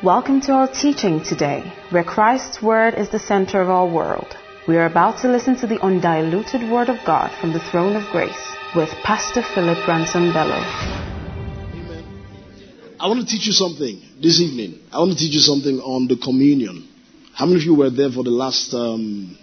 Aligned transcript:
Welcome 0.00 0.40
to 0.42 0.52
our 0.52 0.68
teaching 0.68 1.24
today, 1.24 1.72
where 1.90 2.04
Christ's 2.04 2.62
Word 2.62 2.94
is 2.94 3.10
the 3.10 3.18
center 3.18 3.60
of 3.60 3.68
our 3.68 3.84
world. 3.84 4.32
We 4.68 4.76
are 4.76 4.86
about 4.86 5.22
to 5.22 5.28
listen 5.28 5.56
to 5.56 5.66
the 5.66 5.80
undiluted 5.80 6.70
Word 6.70 6.88
of 6.88 7.04
God 7.04 7.32
from 7.40 7.52
the 7.52 7.58
throne 7.58 7.96
of 7.96 8.08
grace 8.12 8.38
with 8.76 8.90
Pastor 9.02 9.42
Philip 9.42 9.88
Ransom 9.88 10.32
Bello. 10.32 10.54
Amen. 10.54 12.04
I 13.00 13.08
want 13.08 13.22
to 13.22 13.26
teach 13.26 13.48
you 13.48 13.52
something 13.52 14.00
this 14.22 14.40
evening. 14.40 14.78
I 14.92 15.00
want 15.00 15.14
to 15.14 15.18
teach 15.18 15.34
you 15.34 15.40
something 15.40 15.80
on 15.80 16.06
the 16.06 16.16
communion. 16.16 16.86
How 17.34 17.46
many 17.46 17.58
of 17.58 17.64
you 17.64 17.74
were 17.74 17.90
there 17.90 18.12
for 18.12 18.22
the 18.22 18.30
last 18.30 18.72
um, 18.74 19.36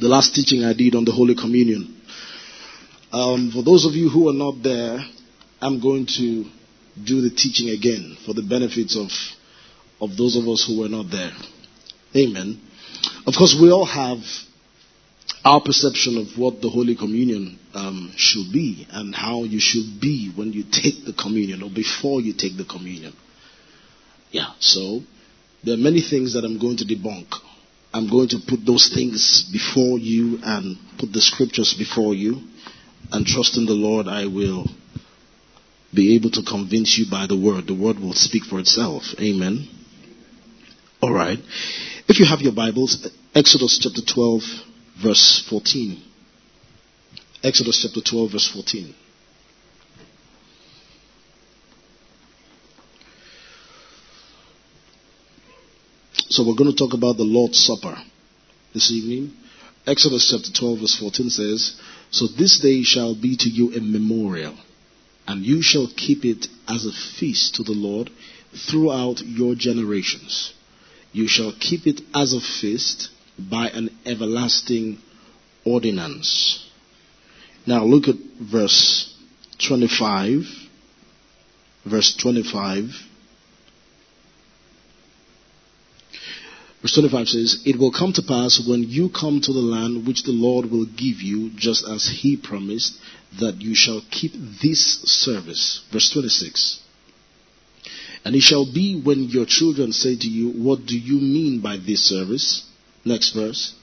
the 0.00 0.06
last 0.06 0.36
teaching 0.36 0.62
I 0.62 0.74
did 0.74 0.94
on 0.94 1.04
the 1.04 1.10
Holy 1.10 1.34
Communion? 1.34 2.00
Um, 3.10 3.50
for 3.50 3.64
those 3.64 3.86
of 3.86 3.94
you 3.94 4.08
who 4.08 4.28
are 4.28 4.34
not 4.34 4.62
there, 4.62 5.04
I'm 5.60 5.80
going 5.80 6.06
to 6.18 6.44
do 7.02 7.22
the 7.22 7.30
teaching 7.30 7.70
again 7.70 8.16
for 8.24 8.34
the 8.34 8.42
benefits 8.42 8.96
of 8.96 9.10
of 10.04 10.16
those 10.16 10.36
of 10.36 10.46
us 10.48 10.64
who 10.66 10.80
were 10.80 10.88
not 10.88 11.10
there. 11.10 11.32
Amen. 12.16 12.60
Of 13.26 13.34
course, 13.36 13.56
we 13.60 13.70
all 13.70 13.86
have 13.86 14.18
our 15.44 15.60
perception 15.60 16.16
of 16.16 16.38
what 16.38 16.62
the 16.62 16.70
Holy 16.70 16.96
Communion 16.96 17.58
um, 17.74 18.12
should 18.16 18.52
be 18.52 18.86
and 18.90 19.14
how 19.14 19.44
you 19.44 19.60
should 19.60 20.00
be 20.00 20.32
when 20.34 20.52
you 20.52 20.64
take 20.70 21.04
the 21.04 21.12
communion 21.12 21.62
or 21.62 21.70
before 21.70 22.20
you 22.20 22.32
take 22.32 22.56
the 22.56 22.64
communion. 22.64 23.12
Yeah, 24.30 24.52
so 24.58 25.00
there 25.62 25.74
are 25.74 25.78
many 25.78 26.00
things 26.00 26.34
that 26.34 26.44
I'm 26.44 26.58
going 26.58 26.78
to 26.78 26.84
debunk. 26.84 27.26
I'm 27.92 28.10
going 28.10 28.28
to 28.30 28.38
put 28.46 28.64
those 28.66 28.90
things 28.92 29.48
before 29.52 29.98
you 29.98 30.38
and 30.42 30.76
put 30.98 31.12
the 31.12 31.20
scriptures 31.20 31.74
before 31.78 32.14
you 32.14 32.40
and 33.12 33.26
trust 33.26 33.56
in 33.56 33.66
the 33.66 33.72
Lord 33.72 34.08
I 34.08 34.26
will 34.26 34.66
be 35.94 36.16
able 36.16 36.30
to 36.30 36.42
convince 36.42 36.98
you 36.98 37.06
by 37.10 37.26
the 37.26 37.38
word. 37.38 37.68
The 37.68 37.74
word 37.74 38.00
will 38.00 38.14
speak 38.14 38.44
for 38.44 38.58
itself. 38.58 39.04
Amen. 39.20 39.68
All 41.04 41.12
right. 41.12 41.38
If 42.08 42.18
you 42.18 42.24
have 42.24 42.40
your 42.40 42.54
Bibles, 42.54 43.06
Exodus 43.34 43.78
chapter 43.78 44.00
12, 44.00 44.42
verse 45.02 45.46
14. 45.50 46.02
Exodus 47.42 47.82
chapter 47.82 48.00
12, 48.00 48.32
verse 48.32 48.48
14. 48.50 48.94
So 56.30 56.42
we're 56.48 56.56
going 56.56 56.70
to 56.70 56.74
talk 56.74 56.94
about 56.94 57.18
the 57.18 57.24
Lord's 57.24 57.62
Supper 57.62 57.98
this 58.72 58.90
evening. 58.90 59.34
Exodus 59.86 60.30
chapter 60.30 60.58
12, 60.58 60.78
verse 60.78 60.96
14 60.98 61.28
says, 61.28 61.78
So 62.12 62.28
this 62.28 62.58
day 62.60 62.82
shall 62.82 63.14
be 63.14 63.36
to 63.36 63.50
you 63.50 63.74
a 63.74 63.80
memorial, 63.82 64.56
and 65.26 65.44
you 65.44 65.60
shall 65.60 65.86
keep 65.94 66.24
it 66.24 66.48
as 66.66 66.86
a 66.86 66.92
feast 67.20 67.56
to 67.56 67.62
the 67.62 67.72
Lord 67.72 68.08
throughout 68.54 69.20
your 69.20 69.54
generations. 69.54 70.54
You 71.14 71.28
shall 71.28 71.52
keep 71.52 71.86
it 71.86 72.00
as 72.12 72.32
a 72.32 72.40
feast 72.40 73.08
by 73.38 73.68
an 73.68 73.96
everlasting 74.04 74.98
ordinance. 75.64 76.68
Now 77.66 77.84
look 77.84 78.08
at 78.08 78.16
verse 78.40 79.14
25. 79.60 80.42
Verse 81.86 82.16
25. 82.16 82.90
Verse 86.82 86.92
25 86.94 87.28
says, 87.28 87.62
It 87.64 87.78
will 87.78 87.92
come 87.92 88.12
to 88.14 88.22
pass 88.22 88.60
when 88.68 88.82
you 88.82 89.08
come 89.08 89.40
to 89.40 89.52
the 89.52 89.60
land 89.60 90.08
which 90.08 90.24
the 90.24 90.32
Lord 90.32 90.68
will 90.68 90.84
give 90.84 91.22
you, 91.22 91.50
just 91.50 91.86
as 91.86 92.08
he 92.08 92.36
promised, 92.36 92.98
that 93.38 93.62
you 93.62 93.76
shall 93.76 94.02
keep 94.10 94.32
this 94.60 95.00
service. 95.04 95.80
Verse 95.92 96.10
26. 96.10 96.83
And 98.24 98.34
it 98.34 98.40
shall 98.40 98.64
be 98.64 98.98
when 98.98 99.24
your 99.24 99.44
children 99.44 99.92
say 99.92 100.16
to 100.16 100.28
you, 100.28 100.50
What 100.62 100.86
do 100.86 100.98
you 100.98 101.20
mean 101.20 101.60
by 101.60 101.76
this 101.76 102.08
service? 102.08 102.66
Next 103.04 103.32
verse. 103.34 103.74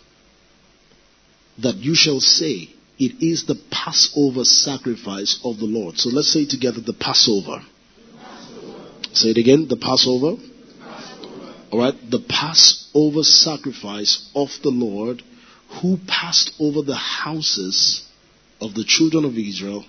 That 1.60 1.76
you 1.76 1.94
shall 1.94 2.20
say, 2.20 2.70
It 2.98 3.22
is 3.22 3.46
the 3.46 3.60
Passover 3.70 4.44
sacrifice 4.44 5.40
of 5.44 5.60
the 5.60 5.66
Lord. 5.66 6.00
So 6.00 6.10
let's 6.10 6.34
say 6.34 6.46
together 6.46 6.82
the 6.82 6.94
Passover. 6.94 7.62
The 7.62 8.18
Passover. 8.18 9.14
Say 9.14 9.30
it 9.30 9.38
again, 9.38 9.68
the 9.68 9.78
Passover. 9.78 10.38
Passover. 10.80 11.54
All 11.72 11.80
right, 11.80 11.96
the 12.10 12.26
Passover 12.28 13.24
sacrifice 13.24 14.28
of 14.34 14.50
the 14.64 14.72
Lord 14.72 15.22
who 15.82 16.00
passed 16.08 16.52
over 16.60 16.82
the 16.82 16.96
houses 16.96 18.08
of 18.60 18.74
the 18.74 18.84
children 18.84 19.24
of 19.24 19.38
Israel 19.38 19.86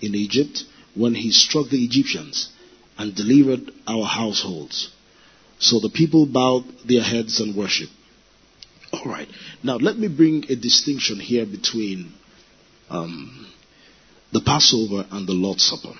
in 0.00 0.14
Egypt 0.14 0.62
when 0.94 1.14
he 1.14 1.30
struck 1.32 1.68
the 1.68 1.84
Egyptians 1.84 2.50
and 2.98 3.14
delivered 3.14 3.70
our 3.86 4.04
households. 4.04 4.90
So 5.58 5.80
the 5.80 5.90
people 5.90 6.26
bowed 6.26 6.64
their 6.86 7.02
heads 7.02 7.40
and 7.40 7.56
worshiped. 7.56 7.92
All 8.92 9.04
right. 9.04 9.28
Now 9.62 9.76
let 9.76 9.98
me 9.98 10.08
bring 10.08 10.44
a 10.48 10.56
distinction 10.56 11.18
here 11.18 11.46
between 11.46 12.12
um, 12.88 13.46
the 14.32 14.40
Passover 14.40 15.06
and 15.10 15.26
the 15.26 15.32
Lord's 15.32 15.64
Supper. 15.64 15.94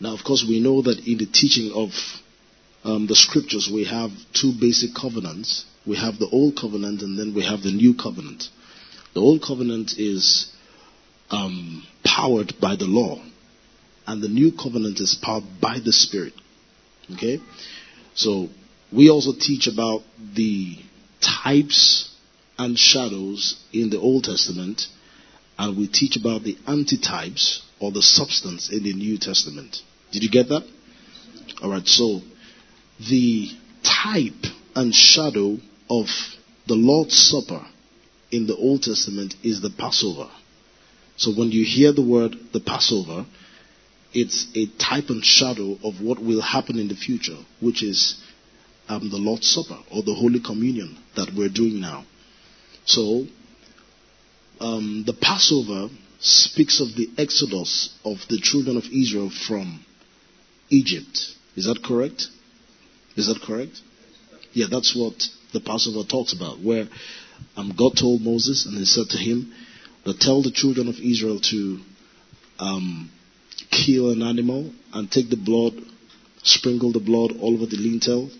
Now, 0.00 0.14
of 0.14 0.24
course, 0.24 0.44
we 0.46 0.60
know 0.60 0.82
that 0.82 0.98
in 1.06 1.18
the 1.18 1.26
teaching 1.26 1.72
of 1.74 1.90
um, 2.84 3.06
the 3.06 3.14
scriptures, 3.14 3.70
we 3.72 3.84
have 3.84 4.10
two 4.32 4.52
basic 4.58 4.90
covenants. 4.94 5.64
We 5.86 5.96
have 5.96 6.18
the 6.18 6.28
Old 6.28 6.56
Covenant 6.56 7.02
and 7.02 7.18
then 7.18 7.34
we 7.34 7.44
have 7.44 7.62
the 7.62 7.70
New 7.70 7.94
Covenant. 7.94 8.48
The 9.14 9.20
Old 9.20 9.42
Covenant 9.42 9.92
is 9.98 10.52
um, 11.30 11.86
powered 12.04 12.54
by 12.60 12.76
the 12.76 12.86
law 12.86 13.22
and 14.06 14.22
the 14.22 14.28
new 14.28 14.52
covenant 14.52 15.00
is 15.00 15.18
powered 15.22 15.44
by 15.60 15.78
the 15.84 15.92
Spirit. 15.92 16.34
Okay? 17.14 17.38
So, 18.14 18.48
we 18.92 19.08
also 19.10 19.32
teach 19.38 19.66
about 19.66 20.02
the 20.34 20.76
types 21.20 22.14
and 22.58 22.78
shadows 22.78 23.62
in 23.72 23.90
the 23.90 23.98
Old 23.98 24.24
Testament, 24.24 24.82
and 25.58 25.76
we 25.76 25.88
teach 25.88 26.16
about 26.16 26.42
the 26.42 26.56
antitypes 26.66 27.60
or 27.80 27.90
the 27.90 28.02
substance 28.02 28.70
in 28.70 28.82
the 28.82 28.92
New 28.92 29.18
Testament. 29.18 29.78
Did 30.10 30.22
you 30.22 30.30
get 30.30 30.48
that? 30.48 30.62
Alright, 31.62 31.86
so 31.86 32.20
the 33.08 33.48
type 33.82 34.46
and 34.74 34.94
shadow 34.94 35.58
of 35.90 36.06
the 36.66 36.74
Lord's 36.74 37.16
Supper 37.16 37.64
in 38.30 38.46
the 38.46 38.56
Old 38.56 38.82
Testament 38.82 39.34
is 39.42 39.60
the 39.60 39.70
Passover. 39.70 40.30
So 41.16 41.32
when 41.32 41.50
you 41.50 41.64
hear 41.64 41.92
the 41.92 42.02
word 42.02 42.36
the 42.52 42.60
Passover, 42.60 43.26
it's 44.12 44.46
a 44.54 44.66
type 44.78 45.08
and 45.08 45.24
shadow 45.24 45.78
of 45.82 46.00
what 46.00 46.22
will 46.22 46.42
happen 46.42 46.78
in 46.78 46.88
the 46.88 46.94
future, 46.94 47.38
which 47.60 47.82
is 47.82 48.22
um, 48.88 49.10
the 49.10 49.16
Lord's 49.16 49.48
Supper 49.48 49.80
or 49.90 50.02
the 50.02 50.14
Holy 50.14 50.40
Communion 50.40 50.98
that 51.16 51.32
we're 51.36 51.48
doing 51.48 51.80
now. 51.80 52.04
So, 52.84 53.26
um, 54.60 55.04
the 55.06 55.14
Passover 55.14 55.88
speaks 56.20 56.80
of 56.80 56.88
the 56.94 57.08
exodus 57.18 57.94
of 58.04 58.18
the 58.28 58.38
children 58.40 58.76
of 58.76 58.84
Israel 58.92 59.30
from 59.30 59.84
Egypt. 60.68 61.18
Is 61.56 61.66
that 61.66 61.82
correct? 61.84 62.26
Is 63.16 63.26
that 63.26 63.40
correct? 63.42 63.80
Yeah, 64.52 64.66
that's 64.70 64.94
what 64.94 65.14
the 65.52 65.60
Passover 65.60 66.06
talks 66.08 66.32
about, 66.32 66.60
where 66.60 66.86
um, 67.56 67.74
God 67.76 67.96
told 67.98 68.22
Moses 68.22 68.66
and 68.66 68.76
he 68.76 68.84
said 68.84 69.08
to 69.10 69.18
him, 69.18 69.52
tell 70.20 70.42
the 70.42 70.50
children 70.52 70.88
of 70.88 70.96
Israel 70.96 71.40
to 71.40 71.78
um, 72.58 73.10
kill 73.70 74.10
an 74.10 74.22
animal 74.22 74.72
and 74.92 75.10
take 75.10 75.30
the 75.30 75.36
blood, 75.36 75.74
sprinkle 76.42 76.92
the 76.92 77.00
blood 77.00 77.32
all 77.40 77.54
over 77.54 77.66
the 77.66 77.76
lintel, 77.76 78.30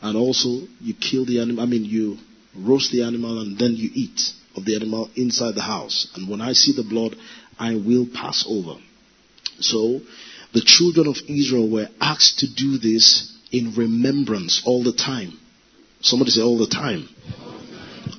and 0.00 0.16
also 0.16 0.66
you 0.80 0.94
kill 0.94 1.24
the 1.24 1.40
animal. 1.40 1.62
I 1.62 1.66
mean, 1.66 1.84
you 1.84 2.18
roast 2.56 2.92
the 2.92 3.02
animal 3.02 3.40
and 3.40 3.58
then 3.58 3.74
you 3.74 3.90
eat 3.94 4.20
of 4.56 4.64
the 4.64 4.76
animal 4.76 5.10
inside 5.16 5.54
the 5.54 5.62
house. 5.62 6.10
And 6.14 6.28
when 6.28 6.40
I 6.40 6.52
see 6.52 6.72
the 6.72 6.82
blood, 6.82 7.16
I 7.58 7.74
will 7.74 8.06
pass 8.12 8.44
over. 8.48 8.80
So 9.60 10.00
the 10.52 10.60
children 10.60 11.06
of 11.06 11.16
Israel 11.28 11.70
were 11.70 11.88
asked 12.00 12.40
to 12.40 12.52
do 12.52 12.78
this 12.78 13.32
in 13.52 13.74
remembrance 13.74 14.62
all 14.64 14.82
the 14.82 14.92
time. 14.92 15.38
Somebody 16.00 16.32
say 16.32 16.42
all 16.42 16.58
the 16.58 16.66
time. 16.66 17.08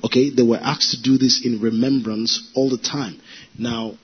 Okay, 0.04 0.30
they 0.30 0.42
were 0.42 0.58
asked 0.58 0.90
to 0.92 1.02
do 1.02 1.18
this 1.18 1.44
in 1.44 1.60
remembrance 1.60 2.50
all 2.54 2.70
the 2.70 2.78
time. 2.78 3.20
Now, 3.58 3.94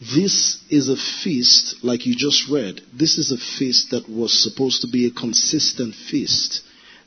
this 0.00 0.62
is 0.70 0.88
a 0.88 0.96
feast, 0.96 1.84
like 1.84 2.06
you 2.06 2.14
just 2.14 2.48
read, 2.48 2.80
this 2.92 3.18
is 3.18 3.30
a 3.30 3.38
feast 3.38 3.90
that 3.90 4.08
was 4.08 4.42
supposed 4.42 4.82
to 4.82 4.88
be 4.88 5.06
a 5.06 5.10
consistent 5.10 5.94
feast 5.94 6.62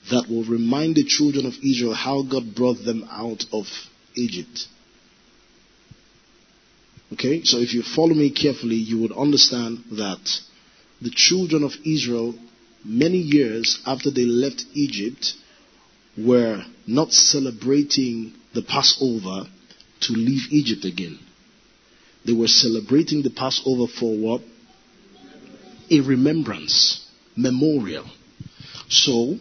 that 0.09 0.27
will 0.29 0.45
remind 0.45 0.95
the 0.95 1.03
children 1.03 1.45
of 1.45 1.53
Israel 1.63 1.93
how 1.93 2.23
God 2.23 2.55
brought 2.55 2.83
them 2.85 3.07
out 3.11 3.45
of 3.51 3.67
Egypt. 4.15 4.67
Okay, 7.13 7.43
so 7.43 7.57
if 7.57 7.73
you 7.73 7.83
follow 7.83 8.13
me 8.13 8.29
carefully, 8.29 8.75
you 8.75 8.99
would 8.99 9.11
understand 9.11 9.83
that 9.91 10.39
the 11.01 11.09
children 11.09 11.63
of 11.63 11.73
Israel, 11.85 12.35
many 12.83 13.17
years 13.17 13.79
after 13.85 14.11
they 14.11 14.25
left 14.25 14.65
Egypt, 14.73 15.33
were 16.17 16.63
not 16.85 17.13
celebrating 17.13 18.33
the 18.53 18.61
Passover 18.61 19.47
to 20.01 20.13
leave 20.13 20.51
Egypt 20.51 20.85
again. 20.85 21.19
They 22.27 22.33
were 22.33 22.47
celebrating 22.47 23.23
the 23.23 23.29
Passover 23.29 23.87
for 23.87 24.13
what? 24.17 24.41
A 25.89 26.01
remembrance, 26.01 27.07
memorial. 27.37 28.05
So, 28.89 29.37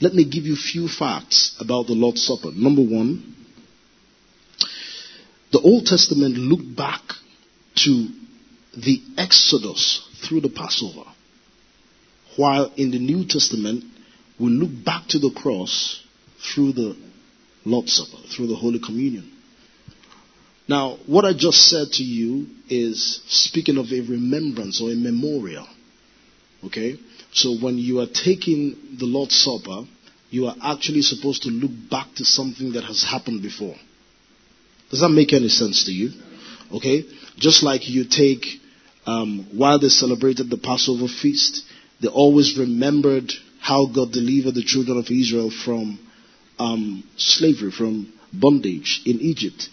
let 0.00 0.14
me 0.14 0.24
give 0.24 0.44
you 0.44 0.52
a 0.52 0.56
few 0.56 0.86
facts 0.86 1.56
about 1.58 1.88
the 1.88 1.94
Lord's 1.94 2.24
Supper. 2.24 2.52
Number 2.54 2.82
one, 2.82 3.34
the 5.50 5.58
Old 5.58 5.86
Testament 5.86 6.36
looked 6.36 6.76
back 6.76 7.02
to 7.84 8.06
the 8.76 9.02
Exodus 9.18 10.08
through 10.22 10.42
the 10.42 10.50
Passover, 10.50 11.10
while 12.36 12.72
in 12.76 12.92
the 12.92 13.00
New 13.00 13.26
Testament, 13.26 13.82
we 14.38 14.50
look 14.50 14.84
back 14.84 15.08
to 15.08 15.18
the 15.18 15.32
cross 15.32 16.00
through 16.38 16.74
the 16.74 16.96
Lord's 17.64 17.92
Supper, 17.92 18.22
through 18.28 18.46
the 18.46 18.54
Holy 18.54 18.78
Communion. 18.78 19.31
Now, 20.72 20.96
what 21.06 21.26
I 21.26 21.34
just 21.34 21.68
said 21.68 21.88
to 21.98 22.02
you 22.02 22.46
is 22.70 23.20
speaking 23.26 23.76
of 23.76 23.92
a 23.92 24.00
remembrance 24.00 24.80
or 24.80 24.90
a 24.90 24.94
memorial. 24.94 25.66
Okay? 26.64 26.98
So 27.30 27.58
when 27.58 27.76
you 27.76 28.00
are 28.00 28.06
taking 28.06 28.96
the 28.98 29.04
Lord's 29.04 29.36
Supper, 29.36 29.84
you 30.30 30.46
are 30.46 30.56
actually 30.62 31.02
supposed 31.02 31.42
to 31.42 31.50
look 31.50 31.72
back 31.90 32.14
to 32.14 32.24
something 32.24 32.72
that 32.72 32.84
has 32.84 33.02
happened 33.02 33.42
before. 33.42 33.74
Does 34.90 35.00
that 35.00 35.10
make 35.10 35.34
any 35.34 35.50
sense 35.50 35.84
to 35.84 35.92
you? 35.92 36.08
Okay? 36.74 37.04
Just 37.36 37.62
like 37.62 37.90
you 37.90 38.06
take, 38.08 38.46
um, 39.04 39.48
while 39.52 39.78
they 39.78 39.90
celebrated 39.90 40.48
the 40.48 40.56
Passover 40.56 41.06
feast, 41.06 41.64
they 42.00 42.08
always 42.08 42.56
remembered 42.56 43.30
how 43.60 43.84
God 43.84 44.10
delivered 44.10 44.54
the 44.54 44.64
children 44.64 44.96
of 44.96 45.10
Israel 45.10 45.50
from 45.50 45.98
um, 46.58 47.04
slavery, 47.18 47.72
from 47.72 48.10
bondage 48.32 49.02
in 49.04 49.20
Egypt. 49.20 49.68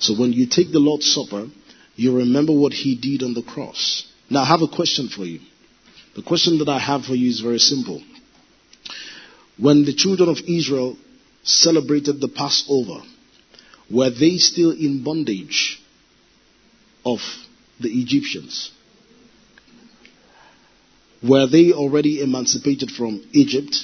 So 0.00 0.14
when 0.14 0.32
you 0.32 0.46
take 0.46 0.72
the 0.72 0.78
Lord's 0.78 1.12
Supper, 1.12 1.48
you 1.94 2.16
remember 2.16 2.52
what 2.52 2.72
He 2.72 2.96
did 2.96 3.22
on 3.22 3.34
the 3.34 3.42
cross. 3.42 4.10
Now 4.30 4.42
I 4.42 4.46
have 4.46 4.62
a 4.62 4.68
question 4.68 5.08
for 5.08 5.24
you. 5.24 5.40
The 6.16 6.22
question 6.22 6.58
that 6.58 6.68
I 6.68 6.78
have 6.78 7.04
for 7.04 7.14
you 7.14 7.28
is 7.28 7.40
very 7.40 7.58
simple. 7.58 8.02
When 9.58 9.84
the 9.84 9.92
children 9.94 10.28
of 10.28 10.38
Israel 10.48 10.96
celebrated 11.42 12.20
the 12.20 12.28
Passover, 12.28 13.02
were 13.90 14.10
they 14.10 14.38
still 14.38 14.70
in 14.70 15.04
bondage 15.04 15.80
of 17.04 17.18
the 17.78 17.90
Egyptians? 17.90 18.72
Were 21.22 21.46
they 21.46 21.72
already 21.72 22.22
emancipated 22.22 22.90
from 22.90 23.22
Egypt? 23.32 23.76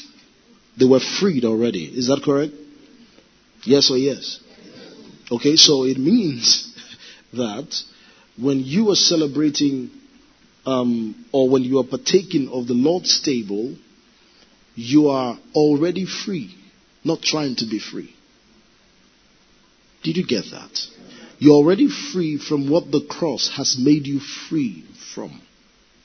They 0.78 0.86
were 0.86 1.00
freed 1.00 1.44
already. 1.44 1.84
Is 1.84 2.06
that 2.06 2.22
correct? 2.24 2.54
Yes 3.64 3.90
or 3.90 3.98
yes? 3.98 4.40
Okay, 5.30 5.56
so 5.56 5.84
it 5.84 5.98
means 5.98 6.72
that 7.32 7.74
when 8.36 8.60
you 8.60 8.90
are 8.90 8.96
celebrating 8.96 9.90
um, 10.64 11.26
or 11.32 11.48
when 11.48 11.62
you 11.62 11.78
are 11.78 11.84
partaking 11.84 12.48
of 12.48 12.66
the 12.66 12.74
Lord's 12.74 13.20
table, 13.20 13.74
you 14.74 15.08
are 15.08 15.38
already 15.54 16.04
free, 16.06 16.54
not 17.04 17.22
trying 17.22 17.56
to 17.56 17.66
be 17.66 17.78
free. 17.78 18.14
Did 20.02 20.16
you 20.16 20.26
get 20.26 20.44
that? 20.50 20.86
You're 21.38 21.54
already 21.54 21.88
free 21.88 22.38
from 22.38 22.70
what 22.70 22.90
the 22.90 23.04
cross 23.08 23.50
has 23.56 23.76
made 23.78 24.06
you 24.06 24.20
free 24.20 24.84
from. 25.14 25.40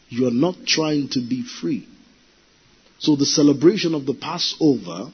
You 0.09 0.27
are 0.27 0.31
not 0.31 0.65
trying 0.65 1.09
to 1.09 1.19
be 1.19 1.43
free. 1.43 1.87
So 2.99 3.15
the 3.15 3.25
celebration 3.25 3.95
of 3.95 4.05
the 4.05 4.13
Passover 4.13 5.11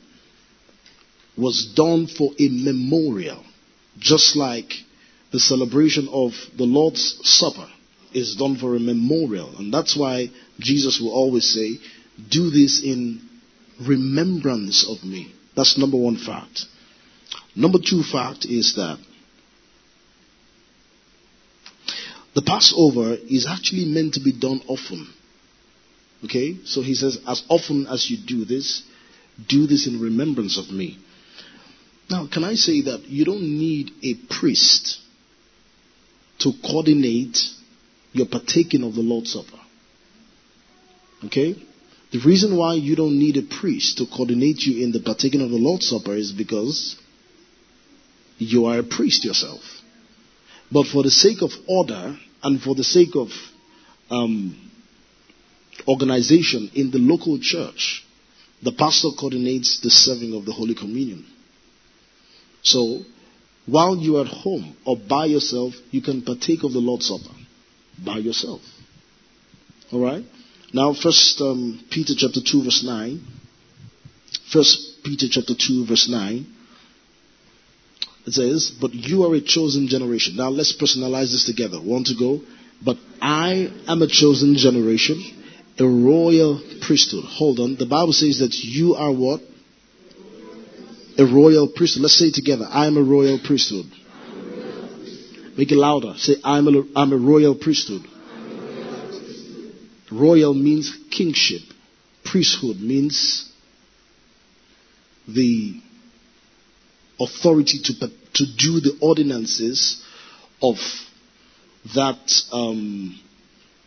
was 1.37 1.71
done 1.75 2.07
for 2.07 2.31
a 2.39 2.49
memorial, 2.49 3.43
just 3.99 4.35
like 4.35 4.73
the 5.31 5.39
celebration 5.39 6.07
of 6.11 6.31
the 6.57 6.63
Lord's 6.65 7.19
Supper 7.23 7.67
is 8.13 8.35
done 8.35 8.57
for 8.57 8.75
a 8.75 8.79
memorial. 8.79 9.57
And 9.57 9.73
that's 9.73 9.95
why 9.95 10.29
Jesus 10.59 10.99
will 10.99 11.11
always 11.11 11.51
say, 11.53 11.77
Do 12.29 12.49
this 12.49 12.81
in 12.83 13.21
remembrance 13.85 14.87
of 14.89 15.03
me. 15.03 15.33
That's 15.55 15.77
number 15.77 15.97
one 15.97 16.17
fact. 16.17 16.65
Number 17.55 17.79
two 17.83 18.03
fact 18.03 18.45
is 18.45 18.75
that 18.75 18.99
the 22.35 22.41
Passover 22.43 23.15
is 23.15 23.47
actually 23.47 23.85
meant 23.85 24.13
to 24.13 24.19
be 24.19 24.31
done 24.31 24.61
often. 24.67 25.11
Okay? 26.23 26.57
So 26.65 26.81
he 26.81 26.93
says, 26.93 27.17
as 27.27 27.43
often 27.49 27.87
as 27.87 28.09
you 28.09 28.17
do 28.17 28.45
this, 28.45 28.83
do 29.47 29.65
this 29.67 29.87
in 29.87 29.99
remembrance 29.99 30.57
of 30.57 30.69
me. 30.71 30.99
Now, 32.09 32.27
can 32.31 32.43
I 32.43 32.55
say 32.55 32.81
that 32.81 33.03
you 33.07 33.25
don't 33.25 33.41
need 33.41 33.91
a 34.01 34.13
priest 34.29 34.99
to 36.39 36.53
coordinate 36.63 37.37
your 38.13 38.27
partaking 38.27 38.83
of 38.83 38.95
the 38.95 39.01
Lord's 39.01 39.33
Supper? 39.33 39.59
Okay? 41.25 41.55
The 42.11 42.19
reason 42.19 42.55
why 42.55 42.75
you 42.75 42.95
don't 42.95 43.19
need 43.19 43.35
a 43.35 43.41
priest 43.41 43.97
to 43.97 44.05
coordinate 44.05 44.61
you 44.61 44.83
in 44.83 44.93
the 44.93 45.01
partaking 45.01 45.41
of 45.41 45.49
the 45.49 45.57
Lord's 45.57 45.89
Supper 45.89 46.15
is 46.15 46.31
because 46.31 46.95
you 48.37 48.65
are 48.67 48.79
a 48.79 48.83
priest 48.83 49.25
yourself. 49.25 49.61
But 50.71 50.87
for 50.87 51.03
the 51.03 51.11
sake 51.11 51.41
of 51.41 51.51
order 51.67 52.17
and 52.43 52.61
for 52.61 52.75
the 52.75 52.83
sake 52.83 53.15
of 53.15 53.29
um, 54.09 54.55
organization 55.87 56.71
in 56.73 56.91
the 56.91 56.99
local 56.99 57.39
church, 57.39 58.05
the 58.63 58.71
pastor 58.71 59.09
coordinates 59.17 59.81
the 59.81 59.89
serving 59.89 60.33
of 60.33 60.45
the 60.45 60.53
Holy 60.53 60.75
Communion. 60.75 61.25
So, 62.67 62.99
while 63.65 63.95
you 63.95 64.17
are 64.17 64.25
at 64.25 64.27
home 64.27 64.75
or 64.85 64.97
by 64.97 65.25
yourself, 65.25 65.73
you 65.91 66.01
can 66.01 66.21
partake 66.21 66.63
of 66.63 66.73
the 66.73 66.79
Lord's 66.79 67.07
Supper 67.07 67.35
by 68.03 68.17
yourself. 68.17 68.61
All 69.91 70.01
right. 70.01 70.23
Now, 70.73 70.93
First 70.93 71.39
um, 71.39 71.81
Peter 71.89 72.13
chapter 72.17 72.41
two 72.45 72.63
verse 72.63 72.83
nine. 72.83 73.25
First 74.51 75.03
Peter 75.03 75.27
chapter 75.29 75.53
two 75.55 75.85
verse 75.85 76.09
nine. 76.09 76.45
It 78.25 78.33
says, 78.33 78.69
But 78.81 78.93
you 78.93 79.23
are 79.23 79.33
a 79.33 79.41
chosen 79.41 79.87
generation. 79.87 80.35
Now 80.35 80.49
let's 80.49 80.75
personalize 80.75 81.31
this 81.31 81.45
together. 81.45 81.79
Want 81.81 82.07
to 82.07 82.15
go? 82.15 82.41
But 82.83 82.97
I 83.21 83.71
am 83.87 84.01
a 84.01 84.07
chosen 84.07 84.57
generation, 84.57 85.23
a 85.79 85.85
royal 85.85 86.61
priesthood. 86.81 87.23
Hold 87.23 87.61
on. 87.61 87.77
The 87.77 87.85
Bible 87.85 88.11
says 88.11 88.39
that 88.39 88.53
you 88.53 88.95
are 88.95 89.13
what? 89.13 89.39
A 91.17 91.25
royal 91.25 91.67
priesthood. 91.67 92.03
Let's 92.03 92.17
say 92.17 92.25
it 92.25 92.35
together. 92.35 92.65
I 92.69 92.87
am 92.87 92.97
a 92.97 93.03
royal 93.03 93.39
priesthood. 93.39 93.85
Make 95.57 95.71
it 95.71 95.77
louder. 95.77 96.13
Say, 96.17 96.35
I'm 96.43 96.67
a, 96.67 96.83
I'm 96.95 97.11
a 97.11 97.17
royal 97.17 97.55
priesthood. 97.55 98.03
Royal 100.11 100.53
means 100.53 100.95
kingship. 101.09 101.61
Priesthood 102.23 102.79
means 102.79 103.51
the 105.27 105.81
authority 107.19 107.79
to, 107.83 107.93
to 108.33 108.45
do 108.57 108.79
the 108.79 108.97
ordinances 109.01 110.03
of 110.61 110.75
that 111.95 112.43
um, 112.51 113.19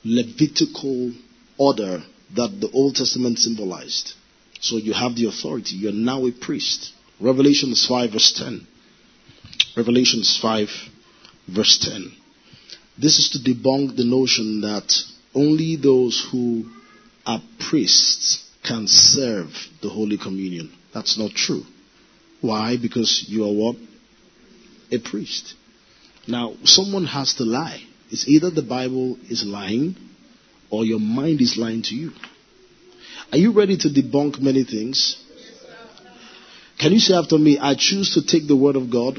Levitical 0.05 1.13
order 1.59 2.03
that 2.35 2.59
the 2.59 2.71
Old 2.73 2.97
Testament 2.97 3.39
symbolized. 3.39 4.15
So 4.61 4.77
you 4.77 4.95
have 4.95 5.15
the 5.15 5.27
authority. 5.27 5.77
You're 5.77 5.93
now 5.93 6.27
a 6.27 6.33
priest. 6.33 6.93
Revelations 7.21 7.87
5 7.87 8.13
verse 8.13 8.33
10. 8.33 8.67
Revelations 9.77 10.39
5 10.41 10.69
verse 11.49 11.79
10. 11.79 12.13
This 12.99 13.19
is 13.19 13.29
to 13.31 13.39
debunk 13.39 13.97
the 13.97 14.05
notion 14.05 14.63
that 14.63 14.93
only 15.35 15.77
those 15.77 16.27
who 16.33 16.65
are 17.27 17.43
priests 17.59 18.45
can 18.63 18.87
serve 18.87 19.49
the 19.83 19.89
Holy 19.89 20.19
Communion. 20.19 20.73
That's 20.93 21.19
not 21.19 21.33
true. 21.33 21.63
Why? 22.41 22.77
Because 22.81 23.27
you 23.29 23.45
are 23.45 23.53
what? 23.53 23.77
A 24.91 24.99
priest. 24.99 25.55
Now, 26.27 26.55
someone 26.65 27.05
has 27.07 27.35
to 27.35 27.45
lie. 27.45 27.83
It's 28.11 28.27
either 28.29 28.51
the 28.51 28.63
Bible 28.63 29.19
is 29.29 29.45
lying 29.45 29.95
or 30.71 30.85
your 30.85 31.01
mind 31.01 31.41
is 31.41 31.57
lying 31.57 31.83
to 31.83 31.95
you. 31.95 32.13
Are 33.33 33.39
you 33.39 33.53
ready 33.53 33.77
to 33.79 33.89
debunk 33.89 34.41
many 34.41 34.65
things? 34.65 35.20
Can 36.81 36.93
you 36.93 36.99
say 36.99 37.13
after 37.13 37.37
me, 37.37 37.59
I 37.59 37.75
choose 37.75 38.15
to 38.15 38.25
take 38.25 38.49
the 38.49 38.57
word 38.57 38.75
of 38.75 38.91
God 38.91 39.19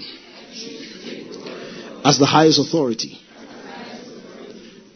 as 2.04 2.18
the 2.18 2.26
highest 2.26 2.58
authority? 2.58 3.20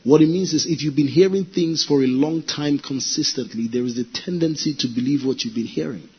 What 0.03 0.21
it 0.21 0.27
means 0.27 0.51
is 0.51 0.65
if 0.65 0.81
you've 0.81 0.95
been 0.95 1.07
hearing 1.07 1.45
things 1.45 1.85
for 1.85 2.01
a 2.03 2.07
long 2.07 2.41
time 2.41 2.79
consistently, 2.79 3.67
there 3.67 3.83
is 3.83 3.99
a 3.99 4.03
tendency 4.03 4.73
to 4.79 4.87
believe 4.87 5.23
what 5.23 5.43
you've 5.43 5.53
been 5.53 5.65
hearing. 5.65 6.09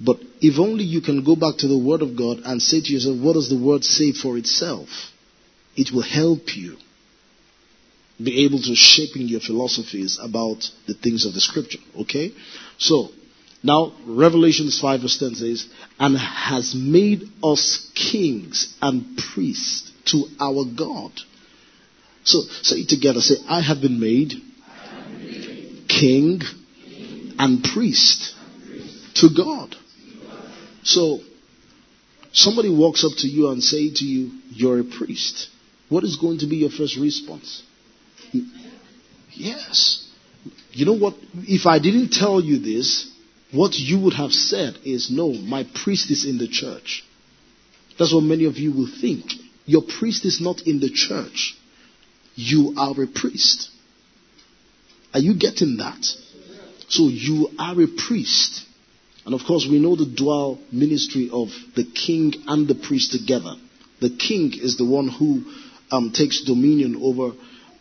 But 0.00 0.20
if 0.40 0.58
only 0.58 0.84
you 0.84 1.02
can 1.02 1.22
go 1.22 1.36
back 1.36 1.58
to 1.58 1.68
the 1.68 1.76
Word 1.76 2.00
of 2.00 2.16
God 2.16 2.40
and 2.46 2.62
say 2.62 2.80
to 2.80 2.92
yourself, 2.92 3.18
what 3.18 3.34
does 3.34 3.50
the 3.50 3.58
Word 3.58 3.84
say 3.84 4.12
for 4.12 4.38
itself? 4.38 4.88
It 5.76 5.92
will 5.92 6.02
help 6.02 6.56
you 6.56 6.78
be 8.22 8.46
able 8.46 8.60
to 8.60 8.74
shaping 8.74 9.28
your 9.28 9.40
philosophies 9.40 10.18
about 10.18 10.70
the 10.86 10.94
things 10.94 11.26
of 11.26 11.34
the 11.34 11.40
Scripture. 11.40 11.78
Okay? 11.98 12.32
So, 12.78 13.10
now 13.62 13.92
Revelation 14.06 14.70
5 14.70 15.00
verse 15.02 15.18
10 15.18 15.34
says, 15.34 15.68
and 15.98 16.16
has 16.16 16.74
made 16.74 17.22
us 17.42 17.90
kings 17.94 18.74
and 18.80 19.18
priests 19.34 19.92
to 20.06 20.24
our 20.40 20.64
God. 20.64 21.12
So 22.24 22.40
say 22.62 22.76
it 22.80 22.88
together. 22.88 23.20
Say, 23.20 23.36
I 23.48 23.60
have 23.60 23.80
been 23.80 24.00
made, 24.00 24.34
king, 25.88 26.40
and 27.38 27.64
priest 27.64 28.34
to 29.16 29.28
God. 29.34 29.74
So, 30.82 31.20
somebody 32.32 32.68
walks 32.68 33.04
up 33.04 33.12
to 33.18 33.26
you 33.26 33.48
and 33.50 33.62
say 33.62 33.90
to 33.92 34.04
you, 34.04 34.30
you're 34.50 34.80
a 34.80 34.84
priest. 34.84 35.48
What 35.88 36.04
is 36.04 36.16
going 36.16 36.38
to 36.38 36.46
be 36.46 36.56
your 36.56 36.70
first 36.70 36.96
response? 36.96 37.62
Yes. 39.32 40.08
You 40.72 40.86
know 40.86 40.96
what? 40.96 41.14
If 41.34 41.66
I 41.66 41.78
didn't 41.78 42.10
tell 42.10 42.40
you 42.40 42.58
this, 42.58 43.09
what 43.52 43.74
you 43.74 43.98
would 44.00 44.14
have 44.14 44.32
said 44.32 44.74
is, 44.84 45.10
no, 45.10 45.32
my 45.32 45.64
priest 45.82 46.10
is 46.10 46.24
in 46.24 46.38
the 46.38 46.48
church. 46.48 47.04
That's 47.98 48.14
what 48.14 48.22
many 48.22 48.44
of 48.44 48.56
you 48.56 48.72
will 48.72 48.88
think. 49.00 49.24
Your 49.66 49.82
priest 49.82 50.24
is 50.24 50.40
not 50.40 50.62
in 50.62 50.80
the 50.80 50.90
church. 50.90 51.56
You 52.34 52.74
are 52.76 53.02
a 53.02 53.06
priest. 53.06 53.70
Are 55.12 55.20
you 55.20 55.34
getting 55.34 55.78
that? 55.78 56.04
So 56.88 57.08
you 57.08 57.50
are 57.58 57.80
a 57.80 57.86
priest. 57.86 58.66
And 59.26 59.34
of 59.34 59.46
course, 59.46 59.66
we 59.68 59.78
know 59.78 59.96
the 59.96 60.06
dual 60.06 60.60
ministry 60.72 61.28
of 61.32 61.48
the 61.76 61.84
king 61.84 62.34
and 62.46 62.66
the 62.66 62.74
priest 62.74 63.12
together. 63.12 63.54
The 64.00 64.10
king 64.10 64.52
is 64.54 64.76
the 64.76 64.86
one 64.86 65.08
who 65.08 65.44
um, 65.90 66.12
takes 66.12 66.44
dominion 66.44 66.96
over 67.02 67.32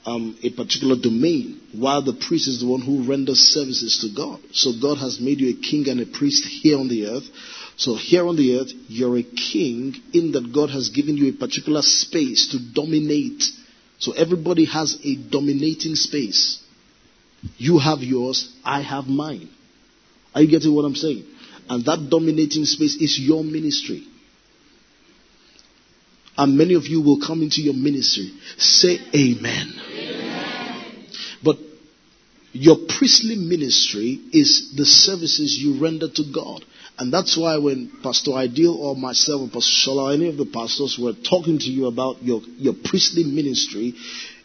um, 0.05 0.37
a 0.43 0.49
particular 0.51 0.95
domain, 0.95 1.61
while 1.73 2.01
the 2.01 2.13
priest 2.13 2.47
is 2.47 2.61
the 2.61 2.67
one 2.67 2.81
who 2.81 3.07
renders 3.07 3.39
services 3.39 3.99
to 3.99 4.15
God. 4.15 4.39
So 4.53 4.71
God 4.81 4.97
has 4.97 5.19
made 5.19 5.39
you 5.39 5.49
a 5.49 5.61
king 5.61 5.87
and 5.89 5.99
a 5.99 6.05
priest 6.05 6.45
here 6.45 6.77
on 6.79 6.87
the 6.87 7.07
earth. 7.07 7.27
So 7.77 7.95
here 7.95 8.27
on 8.27 8.35
the 8.35 8.59
earth, 8.59 8.71
you're 8.87 9.17
a 9.17 9.23
king 9.23 9.95
in 10.13 10.31
that 10.33 10.51
God 10.53 10.69
has 10.69 10.89
given 10.89 11.17
you 11.17 11.29
a 11.29 11.33
particular 11.33 11.81
space 11.81 12.49
to 12.51 12.73
dominate. 12.73 13.43
So 13.99 14.13
everybody 14.13 14.65
has 14.65 14.97
a 15.03 15.15
dominating 15.15 15.95
space. 15.95 16.63
You 17.57 17.79
have 17.79 17.99
yours, 17.99 18.53
I 18.63 18.81
have 18.81 19.07
mine. 19.07 19.49
Are 20.33 20.41
you 20.41 20.49
getting 20.49 20.73
what 20.73 20.83
I'm 20.83 20.95
saying? 20.95 21.25
And 21.69 21.85
that 21.85 22.07
dominating 22.09 22.65
space 22.65 22.95
is 22.95 23.19
your 23.19 23.43
ministry. 23.43 24.03
And 26.37 26.57
many 26.57 26.73
of 26.75 26.87
you 26.87 27.01
will 27.01 27.19
come 27.19 27.41
into 27.41 27.61
your 27.61 27.73
ministry. 27.73 28.31
Say 28.57 28.97
amen. 29.13 29.73
amen. 29.75 29.88
Your 32.51 32.77
priestly 32.97 33.35
ministry 33.35 34.19
is 34.31 34.73
the 34.75 34.85
services 34.85 35.57
you 35.57 35.81
render 35.81 36.07
to 36.09 36.23
God. 36.33 36.63
And 36.97 37.13
that's 37.13 37.37
why 37.37 37.57
when 37.57 37.91
Pastor 38.03 38.33
Ideal 38.33 38.75
or 38.75 38.95
myself 38.95 39.41
or 39.41 39.47
Pastor 39.47 39.89
Shola 39.89 40.09
or 40.09 40.13
any 40.13 40.27
of 40.27 40.37
the 40.37 40.45
pastors 40.45 40.97
were 40.99 41.13
talking 41.13 41.59
to 41.59 41.69
you 41.69 41.87
about 41.87 42.23
your, 42.23 42.41
your 42.57 42.73
priestly 42.73 43.23
ministry, 43.23 43.93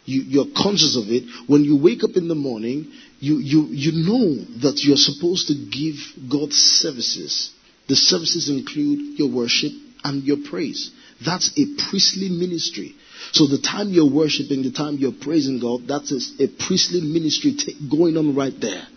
you, 0.05 0.21
you're 0.21 0.53
conscious 0.55 0.95
of 0.95 1.09
it. 1.09 1.23
When 1.47 1.63
you 1.63 1.75
wake 1.75 2.03
up 2.03 2.15
in 2.15 2.27
the 2.27 2.35
morning, 2.35 2.91
you, 3.19 3.39
you, 3.39 3.67
you 3.71 3.91
know 4.07 4.35
that 4.61 4.81
you're 4.83 4.97
supposed 4.97 5.47
to 5.47 5.55
give 5.55 5.95
God 6.29 6.53
services. 6.53 7.51
The 7.89 7.95
services 7.95 8.49
include 8.49 9.19
your 9.19 9.31
worship 9.31 9.71
and 10.03 10.23
your 10.23 10.37
praise. 10.47 10.91
That's 11.25 11.51
a 11.57 11.65
priestly 11.89 12.29
ministry. 12.29 12.95
So 13.31 13.47
the 13.47 13.59
time 13.59 13.89
you're 13.89 14.09
worshiping, 14.09 14.63
the 14.63 14.71
time 14.71 14.97
you're 14.97 15.11
praising 15.11 15.59
God, 15.59 15.87
that's 15.87 16.11
a, 16.11 16.43
a 16.43 16.47
priestly 16.47 17.01
ministry 17.01 17.53
t- 17.57 17.75
going 17.89 18.17
on 18.17 18.35
right 18.35 18.53
there. 18.59 18.87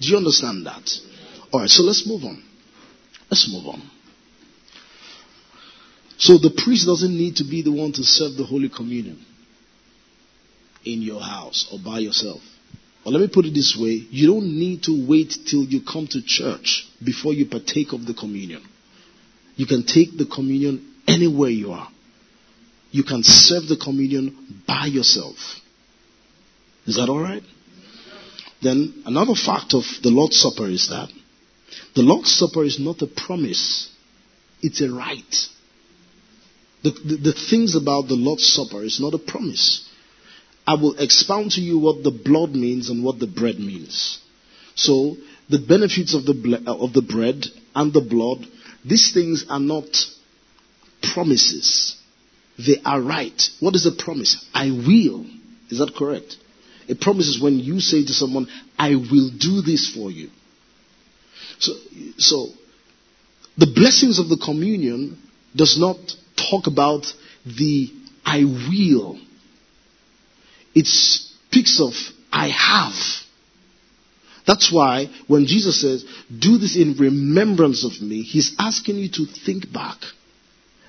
Do 0.00 0.08
you 0.08 0.16
understand 0.16 0.66
that? 0.66 0.90
All 1.52 1.60
right, 1.60 1.68
so 1.68 1.82
let's 1.82 2.06
move 2.06 2.24
on. 2.24 2.42
Let's 3.30 3.50
move 3.52 3.66
on. 3.66 3.82
So 6.18 6.38
the 6.38 6.50
priest 6.50 6.86
doesn't 6.86 7.16
need 7.16 7.36
to 7.36 7.44
be 7.44 7.62
the 7.62 7.72
one 7.72 7.92
to 7.92 8.02
serve 8.02 8.36
the 8.36 8.44
Holy 8.44 8.68
Communion 8.68 9.24
in 10.84 11.02
your 11.02 11.20
house 11.20 11.68
or 11.72 11.78
by 11.78 11.98
yourself. 12.00 12.40
Or 13.04 13.12
let 13.12 13.20
me 13.20 13.28
put 13.32 13.46
it 13.46 13.54
this 13.54 13.76
way 13.80 14.06
you 14.10 14.26
don't 14.26 14.58
need 14.58 14.82
to 14.84 15.06
wait 15.08 15.34
till 15.46 15.64
you 15.64 15.80
come 15.80 16.06
to 16.08 16.22
church 16.22 16.86
before 17.02 17.32
you 17.32 17.46
partake 17.46 17.92
of 17.92 18.06
the 18.06 18.14
communion. 18.14 18.62
You 19.56 19.66
can 19.66 19.84
take 19.84 20.16
the 20.16 20.26
communion 20.26 20.94
anywhere 21.06 21.50
you 21.50 21.72
are. 21.72 21.88
You 22.90 23.04
can 23.04 23.22
serve 23.22 23.68
the 23.68 23.76
communion 23.76 24.62
by 24.66 24.86
yourself. 24.86 25.36
Is 26.86 26.96
that 26.96 27.08
all 27.08 27.20
right? 27.20 27.42
Then 28.62 29.02
another 29.06 29.34
fact 29.34 29.74
of 29.74 29.84
the 30.02 30.10
Lord's 30.10 30.38
Supper 30.38 30.68
is 30.68 30.88
that 30.88 31.08
the 31.94 32.02
Lord's 32.02 32.32
Supper 32.32 32.64
is 32.64 32.78
not 32.78 33.02
a 33.02 33.06
promise, 33.06 33.90
it's 34.62 34.80
a 34.80 34.90
right. 34.90 35.34
The, 36.82 36.90
the, 36.90 37.16
the 37.16 37.32
things 37.32 37.74
about 37.74 38.08
the 38.08 38.14
Lord's 38.14 38.46
Supper 38.46 38.82
is 38.82 39.00
not 39.00 39.14
a 39.14 39.18
promise. 39.18 39.88
I 40.66 40.74
will 40.74 40.96
expound 40.98 41.52
to 41.52 41.60
you 41.60 41.78
what 41.78 42.02
the 42.02 42.10
blood 42.10 42.54
means 42.54 42.90
and 42.90 43.04
what 43.04 43.18
the 43.18 43.26
bread 43.26 43.58
means. 43.58 44.18
So, 44.76 45.16
the 45.48 45.58
benefits 45.58 46.14
of 46.14 46.24
the, 46.24 46.34
ble- 46.34 46.68
uh, 46.68 46.76
of 46.76 46.92
the 46.92 47.02
bread 47.02 47.44
and 47.74 47.92
the 47.92 48.00
blood, 48.00 48.46
these 48.84 49.12
things 49.12 49.46
are 49.48 49.60
not 49.60 49.84
promises. 51.02 51.96
They 52.66 52.80
are 52.84 53.00
right. 53.00 53.40
What 53.60 53.74
is 53.74 53.86
a 53.86 53.92
promise? 53.92 54.44
I 54.54 54.70
will. 54.70 55.26
Is 55.70 55.78
that 55.78 55.94
correct? 55.96 56.36
A 56.88 56.94
promise 56.94 57.28
is 57.28 57.40
when 57.40 57.58
you 57.58 57.80
say 57.80 58.04
to 58.04 58.12
someone, 58.12 58.48
I 58.78 58.90
will 58.90 59.30
do 59.38 59.62
this 59.62 59.92
for 59.94 60.10
you. 60.10 60.30
So, 61.58 61.72
so 62.18 62.48
the 63.56 63.70
blessings 63.72 64.18
of 64.18 64.28
the 64.28 64.36
communion 64.36 65.18
does 65.54 65.78
not 65.78 65.96
talk 66.36 66.66
about 66.66 67.06
the 67.44 67.90
I 68.24 68.44
will 68.44 69.18
it 70.74 70.86
speaks 70.86 71.80
of 71.80 71.92
I 72.32 72.48
have. 72.48 72.94
That's 74.46 74.72
why 74.72 75.10
when 75.26 75.46
Jesus 75.46 75.80
says, 75.80 76.04
do 76.36 76.58
this 76.58 76.76
in 76.76 76.96
remembrance 76.96 77.84
of 77.84 78.00
me, 78.00 78.22
he's 78.22 78.54
asking 78.58 78.96
you 78.96 79.08
to 79.10 79.26
think 79.26 79.72
back. 79.72 79.98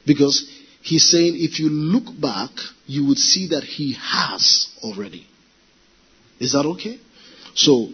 Because 0.06 0.50
he's 0.82 1.10
saying 1.10 1.36
if 1.38 1.60
you 1.60 1.70
look 1.70 2.20
back, 2.20 2.52
you 2.86 3.08
would 3.08 3.18
see 3.18 3.48
that 3.50 3.64
he 3.64 3.94
has 3.94 4.68
already. 4.84 5.28
Is 6.40 6.54
that 6.54 6.66
okay? 6.66 7.00
So, 7.54 7.90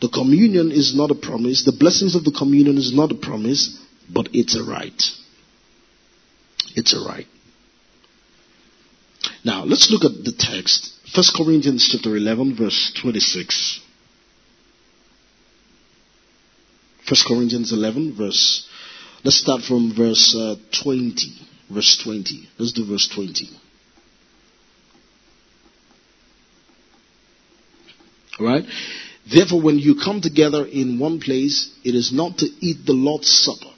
the 0.00 0.08
communion 0.08 0.72
is 0.72 0.94
not 0.94 1.10
a 1.10 1.14
promise. 1.14 1.64
The 1.64 1.72
blessings 1.72 2.14
of 2.14 2.24
the 2.24 2.32
communion 2.32 2.78
is 2.78 2.94
not 2.94 3.12
a 3.12 3.14
promise, 3.14 3.78
but 4.08 4.28
it's 4.32 4.54
a 4.54 4.64
right. 4.64 5.02
It's 6.74 6.94
a 6.94 7.00
right. 7.00 7.26
Now, 9.44 9.64
let's 9.64 9.90
look 9.90 10.04
at 10.04 10.24
the 10.24 10.32
text 10.32 10.92
1 11.14 11.24
Corinthians 11.36 11.88
chapter 11.90 12.16
11 12.16 12.54
verse 12.56 12.92
26. 13.00 13.80
1 17.08 17.16
Corinthians 17.26 17.72
11 17.72 18.14
verse, 18.16 18.68
let's 19.24 19.38
start 19.38 19.62
from 19.62 19.92
verse 19.92 20.36
uh, 20.36 20.54
20. 20.84 21.49
Verse 21.72 22.00
20. 22.02 22.48
Let's 22.58 22.72
do 22.72 22.84
verse 22.84 23.08
20. 23.14 23.48
Alright? 28.40 28.64
Therefore, 29.32 29.60
when 29.60 29.78
you 29.78 29.94
come 29.94 30.20
together 30.20 30.64
in 30.64 30.98
one 30.98 31.20
place, 31.20 31.70
it 31.84 31.94
is 31.94 32.12
not 32.12 32.38
to 32.38 32.46
eat 32.60 32.84
the 32.86 32.92
Lord's 32.92 33.28
Supper. 33.28 33.72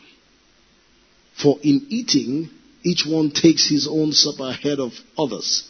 For 1.42 1.58
in 1.62 1.87
eating, 1.88 2.50
each 2.84 3.04
one 3.06 3.30
takes 3.30 3.68
his 3.68 3.88
own 3.90 4.12
supper 4.12 4.44
ahead 4.44 4.78
of 4.78 4.92
others. 5.18 5.68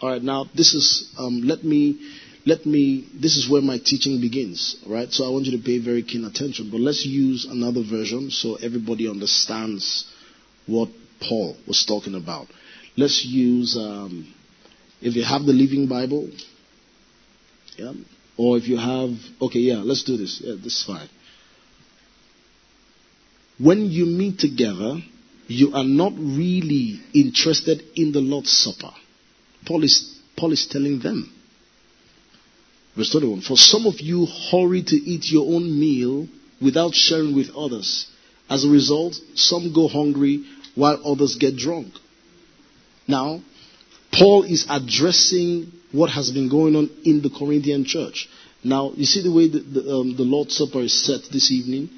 All 0.00 0.10
right, 0.10 0.22
now 0.22 0.46
this 0.54 0.74
is 0.74 1.12
um, 1.18 1.42
let 1.44 1.64
me 1.64 1.98
let 2.44 2.66
me 2.66 3.08
this 3.14 3.36
is 3.36 3.48
where 3.48 3.62
my 3.62 3.78
teaching 3.78 4.20
begins. 4.20 4.76
All 4.86 4.92
right, 4.92 5.10
so 5.10 5.24
I 5.24 5.30
want 5.30 5.46
you 5.46 5.56
to 5.56 5.64
pay 5.64 5.78
very 5.78 6.02
keen 6.02 6.24
attention. 6.24 6.70
But 6.70 6.80
let's 6.80 7.04
use 7.04 7.46
another 7.46 7.82
version 7.82 8.30
so 8.30 8.56
everybody 8.56 9.08
understands 9.08 10.06
what 10.66 10.90
Paul 11.20 11.56
was 11.66 11.84
talking 11.86 12.14
about. 12.14 12.46
Let's 12.96 13.24
use 13.24 13.76
um, 13.76 14.32
if 15.00 15.14
you 15.14 15.24
have 15.24 15.42
the 15.42 15.52
Living 15.52 15.86
Bible, 15.86 16.30
yeah, 17.76 17.92
or 18.36 18.56
if 18.56 18.68
you 18.68 18.76
have 18.76 19.10
okay, 19.40 19.60
yeah, 19.60 19.76
let's 19.78 20.04
do 20.04 20.16
this. 20.16 20.40
Yeah, 20.44 20.54
this 20.54 20.78
is 20.78 20.84
fine. 20.84 21.08
When 23.58 23.86
you 23.86 24.04
meet 24.06 24.38
together, 24.38 24.98
you 25.46 25.72
are 25.74 25.84
not 25.84 26.12
really 26.16 27.00
interested 27.14 27.82
in 27.94 28.12
the 28.12 28.20
Lord's 28.20 28.52
Supper. 28.52 28.92
Paul 29.64 29.84
is, 29.84 30.18
Paul 30.36 30.52
is 30.52 30.66
telling 30.66 31.00
them. 31.00 31.32
Verse 32.96 33.10
21 33.10 33.42
For 33.42 33.56
some 33.56 33.86
of 33.86 34.00
you 34.00 34.26
hurry 34.50 34.82
to 34.82 34.96
eat 34.96 35.30
your 35.30 35.54
own 35.54 35.78
meal 35.78 36.28
without 36.60 36.94
sharing 36.94 37.34
with 37.34 37.50
others. 37.56 38.06
As 38.48 38.64
a 38.64 38.68
result, 38.68 39.18
some 39.34 39.72
go 39.72 39.88
hungry 39.88 40.44
while 40.76 41.00
others 41.04 41.36
get 41.40 41.56
drunk. 41.56 41.92
Now, 43.08 43.40
Paul 44.12 44.44
is 44.44 44.66
addressing 44.70 45.72
what 45.90 46.10
has 46.10 46.30
been 46.30 46.48
going 46.48 46.76
on 46.76 46.90
in 47.04 47.22
the 47.22 47.30
Corinthian 47.30 47.84
church. 47.84 48.28
Now, 48.62 48.92
you 48.94 49.04
see 49.04 49.22
the 49.22 49.32
way 49.32 49.48
the, 49.48 49.60
the, 49.60 49.90
um, 49.90 50.16
the 50.16 50.22
Lord's 50.22 50.56
Supper 50.56 50.80
is 50.80 51.04
set 51.04 51.22
this 51.32 51.50
evening? 51.50 51.90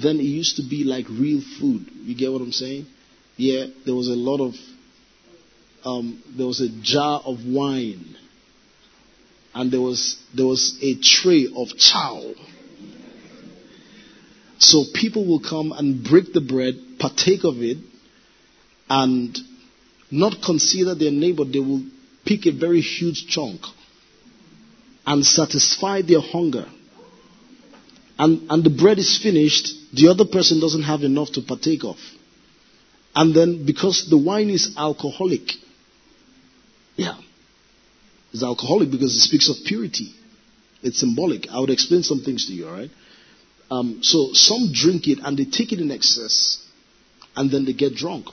Then 0.00 0.20
it 0.20 0.24
used 0.24 0.56
to 0.56 0.62
be 0.62 0.84
like 0.84 1.06
real 1.08 1.42
food. 1.58 1.90
You 1.92 2.16
get 2.16 2.30
what 2.30 2.40
I'm 2.40 2.52
saying? 2.52 2.86
Yeah, 3.36 3.66
there 3.84 3.94
was 3.94 4.08
a 4.08 4.14
lot 4.14 4.40
of 4.40 4.54
um, 5.84 6.22
there 6.36 6.46
was 6.46 6.60
a 6.60 6.68
jar 6.82 7.20
of 7.24 7.44
wine 7.46 8.16
and 9.54 9.72
there 9.72 9.80
was 9.80 10.16
there 10.36 10.46
was 10.46 10.78
a 10.82 10.94
tray 11.00 11.48
of 11.54 11.68
chow. 11.76 12.32
So 14.58 14.84
people 14.92 15.26
will 15.26 15.40
come 15.40 15.72
and 15.72 16.04
break 16.04 16.32
the 16.32 16.40
bread, 16.40 16.74
partake 16.98 17.44
of 17.44 17.58
it, 17.58 17.78
and 18.88 19.38
not 20.10 20.36
consider 20.44 20.94
their 20.94 21.10
neighbor. 21.10 21.44
They 21.44 21.60
will 21.60 21.82
pick 22.24 22.46
a 22.46 22.52
very 22.52 22.80
huge 22.80 23.26
chunk 23.28 23.60
and 25.06 25.24
satisfy 25.24 26.02
their 26.02 26.20
hunger. 26.20 26.66
And, 28.18 28.50
and 28.50 28.64
the 28.64 28.70
bread 28.70 28.98
is 28.98 29.18
finished, 29.22 29.72
the 29.94 30.08
other 30.08 30.24
person 30.24 30.60
doesn't 30.60 30.82
have 30.82 31.02
enough 31.02 31.30
to 31.32 31.40
partake 31.40 31.84
of. 31.84 31.96
And 33.14 33.34
then 33.34 33.64
because 33.64 34.08
the 34.10 34.18
wine 34.18 34.50
is 34.50 34.74
alcoholic, 34.76 35.52
yeah, 36.96 37.16
it's 38.32 38.42
alcoholic 38.42 38.90
because 38.90 39.16
it 39.16 39.20
speaks 39.20 39.48
of 39.48 39.56
purity. 39.64 40.12
It's 40.82 41.00
symbolic. 41.00 41.48
I 41.48 41.60
would 41.60 41.70
explain 41.70 42.02
some 42.02 42.20
things 42.20 42.46
to 42.46 42.52
you, 42.52 42.66
alright? 42.66 42.90
Um, 43.70 44.00
so 44.02 44.32
some 44.32 44.70
drink 44.72 45.08
it 45.08 45.18
and 45.22 45.38
they 45.38 45.44
take 45.44 45.72
it 45.72 45.80
in 45.80 45.90
excess 45.90 46.64
and 47.36 47.50
then 47.50 47.64
they 47.64 47.72
get 47.72 47.94
drunk. 47.94 48.26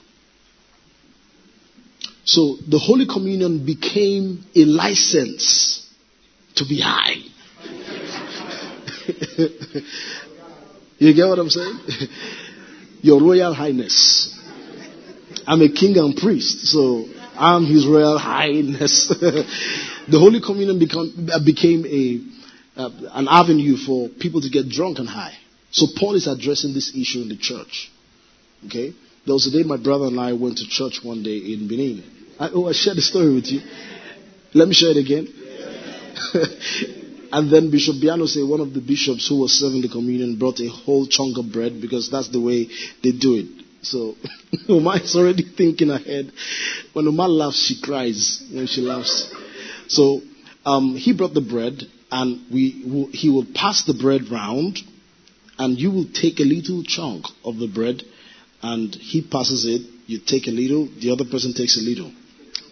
So 2.26 2.56
the 2.68 2.78
Holy 2.78 3.06
Communion 3.06 3.64
became 3.64 4.44
a 4.56 4.64
license 4.64 5.88
to 6.56 6.64
be 6.68 6.80
high. 6.80 7.14
you 10.98 11.14
get 11.14 11.28
what 11.28 11.38
I'm 11.38 11.48
saying? 11.48 11.78
Your 13.02 13.20
Royal 13.22 13.54
Highness. 13.54 14.36
I'm 15.46 15.62
a 15.62 15.68
king 15.68 15.96
and 15.98 16.16
priest, 16.16 16.66
so 16.66 17.04
I'm 17.36 17.64
His 17.64 17.86
Royal 17.86 18.18
Highness. 18.18 19.06
the 19.08 20.18
Holy 20.18 20.40
Communion 20.40 20.80
become, 20.80 21.28
became 21.44 21.86
a, 21.86 22.20
uh, 22.80 22.90
an 23.12 23.28
avenue 23.30 23.76
for 23.76 24.08
people 24.08 24.40
to 24.40 24.50
get 24.50 24.68
drunk 24.68 24.98
and 24.98 25.08
high. 25.08 25.34
So 25.70 25.86
Paul 25.96 26.16
is 26.16 26.26
addressing 26.26 26.74
this 26.74 26.92
issue 26.96 27.20
in 27.20 27.28
the 27.28 27.36
church. 27.36 27.92
Okay? 28.66 28.94
There 29.24 29.34
was 29.34 29.46
a 29.46 29.52
day 29.52 29.62
my 29.62 29.76
brother 29.76 30.06
and 30.06 30.18
I 30.18 30.32
went 30.32 30.58
to 30.58 30.66
church 30.66 31.04
one 31.04 31.22
day 31.22 31.36
in 31.36 31.68
Benin. 31.68 32.15
I, 32.38 32.50
oh, 32.52 32.68
I 32.68 32.72
shared 32.72 32.96
the 32.96 33.02
story 33.02 33.34
with 33.34 33.46
you. 33.46 33.60
Let 34.54 34.68
me 34.68 34.74
share 34.74 34.90
it 34.90 34.98
again. 34.98 35.28
and 37.32 37.50
then 37.50 37.70
Bishop 37.70 37.96
Biano 37.96 38.26
said 38.26 38.48
one 38.48 38.60
of 38.60 38.72
the 38.74 38.80
bishops 38.80 39.28
who 39.28 39.40
was 39.40 39.52
serving 39.52 39.82
the 39.82 39.88
communion 39.88 40.38
brought 40.38 40.60
a 40.60 40.68
whole 40.68 41.06
chunk 41.06 41.38
of 41.38 41.52
bread 41.52 41.80
because 41.80 42.10
that's 42.10 42.28
the 42.28 42.40
way 42.40 42.68
they 43.02 43.12
do 43.12 43.34
it. 43.36 43.46
So 43.82 44.16
Uma 44.68 44.96
is 44.96 45.14
already 45.16 45.44
thinking 45.44 45.90
ahead. 45.90 46.32
When 46.92 47.06
Uma 47.06 47.28
laughs, 47.28 47.66
she 47.66 47.80
cries 47.80 48.42
when 48.52 48.66
she 48.66 48.80
laughs. 48.80 49.32
So 49.88 50.20
um, 50.64 50.96
he 50.96 51.12
brought 51.12 51.34
the 51.34 51.40
bread, 51.40 51.82
and 52.10 52.50
we 52.52 53.10
he 53.12 53.30
will 53.30 53.46
pass 53.54 53.84
the 53.84 53.94
bread 53.94 54.30
round, 54.30 54.78
and 55.58 55.78
you 55.78 55.90
will 55.90 56.06
take 56.12 56.40
a 56.40 56.44
little 56.44 56.82
chunk 56.82 57.26
of 57.44 57.56
the 57.58 57.68
bread, 57.68 58.02
and 58.62 58.94
he 58.94 59.22
passes 59.22 59.64
it. 59.64 59.82
You 60.06 60.20
take 60.24 60.46
a 60.46 60.50
little, 60.50 60.88
the 61.00 61.10
other 61.10 61.24
person 61.24 61.52
takes 61.52 61.76
a 61.76 61.80
little. 61.80 62.12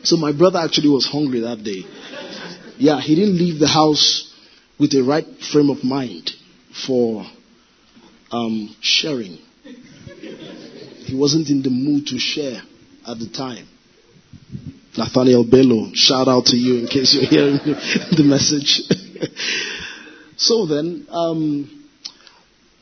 So 0.05 0.17
my 0.17 0.33
brother 0.33 0.59
actually 0.59 0.91
was 0.91 1.07
hungry 1.07 1.41
that 1.41 1.63
day. 1.63 1.83
Yeah, 2.77 3.01
he 3.01 3.15
didn't 3.15 3.39
leave 3.39 3.59
the 3.59 3.69
house 3.69 4.31
with 4.79 4.91
the 4.91 5.03
right 5.03 5.27
frame 5.53 5.71
of 5.71 5.83
mind 5.83 6.31
for 6.87 7.25
um, 8.31 8.75
sharing. 8.81 9.39
He 11.05 11.15
wasn't 11.15 11.49
in 11.49 11.63
the 11.63 11.71
mood 11.71 12.07
to 12.09 12.19
share 12.19 12.61
at 13.07 13.19
the 13.19 13.29
time. 13.29 13.69
Nathaniel 14.97 15.45
Bello, 15.45 15.91
shout 15.95 16.29
out 16.29 16.47
to 16.47 16.57
you 16.57 16.81
in 16.81 16.87
case 16.87 17.15
you're 17.15 17.29
hearing 17.29 17.57
the 17.65 18.25
message. 18.25 18.83
so 20.37 20.67
then, 20.67 21.07
um, 21.11 21.89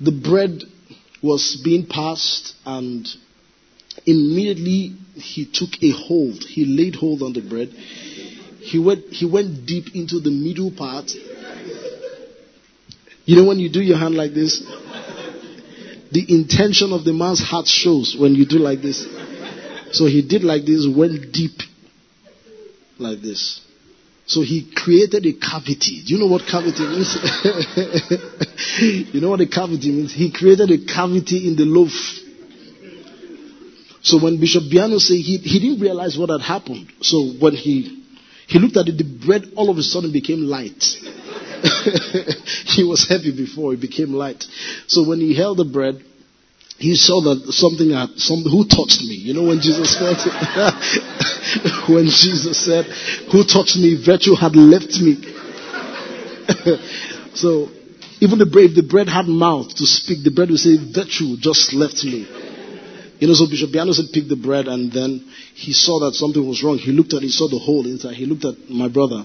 the 0.00 0.12
bread 0.12 0.62
was 1.23 1.61
being 1.64 1.87
passed, 1.87 2.54
and 2.67 3.06
immediately 4.04 4.97
he 5.15 5.47
took 5.47 5.83
a 5.83 5.91
hold. 5.91 6.43
He 6.45 6.65
laid 6.65 6.95
hold 6.97 7.23
on 7.23 7.33
the 7.33 7.43
bread. 7.43 7.69
He 7.69 8.79
went, 8.79 9.07
he 9.11 9.27
went 9.27 9.67
deep 9.67 9.95
into 9.95 10.21
the 10.21 10.31
middle 10.31 10.71
part. 10.71 11.11
You 13.25 13.37
know 13.37 13.45
when 13.45 13.59
you 13.59 13.71
do 13.71 13.81
your 13.81 13.99
hand 13.99 14.15
like 14.15 14.33
this? 14.33 14.61
The 16.11 16.25
intention 16.29 16.93
of 16.93 17.05
the 17.05 17.13
man's 17.13 17.43
heart 17.43 17.67
shows 17.67 18.17
when 18.19 18.35
you 18.35 18.45
do 18.47 18.59
like 18.59 18.83
this. 18.83 19.07
So 19.93 20.07
he 20.07 20.23
did 20.23 20.45
like 20.45 20.65
this, 20.65 20.87
went 20.87 21.33
deep 21.33 21.61
like 22.99 23.21
this. 23.21 23.61
So 24.27 24.43
he 24.43 24.71
created 24.75 25.27
a 25.27 25.33
cavity. 25.33 26.03
Do 26.07 26.15
you 26.15 26.21
know 26.21 26.27
what 26.27 26.47
cavity 26.47 26.87
means? 26.87 27.17
you 29.13 29.21
know 29.21 29.31
what 29.31 29.41
a 29.41 29.47
cavity 29.47 29.91
means? 29.91 30.13
He 30.13 30.31
created 30.33 30.71
a 30.71 30.79
cavity 30.87 31.49
in 31.49 31.57
the 31.57 31.65
loaf. 31.65 31.93
So 34.02 34.19
when 34.19 34.41
Bishop 34.41 34.65
Biano 34.65 34.99
said 34.99 35.15
he, 35.15 35.38
he 35.38 35.60
didn't 35.60 35.80
realize 35.80 36.19
what 36.19 36.30
had 36.30 36.41
happened. 36.41 36.93
So 37.00 37.32
when 37.38 37.54
he, 37.54 38.04
he 38.49 38.58
looked 38.58 38.76
at 38.76 38.88
it, 38.88 38.99
the 38.99 39.04
bread 39.04 39.52
all 39.56 39.71
of 39.71 39.78
a 39.78 39.82
sudden 39.82 40.12
became 40.12 40.43
light. 40.43 40.82
he 42.67 42.82
was 42.82 43.06
heavy 43.08 43.30
before, 43.34 43.75
it 43.75 43.80
became 43.80 44.12
light. 44.12 44.45
So 44.88 45.06
when 45.06 45.21
he 45.21 45.36
held 45.36 45.58
the 45.58 45.65
bread, 45.65 46.02
he 46.78 46.97
saw 46.97 47.21
that 47.23 47.52
something 47.52 47.91
had, 47.91 48.19
some, 48.19 48.43
who 48.43 48.67
touched 48.67 49.02
me? 49.02 49.15
You 49.15 49.34
know 49.34 49.45
when 49.45 49.60
Jesus 49.60 49.97
felt 49.97 50.19
it? 50.26 51.88
when 51.88 52.06
Jesus 52.06 52.58
said, 52.58 52.86
who 53.30 53.45
touched 53.45 53.76
me? 53.76 54.02
Virtue 54.04 54.34
had 54.34 54.56
left 54.56 54.99
me. 54.99 55.23
so 57.34 57.69
even 58.19 58.38
the 58.41 58.47
bread, 58.50 58.75
the 58.75 58.82
bread 58.82 59.08
had 59.08 59.26
mouth 59.28 59.69
to 59.76 59.86
speak. 59.86 60.25
The 60.25 60.32
bread 60.32 60.50
would 60.50 60.58
say, 60.58 60.76
virtue 60.76 61.36
just 61.38 61.73
left 61.73 62.02
me. 62.02 62.26
You 63.23 63.28
know, 63.28 63.35
so 63.35 63.47
Bishop 63.47 63.71
Biano 63.71 63.95
said, 63.95 64.06
pick 64.13 64.26
the 64.26 64.35
bread, 64.35 64.67
and 64.67 64.91
then 64.91 65.25
he 65.54 65.73
saw 65.73 66.00
that 66.00 66.15
something 66.17 66.45
was 66.45 66.61
wrong. 66.65 66.76
He 66.76 66.91
looked 66.91 67.15
at 67.15 67.23
he 67.23 67.28
saw 67.28 67.47
the 67.47 67.56
hole 67.56 67.87
inside. 67.87 68.17
He 68.17 68.26
looked 68.26 68.45
at 68.45 68.69
my 68.69 68.89
brother. 68.89 69.23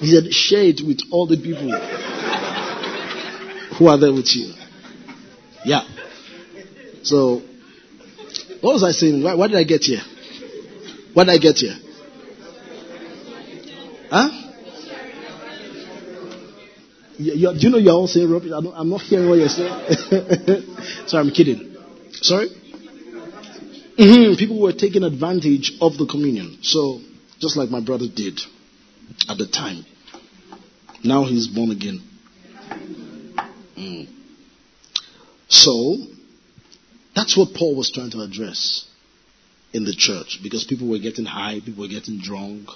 He 0.00 0.10
said, 0.10 0.34
share 0.34 0.64
it 0.64 0.80
with 0.84 1.02
all 1.12 1.28
the 1.28 1.36
people 1.36 1.70
who 3.78 3.86
are 3.86 3.96
there 3.98 4.12
with 4.12 4.34
you. 4.34 4.52
Yeah. 5.64 5.82
So, 7.04 7.40
what 8.62 8.72
was 8.72 8.82
I 8.82 8.90
saying? 8.90 9.22
Why, 9.22 9.34
why 9.34 9.46
did 9.46 9.58
I 9.58 9.62
get 9.62 9.84
here? 9.84 10.02
Why 11.14 11.22
did 11.22 11.34
I 11.34 11.38
get 11.38 11.58
here? 11.58 11.76
Huh? 14.10 14.28
You, 17.16 17.52
do 17.52 17.58
you 17.60 17.70
know 17.70 17.78
you're 17.78 17.94
all 17.94 18.08
saying 18.08 18.28
rubbish? 18.28 18.50
I'm 18.52 18.90
not 18.90 19.02
hearing 19.02 19.28
what 19.28 19.38
you're 19.38 19.48
saying. 19.48 20.66
Sorry, 21.06 21.24
I'm 21.24 21.30
kidding. 21.30 21.76
Sorry? 22.10 22.57
Mm-hmm. 23.98 24.38
People 24.38 24.60
were 24.60 24.72
taking 24.72 25.02
advantage 25.02 25.72
of 25.80 25.96
the 25.98 26.06
communion. 26.06 26.58
So, 26.62 27.00
just 27.40 27.56
like 27.56 27.68
my 27.68 27.80
brother 27.80 28.06
did 28.06 28.40
at 29.28 29.38
the 29.38 29.46
time. 29.46 29.84
Now 31.02 31.24
he's 31.24 31.48
born 31.48 31.70
again. 31.72 32.02
Mm. 33.76 34.08
So, 35.48 35.96
that's 37.14 37.36
what 37.36 37.54
Paul 37.54 37.76
was 37.76 37.90
trying 37.90 38.10
to 38.12 38.20
address 38.20 38.86
in 39.72 39.84
the 39.84 39.94
church 39.94 40.40
because 40.42 40.64
people 40.64 40.88
were 40.88 40.98
getting 40.98 41.24
high, 41.24 41.60
people 41.64 41.82
were 41.82 41.88
getting 41.88 42.20
drunk, 42.20 42.68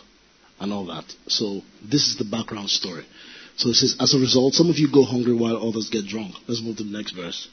and 0.58 0.72
all 0.72 0.86
that. 0.86 1.04
So, 1.28 1.60
this 1.84 2.08
is 2.08 2.18
the 2.18 2.24
background 2.24 2.70
story. 2.70 3.04
So, 3.56 3.68
it 3.68 3.74
says, 3.74 3.96
as 4.00 4.14
a 4.14 4.18
result, 4.18 4.54
some 4.54 4.70
of 4.70 4.78
you 4.78 4.90
go 4.90 5.04
hungry 5.04 5.34
while 5.34 5.68
others 5.68 5.88
get 5.88 6.06
drunk. 6.06 6.34
Let's 6.48 6.62
move 6.62 6.78
to 6.78 6.84
the 6.84 6.90
next 6.90 7.12
verse. 7.12 7.48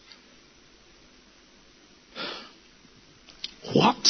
What? 3.73 4.07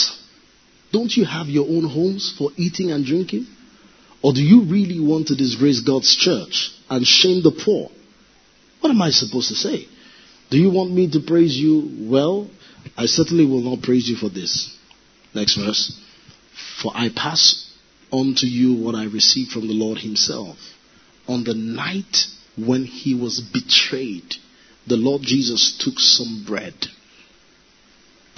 Don't 0.92 1.16
you 1.16 1.26
have 1.26 1.48
your 1.48 1.68
own 1.68 1.88
homes 1.88 2.34
for 2.38 2.52
eating 2.58 2.92
and 2.92 3.06
drinking? 3.06 3.48
Or 4.22 4.34
do 4.34 4.42
you 4.42 4.64
really 4.64 5.00
want 5.00 5.28
to 5.28 5.36
disgrace 5.36 5.82
God's 5.82 6.16
church 6.16 6.72
and 6.90 7.06
shame 7.06 7.42
the 7.44 7.52
poor? 7.52 7.90
What 8.80 8.90
am 8.90 9.02
I 9.02 9.10
supposed 9.12 9.50
to 9.50 9.56
say? 9.56 9.88
Do 10.50 10.58
you 10.58 10.72
want 10.72 10.92
me 10.92 11.10
to 11.12 11.20
praise 11.20 11.56
you? 11.56 12.10
Well, 12.10 12.50
I 12.98 13.06
certainly 13.06 13.46
will 13.46 13.62
not 13.62 13.84
praise 13.84 14.10
you 14.10 14.16
for 14.16 14.30
this. 14.30 14.76
Next 15.34 15.56
verse. 15.56 16.00
For 16.82 16.92
I 16.96 17.10
pass 17.16 17.72
on 18.12 18.36
to 18.38 18.48
you 18.48 18.74
what 18.74 18.96
I 18.96 19.06
received 19.06 19.52
from 19.52 19.68
the 19.68 19.74
Lord 19.74 20.00
Himself. 20.00 20.58
On 21.28 21.44
the 21.44 21.54
night 21.54 22.26
when 22.58 22.86
He 22.86 23.14
was 23.14 23.40
betrayed, 23.40 24.36
the 24.88 24.98
Lord 24.98 25.22
Jesus 25.22 25.78
took 25.78 26.00
some 26.00 26.44
bread 26.48 26.74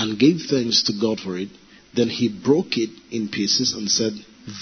and 0.01 0.17
gave 0.17 0.41
thanks 0.49 0.81
to 0.83 0.93
God 0.99 1.19
for 1.19 1.37
it. 1.37 1.49
Then 1.93 2.09
he 2.09 2.27
broke 2.27 2.75
it 2.77 2.89
in 3.11 3.29
pieces 3.29 3.73
and 3.73 3.89
said, 3.89 4.13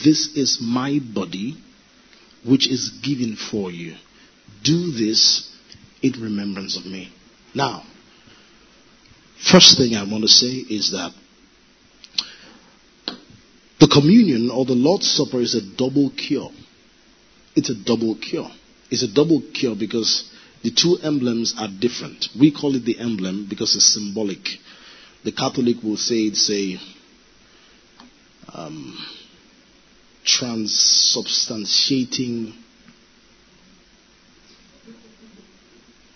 This 0.03 0.35
is 0.35 0.59
my 0.61 0.99
body, 0.99 1.55
which 2.45 2.67
is 2.67 2.89
given 3.01 3.37
for 3.37 3.71
you. 3.71 3.95
Do 4.63 4.91
this 4.91 5.49
in 6.01 6.21
remembrance 6.21 6.75
of 6.75 6.85
me. 6.85 7.13
Now, 7.55 7.83
first 9.49 9.77
thing 9.77 9.95
I 9.95 10.03
want 10.03 10.23
to 10.23 10.27
say 10.27 10.47
is 10.47 10.91
that 10.91 11.13
the 13.79 13.87
communion 13.87 14.51
or 14.51 14.65
the 14.65 14.73
Lord's 14.73 15.09
Supper 15.09 15.39
is 15.39 15.55
a 15.55 15.77
double 15.77 16.09
cure. 16.09 16.51
It's 17.55 17.69
a 17.69 17.75
double 17.85 18.15
cure. 18.15 18.49
It's 18.91 19.03
a 19.03 19.13
double 19.13 19.41
cure 19.53 19.75
because 19.75 20.29
the 20.63 20.71
two 20.71 20.97
emblems 21.01 21.55
are 21.57 21.69
different. 21.69 22.27
We 22.37 22.51
call 22.51 22.75
it 22.75 22.83
the 22.83 22.99
emblem 22.99 23.47
because 23.49 23.73
it's 23.77 23.93
symbolic. 23.93 24.59
The 25.23 25.31
Catholic 25.31 25.81
will 25.83 25.97
say 25.97 26.23
it's 26.23 26.49
a 26.49 26.79
um, 28.53 28.97
transubstantiating 30.25 32.55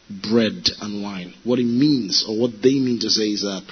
bread 0.09 0.69
and 0.81 1.03
wine. 1.03 1.33
What 1.43 1.59
it 1.59 1.65
means, 1.65 2.23
or 2.27 2.35
what 2.37 2.61
they 2.61 2.79
mean 2.79 2.99
to 2.99 3.09
say, 3.09 3.31
is 3.31 3.41
that 3.41 3.63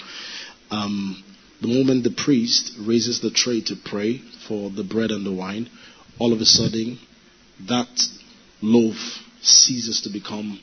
um, 0.69 1.23
the 1.61 1.67
moment 1.67 2.03
the 2.03 2.11
priest 2.11 2.73
raises 2.79 3.21
the 3.21 3.31
tray 3.31 3.61
to 3.61 3.75
pray 3.85 4.17
for 4.47 4.69
the 4.69 4.83
bread 4.83 5.11
and 5.11 5.25
the 5.25 5.31
wine, 5.31 5.69
all 6.19 6.33
of 6.33 6.41
a 6.41 6.45
sudden 6.45 6.99
that 7.67 7.87
loaf 8.61 9.23
ceases 9.41 10.01
to 10.01 10.09
become 10.09 10.59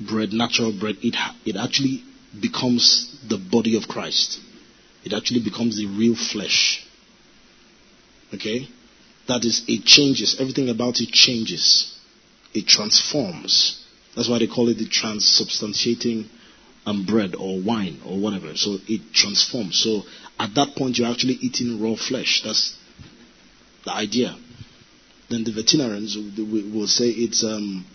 bread, 0.00 0.32
natural 0.32 0.72
bread. 0.78 0.96
It, 1.02 1.16
it 1.44 1.56
actually 1.56 2.04
becomes 2.40 3.18
the 3.28 3.38
body 3.38 3.76
of 3.76 3.88
Christ. 3.88 4.40
It 5.04 5.12
actually 5.12 5.40
becomes 5.40 5.76
the 5.76 5.86
real 5.86 6.14
flesh. 6.14 6.86
Okay? 8.32 8.68
That 9.28 9.44
is, 9.44 9.62
it 9.68 9.84
changes. 9.84 10.36
Everything 10.40 10.68
about 10.68 11.00
it 11.00 11.10
changes. 11.10 11.98
It 12.54 12.66
transforms. 12.66 13.84
That's 14.14 14.28
why 14.28 14.38
they 14.38 14.46
call 14.46 14.68
it 14.68 14.78
the 14.78 14.86
transubstantiating 14.86 16.26
um, 16.86 17.06
bread 17.06 17.34
or 17.34 17.60
wine 17.60 18.00
or 18.06 18.18
whatever. 18.18 18.56
So 18.56 18.78
it 18.88 19.12
transforms. 19.12 19.82
So 19.82 20.02
at 20.38 20.54
that 20.54 20.76
point, 20.76 20.98
you're 20.98 21.10
actually 21.10 21.34
eating 21.34 21.82
raw 21.82 21.96
flesh. 21.96 22.42
That's 22.44 22.76
the 23.84 23.92
idea. 23.92 24.36
Then 25.30 25.44
the 25.44 25.52
veterinarians 25.52 26.16
will 26.16 26.86
say 26.86 27.06
it's 27.08 27.42
um, 27.44 27.86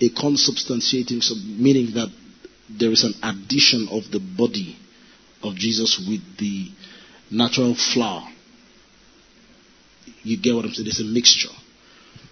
a 0.00 0.08
consubstantiating, 0.10 1.22
meaning 1.58 1.94
that 1.94 2.10
there 2.68 2.90
is 2.90 3.04
an 3.04 3.14
addition 3.22 3.88
of 3.90 4.10
the 4.10 4.20
body 4.20 4.76
of 5.42 5.54
Jesus 5.54 5.98
with 6.08 6.38
the 6.38 6.70
natural 7.30 7.74
flour. 7.74 8.28
You 10.22 10.38
get 10.38 10.54
what 10.54 10.64
I'm 10.64 10.72
saying? 10.72 10.88
It's 10.88 11.00
a 11.00 11.04
mixture. 11.04 11.54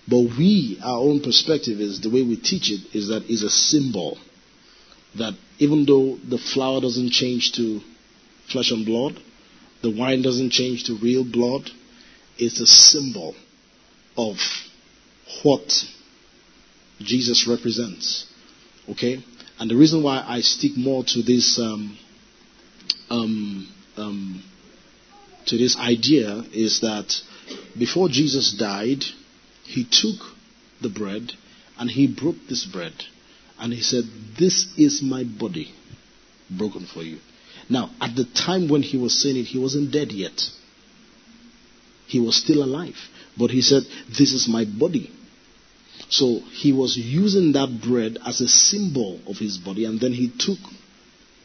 But 0.06 0.20
we, 0.38 0.78
our 0.82 0.98
own 0.98 1.20
perspective 1.20 1.80
is 1.80 2.00
the 2.00 2.10
way 2.10 2.22
we 2.22 2.36
teach 2.36 2.70
it 2.70 2.94
is 2.94 3.08
that 3.08 3.24
it's 3.28 3.42
a 3.42 3.50
symbol 3.50 4.18
that 5.16 5.34
even 5.58 5.84
though 5.86 6.18
the 6.28 6.38
flour 6.38 6.80
doesn't 6.80 7.10
change 7.10 7.52
to 7.52 7.80
flesh 8.50 8.70
and 8.70 8.84
blood, 8.84 9.18
the 9.82 9.90
wine 9.90 10.22
doesn't 10.22 10.50
change 10.50 10.84
to 10.84 10.98
real 10.98 11.24
blood, 11.24 11.70
it's 12.36 12.60
a 12.60 12.66
symbol 12.66 13.34
of 14.16 14.36
what 15.42 15.84
Jesus 17.00 17.46
represents. 17.46 18.26
Okay? 18.90 19.22
And 19.64 19.70
the 19.70 19.76
reason 19.76 20.02
why 20.02 20.22
I 20.28 20.40
stick 20.42 20.76
more 20.76 21.04
to 21.04 21.22
this 21.22 21.58
um, 21.58 21.96
um, 23.08 23.74
um, 23.96 24.44
to 25.46 25.56
this 25.56 25.78
idea 25.78 26.44
is 26.52 26.82
that 26.82 27.10
before 27.78 28.10
Jesus 28.10 28.52
died, 28.52 29.04
he 29.62 29.86
took 29.90 30.20
the 30.82 30.90
bread 30.90 31.32
and 31.78 31.88
he 31.90 32.06
broke 32.06 32.36
this 32.46 32.66
bread 32.66 32.92
and 33.58 33.72
he 33.72 33.80
said, 33.80 34.04
This 34.38 34.66
is 34.76 35.00
my 35.00 35.24
body 35.24 35.72
broken 36.50 36.84
for 36.84 37.02
you. 37.02 37.16
Now, 37.70 37.88
at 38.02 38.14
the 38.14 38.26
time 38.26 38.68
when 38.68 38.82
he 38.82 38.98
was 38.98 39.18
saying 39.18 39.38
it, 39.38 39.44
he 39.44 39.58
wasn't 39.58 39.90
dead 39.90 40.12
yet. 40.12 40.42
He 42.06 42.20
was 42.20 42.36
still 42.36 42.62
alive. 42.62 42.98
But 43.38 43.50
he 43.50 43.62
said, 43.62 43.84
This 44.10 44.34
is 44.34 44.46
my 44.46 44.66
body. 44.66 45.10
So 46.08 46.40
he 46.52 46.72
was 46.72 46.96
using 46.96 47.52
that 47.52 47.80
bread 47.82 48.18
as 48.24 48.40
a 48.40 48.48
symbol 48.48 49.20
of 49.26 49.38
his 49.38 49.58
body, 49.58 49.84
and 49.84 50.00
then 50.00 50.12
he 50.12 50.28
took 50.28 50.58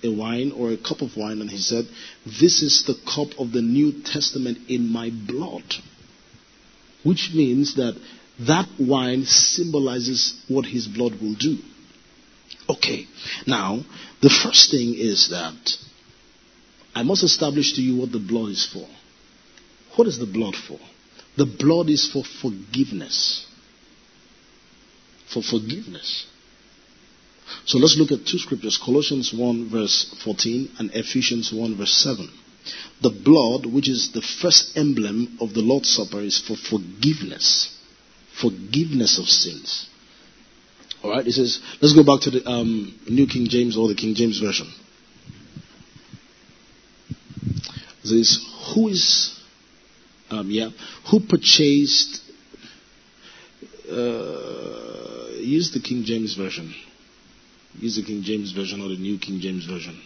a 0.04 0.10
wine 0.10 0.52
or 0.52 0.72
a 0.72 0.78
cup 0.78 1.02
of 1.02 1.17
wine 1.17 1.41
and 1.41 1.50
he 1.50 1.58
said, 1.58 1.86
This 2.26 2.62
is 2.62 2.84
the 2.84 2.95
cup 3.06 3.39
of 3.39 3.52
the 3.52 3.62
New 3.62 4.02
Testament 4.04 4.58
in 4.69 4.89
my 4.89 5.10
blood. 5.10 5.63
Which 7.04 7.32
means 7.34 7.76
that 7.76 8.00
that 8.39 8.67
wine 8.80 9.26
symbolizes 9.26 10.41
what 10.48 10.65
his 10.65 10.88
blood 10.88 11.22
will 11.22 11.36
do. 11.36 11.58
Okay, 12.69 13.08
now, 13.48 13.84
the 14.22 14.30
first 14.30 14.72
thing 14.72 14.93
is 14.95 15.30
that 15.30 15.78
I 16.95 17.04
must 17.04 17.24
establish 17.24 17.74
to 17.74 17.82
you 17.82 18.00
what 18.00 18.12
the 18.12 18.19
blood 18.19 18.50
is 18.50 18.65
for. 18.65 18.88
What 19.95 20.08
is 20.08 20.19
the 20.19 20.26
blood 20.26 20.56
for? 20.56 20.80
The 21.36 21.45
blood 21.45 21.89
is 21.89 22.10
for 22.12 22.24
forgiveness. 22.24 23.45
For 25.32 25.42
forgiveness. 25.44 26.26
So 27.65 27.78
let's 27.78 27.98
look 27.98 28.12
at 28.12 28.26
two 28.28 28.38
scriptures 28.38 28.80
Colossians 28.84 29.34
1, 29.34 29.70
verse 29.70 30.15
14, 30.24 30.72
and 30.80 30.92
Ephesians 30.94 31.52
1, 31.54 31.78
verse 31.78 31.94
7. 31.94 32.30
The 33.02 33.10
blood, 33.10 33.65
which 33.65 33.89
is 33.89 34.12
the 34.12 34.22
first 34.22 34.78
emblem 34.78 35.38
of 35.39 35.54
the 35.54 35.62
Lord's 35.62 35.89
Supper, 35.89 36.22
is 36.22 36.39
for 36.39 36.56
forgiveness. 36.56 37.76
Forgiveness 38.42 39.18
of 39.18 39.26
sins. 39.26 39.88
All 41.04 41.12
right, 41.12 41.26
it 41.26 41.32
says, 41.32 41.60
let's 41.82 41.94
go 41.94 42.04
back 42.04 42.22
to 42.24 42.32
the 42.32 42.46
um, 42.48 43.00
New 43.08 43.26
King 43.26 43.48
James 43.48 43.78
or 43.78 43.88
the 43.88 43.96
King 43.96 44.15
James 44.15 44.39
Version. 44.39 44.72
It 48.04 48.08
says, 48.08 48.46
who 48.74 48.89
is, 48.89 49.39
um, 50.30 50.50
yeah, 50.52 50.70
who 51.10 51.22
purchased, 51.22 52.22
uh, 53.89 54.99
use 55.50 55.72
the 55.72 55.80
King 55.80 56.04
James 56.04 56.36
Version. 56.36 56.74
Use 57.80 57.96
the 57.96 58.04
King 58.04 58.24
James 58.24 58.52
Version 58.52 58.82
or 58.82 58.90
the 58.90 58.98
New 58.98 59.18
King 59.18 59.40
James 59.40 59.66
Version. 59.66 60.00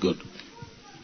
Good. 0.00 0.18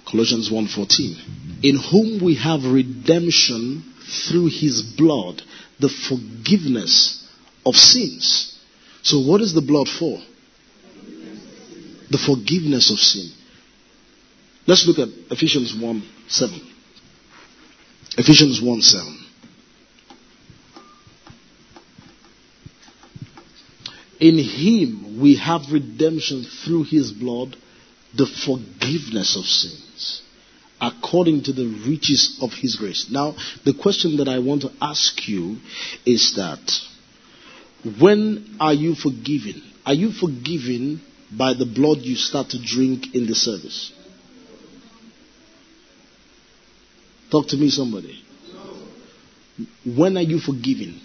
Colossians 0.07 0.49
1:14. 0.51 1.17
In 1.63 1.77
whom 1.77 2.21
we 2.25 2.35
have 2.35 2.65
redemption 2.65 3.85
through 4.29 4.47
his 4.47 4.83
blood, 4.83 5.43
the 5.79 5.89
forgiveness 5.89 7.25
of 7.65 7.77
sins. 7.77 8.55
So 9.03 9.21
what 9.21 9.41
is 9.41 9.53
the 9.53 9.61
blood 9.61 9.89
for? 9.89 10.23
The 12.11 12.19
forgiveness 12.19 12.91
of 12.91 13.01
sin. 13.01 13.31
Let's 14.67 14.87
look 14.87 14.99
at 14.99 15.09
Ephesians 15.31 15.73
1:7. 15.73 16.61
Ephesians 18.19 18.61
1 18.61 18.83
In 24.21 24.39
him 24.39 25.21
we 25.21 25.37
have 25.37 25.71
redemption 25.71 26.45
through 26.45 26.85
his 26.85 27.13
blood, 27.13 27.57
the 28.15 28.27
forgiveness 28.27 29.37
of 29.37 29.45
sins, 29.45 30.23
according 30.81 31.43
to 31.45 31.53
the 31.53 31.67
riches 31.87 32.39
of 32.41 32.53
his 32.53 32.77
grace. 32.77 33.11
Now, 33.11 33.35
the 33.65 33.75
question 33.75 34.17
that 34.19 34.29
I 34.29 34.39
want 34.39 34.63
to 34.63 34.73
ask 34.81 35.29
you 35.29 35.59
is 36.07 36.35
that 36.37 36.81
when 38.01 38.57
are 38.59 38.75
you 38.75 38.95
forgiven? 38.95 39.63
Are 39.85 39.95
you 39.95 40.11
forgiven 40.13 41.01
by 41.31 41.55
the 41.55 41.67
blood 41.67 41.99
you 41.99 42.17
start 42.17 42.51
to 42.51 42.59
drink 42.63 43.15
in 43.15 43.27
the 43.27 43.35
service? 43.35 43.93
Talk 47.31 47.49
to 47.49 47.57
me, 47.57 47.71
somebody. 47.71 48.23
When 49.85 50.17
are 50.17 50.23
you 50.23 50.39
forgiven? 50.39 51.01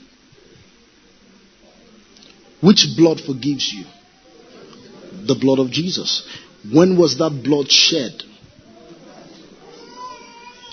Which 2.62 2.88
blood 2.96 3.20
forgives 3.20 3.74
you? 3.74 3.86
The 5.26 5.36
blood 5.36 5.60
of 5.60 5.72
Jesus. 5.72 6.28
When 6.72 6.98
was 6.98 7.18
that 7.18 7.42
blood 7.44 7.72
shed? 7.72 8.24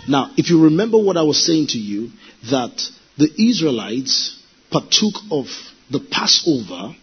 Now, 0.07 0.31
if 0.37 0.49
you 0.49 0.65
remember 0.65 0.99
what 0.99 1.17
I 1.17 1.23
was 1.23 1.45
saying 1.45 1.69
to 1.69 1.79
you, 1.79 2.11
that 2.51 2.91
the 3.17 3.31
Israelites 3.39 4.39
partook 4.71 5.15
of 5.31 5.47
the 5.91 6.01
Passover 6.01 6.95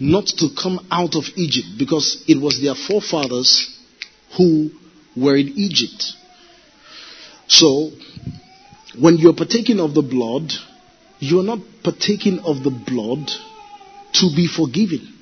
not 0.00 0.26
to 0.26 0.48
come 0.60 0.86
out 0.90 1.16
of 1.16 1.24
Egypt 1.36 1.68
because 1.78 2.24
it 2.28 2.40
was 2.40 2.60
their 2.60 2.74
forefathers 2.74 3.78
who 4.36 4.70
were 5.16 5.36
in 5.36 5.48
Egypt. 5.56 6.12
So, 7.48 7.90
when 8.98 9.16
you're 9.16 9.34
partaking 9.34 9.80
of 9.80 9.94
the 9.94 10.02
blood, 10.02 10.52
you're 11.18 11.44
not 11.44 11.58
partaking 11.82 12.40
of 12.40 12.62
the 12.62 12.70
blood 12.70 13.30
to 14.14 14.30
be 14.34 14.46
forgiven. 14.46 15.14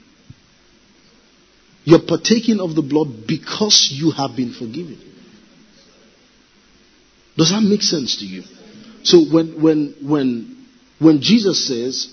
You're 1.85 2.01
partaking 2.01 2.61
of 2.61 2.75
the 2.75 2.83
blood 2.83 3.27
because 3.29 3.91
you 3.93 4.11
have 4.11 4.37
been 4.37 4.53
forgiven. 4.53 4.99
Does 7.37 7.51
that 7.51 7.63
make 7.63 7.83
sense 7.83 8.17
to 8.17 8.27
you? 8.27 8.43
So 9.05 9.25
when 9.25 9.61
when 9.63 9.95
when 10.03 10.67
when 10.99 11.21
Jesus 11.21 11.67
says, 11.67 12.09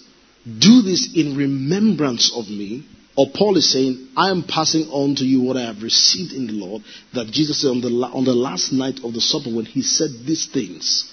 "Do 0.45 0.81
this 0.81 1.13
in 1.15 1.35
remembrance 1.35 2.31
of 2.35 2.49
me," 2.49 2.83
or 3.15 3.29
Paul 3.29 3.57
is 3.57 3.69
saying, 3.69 4.09
"I 4.15 4.29
am 4.29 4.43
passing 4.43 4.89
on 4.89 5.15
to 5.15 5.25
you 5.25 5.41
what 5.41 5.57
I 5.57 5.63
have 5.63 5.81
received 5.81 6.33
in 6.33 6.45
the 6.45 6.53
Lord," 6.53 6.83
that 7.13 7.31
Jesus 7.31 7.61
said 7.61 7.69
on 7.69 7.81
the 7.81 7.89
on 7.89 8.25
the 8.25 8.35
last 8.35 8.73
night 8.73 8.99
of 9.03 9.13
the 9.13 9.21
supper 9.21 9.49
when 9.49 9.65
he 9.65 9.81
said 9.81 10.11
these 10.25 10.45
things. 10.45 11.11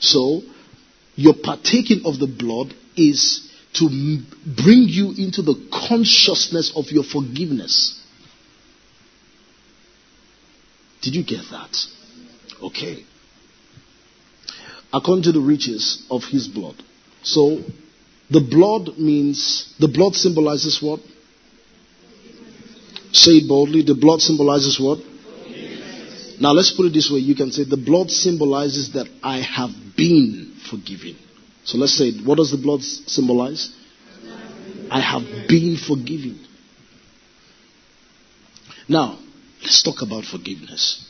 So 0.00 0.42
your 1.16 1.34
partaking 1.34 2.04
of 2.04 2.18
the 2.18 2.26
blood 2.26 2.74
is 2.96 3.48
to 3.74 3.88
bring 4.44 4.84
you 4.88 5.14
into 5.16 5.42
the 5.42 5.54
consciousness 5.88 6.72
of 6.76 6.90
your 6.90 7.04
forgiveness. 7.04 7.98
Did 11.00 11.14
you 11.14 11.24
get 11.24 11.44
that? 11.50 11.76
Okay. 12.62 13.04
According 14.92 15.24
to 15.24 15.32
the 15.32 15.40
riches 15.40 16.06
of 16.10 16.22
his 16.24 16.48
blood. 16.48 16.76
So, 17.22 17.60
the 18.30 18.40
blood 18.40 18.98
means, 18.98 19.74
the 19.78 19.88
blood 19.88 20.14
symbolizes 20.14 20.80
what? 20.82 21.00
Say 23.12 23.32
it 23.32 23.48
boldly. 23.48 23.82
The 23.82 23.94
blood 23.94 24.20
symbolizes 24.20 24.78
what? 24.80 24.98
Now 26.40 26.52
let's 26.52 26.72
put 26.72 26.86
it 26.86 26.92
this 26.92 27.10
way. 27.10 27.20
You 27.20 27.34
can 27.34 27.52
say 27.52 27.64
the 27.64 27.76
blood 27.76 28.10
symbolizes 28.10 28.92
that 28.94 29.06
I 29.22 29.40
have 29.40 29.70
been 29.96 30.56
forgiven. 30.68 31.16
So 31.64 31.78
let's 31.78 31.96
say, 31.96 32.12
what 32.24 32.38
does 32.38 32.50
the 32.50 32.56
blood 32.56 32.82
symbolize? 32.82 33.72
I 34.90 35.00
have 35.00 35.48
been 35.48 35.76
forgiven. 35.76 36.44
Now, 38.88 39.18
let's 39.62 39.82
talk 39.82 40.02
about 40.02 40.24
forgiveness. 40.24 41.08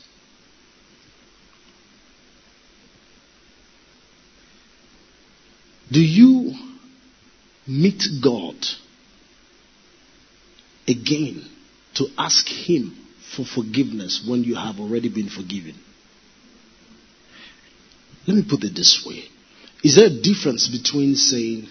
Do 5.91 5.99
you 5.99 6.53
meet 7.67 8.03
God 8.23 8.55
again 10.87 11.45
to 11.95 12.07
ask 12.17 12.47
Him 12.47 12.95
for 13.35 13.43
forgiveness 13.45 14.25
when 14.27 14.43
you 14.43 14.55
have 14.55 14.79
already 14.79 15.09
been 15.09 15.29
forgiven? 15.29 15.75
Let 18.27 18.37
me 18.37 18.45
put 18.49 18.63
it 18.63 18.75
this 18.75 19.03
way 19.05 19.25
Is 19.83 19.95
there 19.95 20.07
a 20.07 20.21
difference 20.21 20.67
between 20.67 21.15
saying, 21.15 21.67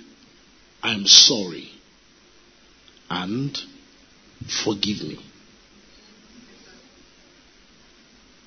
I'm 0.83 1.07
sorry, 1.07 1.71
and 3.09 3.59
forgive 4.65 5.03
me? 5.03 5.19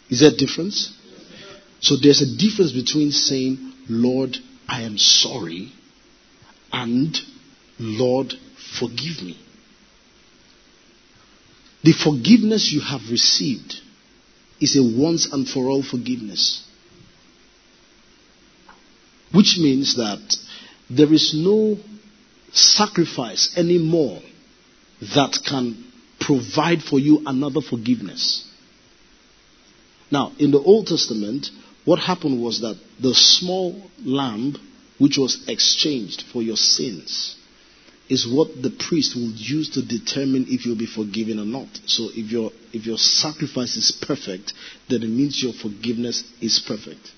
Is 0.09 0.19
there 0.19 0.31
a 0.31 0.35
difference? 0.35 0.93
So 1.79 1.95
there's 1.95 2.21
a 2.21 2.37
difference 2.37 2.71
between 2.71 3.11
saying, 3.11 3.73
Lord, 3.89 4.37
I 4.67 4.83
am 4.83 4.99
sorry, 4.99 5.71
and 6.71 7.17
Lord, 7.79 8.33
forgive 8.79 9.23
me. 9.23 9.39
The 11.83 11.93
forgiveness 11.93 12.71
you 12.71 12.81
have 12.81 13.09
received 13.09 13.75
is 14.59 14.75
a 14.75 14.83
once 14.83 15.31
and 15.31 15.47
for 15.47 15.69
all 15.69 15.83
forgiveness. 15.83 16.64
Which 19.35 19.57
means 19.57 19.95
that 19.95 20.37
there 20.89 21.11
is 21.11 21.33
no 21.35 21.77
sacrifice 22.53 23.57
anymore 23.57 24.21
that 25.01 25.39
can 25.45 25.83
provide 26.19 26.81
for 26.81 26.99
you 26.99 27.21
another 27.25 27.59
forgiveness. 27.61 28.49
Now, 30.09 30.31
in 30.39 30.51
the 30.51 30.59
Old 30.59 30.87
Testament, 30.87 31.49
what 31.83 31.99
happened 31.99 32.41
was 32.41 32.61
that 32.61 32.77
the 32.99 33.13
small 33.13 33.81
lamb, 34.03 34.55
which 34.99 35.17
was 35.17 35.43
exchanged 35.49 36.23
for 36.31 36.41
your 36.41 36.55
sins, 36.55 37.35
is 38.07 38.27
what 38.27 38.61
the 38.61 38.69
priest 38.69 39.15
will 39.15 39.31
use 39.31 39.69
to 39.71 39.81
determine 39.81 40.45
if 40.47 40.65
you'll 40.65 40.77
be 40.77 40.85
forgiven 40.85 41.39
or 41.39 41.45
not. 41.45 41.67
So 41.87 42.09
if 42.13 42.31
your 42.31 42.51
if 42.71 42.85
your 42.85 42.97
sacrifice 42.97 43.75
is 43.75 43.91
perfect, 43.91 44.53
then 44.89 45.03
it 45.03 45.09
means 45.09 45.41
your 45.41 45.53
forgiveness 45.53 46.23
is 46.39 46.63
perfect. 46.65 47.11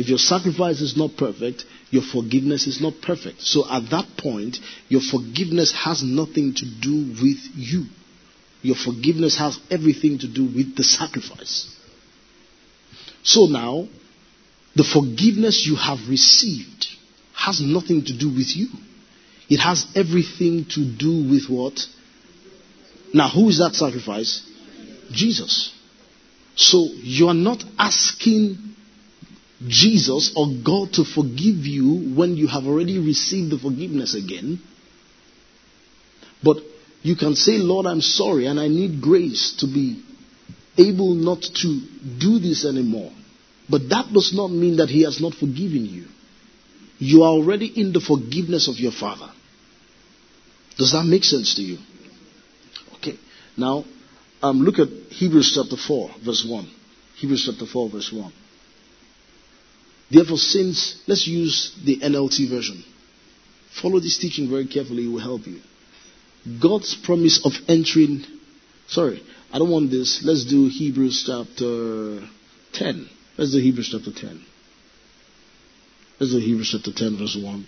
If 0.00 0.08
your 0.08 0.16
sacrifice 0.16 0.80
is 0.80 0.96
not 0.96 1.18
perfect, 1.18 1.66
your 1.90 2.02
forgiveness 2.02 2.66
is 2.66 2.80
not 2.80 2.94
perfect. 3.02 3.42
So 3.42 3.70
at 3.70 3.90
that 3.90 4.06
point, 4.16 4.56
your 4.88 5.02
forgiveness 5.02 5.72
has 5.72 6.02
nothing 6.02 6.54
to 6.54 6.64
do 6.64 7.12
with 7.22 7.36
you. 7.54 7.84
Your 8.62 8.76
forgiveness 8.76 9.36
has 9.36 9.60
everything 9.70 10.18
to 10.20 10.26
do 10.26 10.46
with 10.46 10.74
the 10.74 10.84
sacrifice. 10.84 11.68
So 13.24 13.44
now, 13.44 13.88
the 14.74 14.84
forgiveness 14.84 15.66
you 15.66 15.76
have 15.76 15.98
received 16.08 16.86
has 17.34 17.60
nothing 17.60 18.02
to 18.06 18.16
do 18.16 18.30
with 18.30 18.56
you. 18.56 18.68
It 19.50 19.58
has 19.58 19.84
everything 19.94 20.64
to 20.70 20.80
do 20.82 21.28
with 21.28 21.50
what? 21.50 21.78
Now, 23.12 23.28
who 23.28 23.50
is 23.50 23.58
that 23.58 23.74
sacrifice? 23.74 24.48
Jesus. 25.12 25.74
So 26.56 26.86
you 27.02 27.28
are 27.28 27.34
not 27.34 27.62
asking 27.78 28.70
Jesus 29.66 30.32
or 30.36 30.46
God 30.64 30.94
to 30.94 31.04
forgive 31.04 31.66
you 31.66 32.14
when 32.16 32.36
you 32.36 32.46
have 32.46 32.64
already 32.64 32.98
received 32.98 33.52
the 33.52 33.58
forgiveness 33.58 34.14
again. 34.14 34.60
But 36.42 36.58
you 37.02 37.16
can 37.16 37.34
say, 37.34 37.58
Lord, 37.58 37.86
I'm 37.86 38.00
sorry 38.00 38.46
and 38.46 38.58
I 38.58 38.68
need 38.68 39.02
grace 39.02 39.56
to 39.60 39.66
be 39.66 40.02
able 40.78 41.14
not 41.14 41.42
to 41.42 41.80
do 42.18 42.38
this 42.38 42.64
anymore. 42.64 43.12
But 43.68 43.88
that 43.90 44.12
does 44.12 44.32
not 44.34 44.48
mean 44.48 44.76
that 44.78 44.88
He 44.88 45.02
has 45.02 45.20
not 45.20 45.34
forgiven 45.34 45.86
you. 45.86 46.06
You 46.98 47.22
are 47.22 47.30
already 47.30 47.66
in 47.66 47.92
the 47.92 48.00
forgiveness 48.00 48.68
of 48.68 48.76
your 48.78 48.92
Father. 48.92 49.30
Does 50.76 50.92
that 50.92 51.04
make 51.04 51.24
sense 51.24 51.54
to 51.56 51.62
you? 51.62 51.78
Okay. 52.96 53.18
Now, 53.56 53.84
um, 54.42 54.60
look 54.60 54.78
at 54.78 54.88
Hebrews 55.10 55.52
chapter 55.54 55.76
4, 55.76 56.10
verse 56.24 56.46
1. 56.48 56.70
Hebrews 57.16 57.48
chapter 57.50 57.70
4, 57.70 57.90
verse 57.90 58.10
1. 58.12 58.32
Therefore, 60.10 60.38
since, 60.38 61.00
let's 61.06 61.26
use 61.26 61.76
the 61.84 61.98
NLT 62.00 62.50
version. 62.50 62.84
Follow 63.80 64.00
this 64.00 64.18
teaching 64.18 64.50
very 64.50 64.66
carefully, 64.66 65.04
it 65.04 65.08
will 65.08 65.20
help 65.20 65.46
you. 65.46 65.60
God's 66.60 66.96
promise 67.04 67.40
of 67.44 67.52
entering, 67.68 68.24
sorry, 68.88 69.22
I 69.52 69.58
don't 69.58 69.70
want 69.70 69.90
this. 69.90 70.22
Let's 70.24 70.44
do 70.44 70.68
Hebrews 70.68 71.24
chapter 71.26 72.20
10. 72.72 73.08
Let's 73.36 73.52
do 73.52 73.58
Hebrews 73.58 73.90
chapter 73.92 74.12
10. 74.12 74.44
Let's 76.18 76.32
do 76.32 76.38
Hebrews 76.38 76.70
chapter 76.72 76.92
10, 76.92 77.18
verse 77.18 77.38
1. 77.40 77.66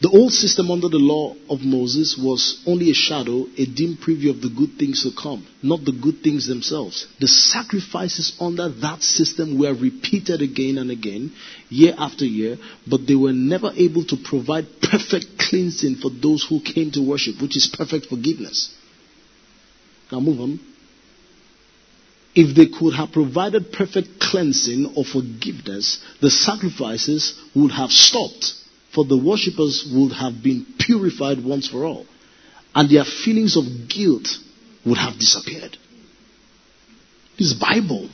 The 0.00 0.10
old 0.10 0.32
system 0.32 0.70
under 0.70 0.88
the 0.88 0.98
law 0.98 1.34
of 1.50 1.62
Moses 1.62 2.16
was 2.16 2.62
only 2.66 2.90
a 2.90 2.94
shadow, 2.94 3.48
a 3.56 3.66
dim 3.66 3.96
preview 3.96 4.30
of 4.30 4.40
the 4.40 4.48
good 4.48 4.78
things 4.78 5.02
to 5.02 5.10
come, 5.10 5.44
not 5.60 5.84
the 5.84 5.90
good 5.90 6.22
things 6.22 6.46
themselves. 6.46 7.08
The 7.18 7.26
sacrifices 7.26 8.32
under 8.40 8.68
that 8.68 9.02
system 9.02 9.58
were 9.58 9.74
repeated 9.74 10.40
again 10.40 10.78
and 10.78 10.92
again, 10.92 11.32
year 11.68 11.94
after 11.98 12.24
year, 12.24 12.58
but 12.86 13.08
they 13.08 13.16
were 13.16 13.32
never 13.32 13.72
able 13.74 14.04
to 14.04 14.16
provide 14.16 14.66
perfect 14.80 15.36
cleansing 15.36 15.96
for 15.96 16.10
those 16.10 16.44
who 16.48 16.60
came 16.60 16.92
to 16.92 17.02
worship, 17.02 17.42
which 17.42 17.56
is 17.56 17.66
perfect 17.66 18.06
forgiveness. 18.06 18.72
Now 20.12 20.20
move 20.20 20.40
on. 20.40 20.60
If 22.36 22.54
they 22.54 22.66
could 22.66 22.94
have 22.94 23.10
provided 23.10 23.72
perfect 23.72 24.20
cleansing 24.20 24.92
or 24.94 25.04
forgiveness, 25.04 25.98
the 26.20 26.30
sacrifices 26.30 27.36
would 27.56 27.72
have 27.72 27.90
stopped 27.90 28.57
for 28.94 29.04
the 29.04 29.16
worshippers 29.16 29.90
would 29.92 30.12
have 30.12 30.42
been 30.42 30.66
purified 30.78 31.44
once 31.44 31.68
for 31.68 31.84
all, 31.84 32.06
and 32.74 32.90
their 32.90 33.04
feelings 33.04 33.56
of 33.56 33.64
guilt 33.88 34.28
would 34.84 34.98
have 34.98 35.14
disappeared. 35.18 35.76
This 37.38 37.52
Bible. 37.52 38.08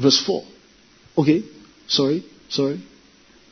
Verse 0.00 0.22
4. 0.24 0.42
Okay, 1.18 1.42
sorry, 1.86 2.24
sorry. 2.48 2.82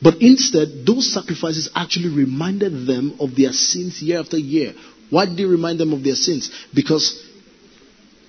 But 0.01 0.15
instead, 0.19 0.85
those 0.85 1.13
sacrifices 1.13 1.69
actually 1.75 2.09
reminded 2.09 2.87
them 2.87 3.17
of 3.19 3.35
their 3.35 3.51
sins 3.51 4.01
year 4.01 4.19
after 4.19 4.37
year. 4.37 4.73
Why 5.11 5.25
did 5.25 5.37
they 5.37 5.45
remind 5.45 5.79
them 5.79 5.93
of 5.93 6.03
their 6.03 6.15
sins? 6.15 6.49
Because 6.73 7.23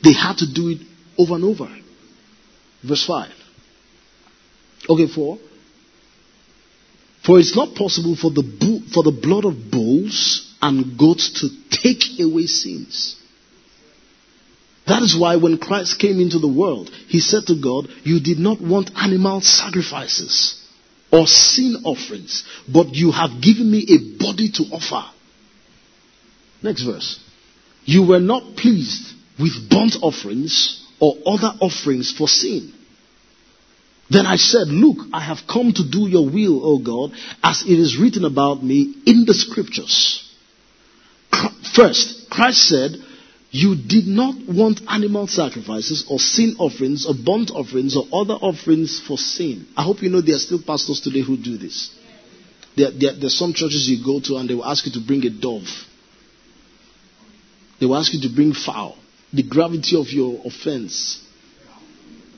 they 0.05 0.12
had 0.12 0.37
to 0.38 0.53
do 0.53 0.68
it 0.68 0.79
over 1.16 1.35
and 1.37 1.45
over. 1.45 1.68
Verse 2.87 3.07
5. 3.07 3.31
Okay, 4.90 5.07
4. 5.07 5.38
For 7.25 7.39
it's 7.39 7.55
not 7.55 7.75
possible 7.77 8.17
for 8.17 8.31
the, 8.31 8.43
for 8.93 9.03
the 9.03 9.13
blood 9.13 9.45
of 9.45 9.71
bulls 9.71 10.55
and 10.61 10.99
goats 10.99 11.41
to 11.41 11.49
take 11.71 12.21
away 12.21 12.47
sins. 12.47 13.17
That 14.87 15.03
is 15.03 15.17
why 15.17 15.37
when 15.37 15.59
Christ 15.59 16.01
came 16.01 16.21
into 16.21 16.41
the 16.41 16.49
world, 16.49 16.91
he 17.09 17.21
said 17.21 17.47
to 17.47 17.55
God, 17.55 17.89
You 18.03 18.19
did 18.19 18.39
not 18.39 18.61
want 18.61 18.91
animal 18.97 19.41
sacrifices 19.41 20.61
or 21.13 21.27
sin 21.27 21.83
offerings, 21.85 22.43
but 22.67 22.95
you 22.95 23.13
have 23.13 23.41
given 23.41 23.71
me 23.71 23.87
a 23.89 24.19
body 24.19 24.51
to 24.51 24.65
offer. 24.73 25.09
Next 26.63 26.83
verse. 26.83 27.21
You 27.85 28.07
were 28.07 28.21
not 28.21 28.57
pleased 28.57 29.13
with 29.39 29.69
burnt 29.69 29.97
offerings 30.03 30.85
or 31.01 31.17
other 31.27 31.53
offerings 31.61 32.13
for 32.17 32.27
sin. 32.27 32.73
Then 34.11 34.27
I 34.27 34.37
said, 34.37 34.69
Look, 34.69 34.99
I 35.12 35.21
have 35.21 35.38
come 35.51 35.73
to 35.73 35.88
do 35.88 36.09
your 36.09 36.29
will, 36.29 36.65
O 36.65 36.79
God, 36.79 37.17
as 37.43 37.62
it 37.62 37.79
is 37.79 37.99
written 37.99 38.25
about 38.25 38.62
me 38.62 38.95
in 39.07 39.25
the 39.25 39.35
scriptures. 39.35 40.29
First, 41.75 42.29
Christ 42.31 42.69
said, 42.69 42.93
You 43.51 43.75
did 43.75 44.07
not 44.07 44.35
want 44.49 44.81
animal 44.88 45.27
sacrifices 45.27 46.05
or 46.11 46.19
sin 46.19 46.57
offerings 46.59 47.07
or 47.07 47.15
burnt 47.15 47.51
offerings 47.51 47.97
or 47.97 48.05
other 48.12 48.35
offerings 48.35 49.01
for 49.01 49.17
sin. 49.17 49.67
I 49.77 49.83
hope 49.83 50.03
you 50.03 50.11
know 50.11 50.21
there 50.21 50.37
are 50.37 50.38
still 50.38 50.62
pastors 50.62 51.01
today 51.01 51.23
who 51.23 51.37
do 51.37 51.57
this. 51.57 51.97
There, 52.77 52.91
there, 52.91 53.29
some 53.29 53.53
churches 53.53 53.88
you 53.88 54.05
go 54.05 54.21
to 54.21 54.37
and 54.37 54.49
they 54.49 54.55
will 54.55 54.65
ask 54.65 54.87
you 54.87 54.93
to 54.93 55.01
bring 55.07 55.25
a 55.27 55.31
dove. 55.31 55.69
They 57.81 57.87
will 57.87 57.97
ask 57.97 58.12
you 58.15 58.21
to 58.23 58.35
bring 58.35 58.55
fowl. 58.55 58.97
The 59.33 59.43
gravity 59.43 59.97
of 59.97 60.09
your 60.11 60.41
offense. 60.45 61.22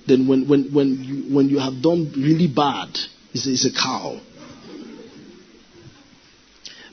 Then 0.07 0.29
when, 0.29 0.49
when, 0.49 0.73
when, 0.73 1.03
you, 1.03 1.35
when 1.35 1.49
you 1.49 1.59
have 1.59 1.83
done 1.83 2.13
really 2.17 2.49
bad, 2.49 2.89
it's 3.33 3.47
a, 3.47 3.51
it's 3.51 3.65
a 3.65 3.73
cow. 3.73 4.21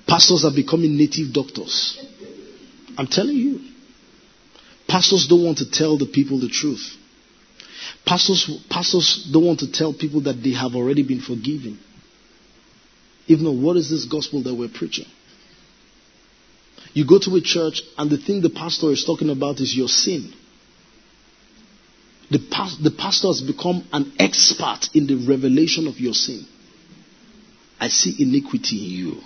Pastors 0.07 0.45
are 0.45 0.53
becoming 0.53 0.97
native 0.97 1.33
doctors. 1.33 1.97
I'm 2.97 3.07
telling 3.07 3.35
you. 3.35 3.59
Pastors 4.87 5.27
don't 5.27 5.43
want 5.43 5.59
to 5.59 5.71
tell 5.71 5.97
the 5.97 6.05
people 6.05 6.39
the 6.39 6.49
truth. 6.49 6.97
Pastors, 8.05 8.49
pastors 8.69 9.29
don't 9.31 9.45
want 9.45 9.59
to 9.59 9.71
tell 9.71 9.93
people 9.93 10.21
that 10.21 10.43
they 10.43 10.51
have 10.51 10.75
already 10.75 11.03
been 11.03 11.21
forgiven. 11.21 11.79
Even 13.27 13.45
though, 13.45 13.51
what 13.51 13.77
is 13.77 13.89
this 13.89 14.05
gospel 14.05 14.43
that 14.43 14.53
we're 14.53 14.67
preaching? 14.67 15.05
You 16.93 17.07
go 17.07 17.19
to 17.19 17.35
a 17.35 17.41
church 17.41 17.81
and 17.97 18.09
the 18.09 18.17
thing 18.17 18.41
the 18.41 18.49
pastor 18.49 18.91
is 18.91 19.05
talking 19.05 19.29
about 19.29 19.59
is 19.59 19.75
your 19.75 19.87
sin. 19.87 20.33
The, 22.31 22.39
past, 22.49 22.81
the 22.81 22.91
pastor 22.91 23.27
has 23.27 23.41
become 23.41 23.85
an 23.91 24.13
expert 24.17 24.89
in 24.93 25.05
the 25.05 25.15
revelation 25.27 25.85
of 25.87 25.99
your 25.99 26.13
sin. 26.13 26.45
I 27.77 27.89
see 27.89 28.15
iniquity 28.23 28.77
in 28.77 28.91
you. 28.91 29.21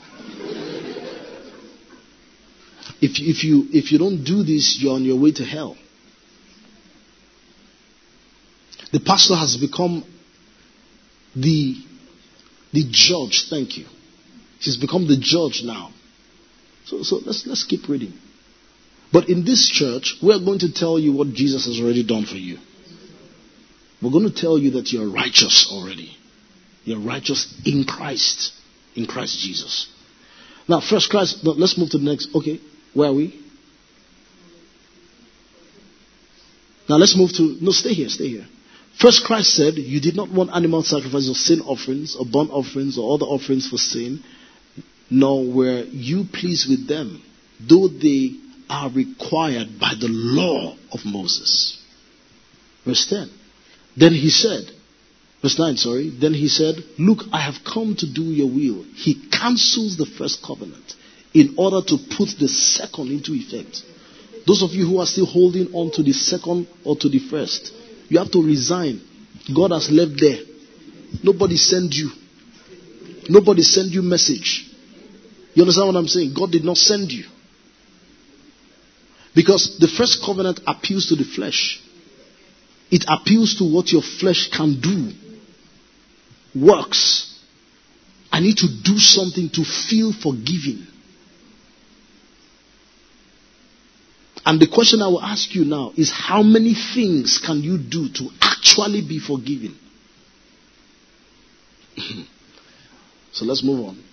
If, 3.01 3.19
if, 3.19 3.43
you, 3.43 3.67
if 3.71 3.91
you 3.91 3.99
don't 3.99 4.23
do 4.23 4.41
this, 4.41 4.79
you're 4.79 4.95
on 4.95 5.03
your 5.03 5.19
way 5.19 5.31
to 5.33 5.43
hell. 5.45 5.77
The 8.91 8.99
pastor 9.01 9.35
has 9.35 9.57
become 9.57 10.03
the, 11.35 11.75
the 12.73 12.85
judge. 12.89 13.45
Thank 13.49 13.77
you. 13.77 13.85
He's 14.59 14.77
become 14.77 15.07
the 15.07 15.17
judge 15.19 15.61
now. 15.63 15.91
So, 16.85 17.03
so 17.03 17.17
let's, 17.17 17.45
let's 17.45 17.65
keep 17.65 17.87
reading. 17.87 18.13
But 19.13 19.29
in 19.29 19.45
this 19.45 19.69
church, 19.69 20.15
we're 20.23 20.39
going 20.39 20.59
to 20.59 20.73
tell 20.73 20.97
you 20.97 21.11
what 21.11 21.33
Jesus 21.33 21.67
has 21.67 21.79
already 21.79 22.03
done 22.03 22.25
for 22.25 22.37
you. 22.37 22.57
We're 24.05 24.11
going 24.11 24.31
to 24.31 24.39
tell 24.39 24.59
you 24.59 24.69
that 24.71 24.93
you're 24.93 25.09
righteous 25.09 25.67
already. 25.71 26.15
You're 26.83 26.99
righteous 26.99 27.51
in 27.65 27.85
Christ. 27.85 28.53
In 28.95 29.07
Christ 29.07 29.39
Jesus. 29.39 29.91
Now, 30.67 30.79
first 30.79 31.09
Christ, 31.09 31.39
let's 31.43 31.75
move 31.75 31.89
to 31.89 31.97
the 31.97 32.03
next. 32.03 32.29
Okay. 32.35 32.61
Where 32.93 33.09
are 33.09 33.13
we? 33.13 33.41
Now 36.87 36.97
let's 36.97 37.17
move 37.17 37.33
to, 37.33 37.57
no, 37.61 37.71
stay 37.71 37.93
here, 37.93 38.09
stay 38.09 38.27
here. 38.27 38.45
First 38.99 39.25
Christ 39.25 39.55
said, 39.55 39.73
You 39.73 39.99
did 39.99 40.15
not 40.15 40.29
want 40.29 40.51
animal 40.51 40.83
sacrifices 40.83 41.31
or 41.31 41.33
sin 41.33 41.61
offerings 41.61 42.15
or 42.15 42.27
burnt 42.27 42.51
offerings 42.51 42.99
or 42.99 43.15
other 43.15 43.25
offerings 43.25 43.67
for 43.67 43.77
sin, 43.77 44.23
nor 45.09 45.51
were 45.51 45.81
you 45.81 46.25
pleased 46.31 46.69
with 46.69 46.87
them, 46.87 47.23
though 47.59 47.87
they 47.87 48.35
are 48.69 48.91
required 48.91 49.79
by 49.79 49.93
the 49.99 50.09
law 50.09 50.75
of 50.91 50.99
Moses. 51.05 51.81
Verse 52.85 53.07
10. 53.09 53.31
Then 53.97 54.13
he 54.13 54.29
said, 54.29 54.69
verse 55.41 55.57
9, 55.57 55.77
sorry, 55.77 56.09
then 56.09 56.33
he 56.33 56.47
said, 56.47 56.75
Look, 56.99 57.19
I 57.31 57.41
have 57.41 57.63
come 57.63 57.95
to 57.97 58.11
do 58.11 58.23
your 58.23 58.47
will. 58.47 58.83
He 58.95 59.29
cancels 59.29 59.97
the 59.97 60.05
first 60.05 60.43
covenant 60.43 60.93
in 61.33 61.55
order 61.57 61.85
to 61.85 61.97
put 62.17 62.29
the 62.39 62.47
second 62.47 63.09
into 63.09 63.33
effect. 63.33 63.83
Those 64.47 64.63
of 64.63 64.71
you 64.71 64.87
who 64.87 64.99
are 64.99 65.05
still 65.05 65.25
holding 65.25 65.73
on 65.73 65.91
to 65.93 66.03
the 66.03 66.13
second 66.13 66.67
or 66.83 66.95
to 66.97 67.09
the 67.09 67.19
first, 67.19 67.73
you 68.09 68.19
have 68.19 68.31
to 68.31 68.43
resign. 68.43 69.01
God 69.53 69.71
has 69.71 69.89
left 69.89 70.19
there. 70.19 70.39
Nobody 71.23 71.57
sent 71.57 71.93
you. 71.93 72.11
Nobody 73.29 73.63
sent 73.63 73.91
you 73.91 74.01
message. 74.01 74.69
You 75.53 75.63
understand 75.63 75.87
what 75.87 75.95
I'm 75.95 76.07
saying? 76.07 76.33
God 76.33 76.51
did 76.51 76.63
not 76.63 76.77
send 76.77 77.11
you. 77.11 77.25
Because 79.33 79.77
the 79.79 79.87
first 79.87 80.23
covenant 80.23 80.59
appeals 80.67 81.07
to 81.07 81.15
the 81.15 81.23
flesh. 81.23 81.81
It 82.91 83.05
appeals 83.07 83.55
to 83.55 83.63
what 83.63 83.91
your 83.91 84.01
flesh 84.01 84.49
can 84.49 84.79
do. 84.79 85.11
Works. 86.59 87.31
I 88.31 88.39
need 88.39 88.57
to 88.57 88.67
do 88.83 88.97
something 88.97 89.49
to 89.49 89.63
feel 89.63 90.13
forgiven. 90.13 90.87
And 94.45 94.59
the 94.59 94.67
question 94.67 95.01
I 95.01 95.07
will 95.07 95.23
ask 95.23 95.55
you 95.55 95.65
now 95.65 95.91
is 95.97 96.11
how 96.11 96.43
many 96.43 96.75
things 96.75 97.39
can 97.43 97.63
you 97.63 97.77
do 97.79 98.09
to 98.09 98.29
actually 98.41 99.01
be 99.01 99.19
forgiven? 99.19 99.75
so 103.31 103.45
let's 103.45 103.63
move 103.63 103.87
on. 103.87 104.03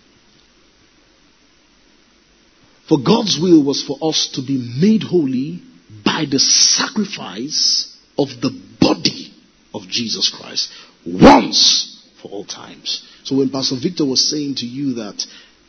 For 2.89 2.99
God's 2.99 3.39
will 3.39 3.63
was 3.63 3.83
for 3.83 3.99
us 4.03 4.31
to 4.35 4.43
be 4.43 4.59
made 4.81 5.03
holy 5.03 5.63
by 6.05 6.25
the 6.31 6.39
sacrifice 6.39 7.91
of 8.18 8.29
the 8.40 8.51
body 8.81 9.33
of 9.75 9.83
Jesus 9.88 10.29
Christ 10.31 10.70
once 11.07 12.09
for 12.20 12.31
all 12.31 12.44
times. 12.44 13.07
So 13.25 13.37
when 13.37 13.51
Pastor 13.51 13.77
Victor 13.81 14.05
was 14.05 14.29
saying 14.31 14.57
to 14.57 14.66
you 14.66 14.94
that 14.94 15.25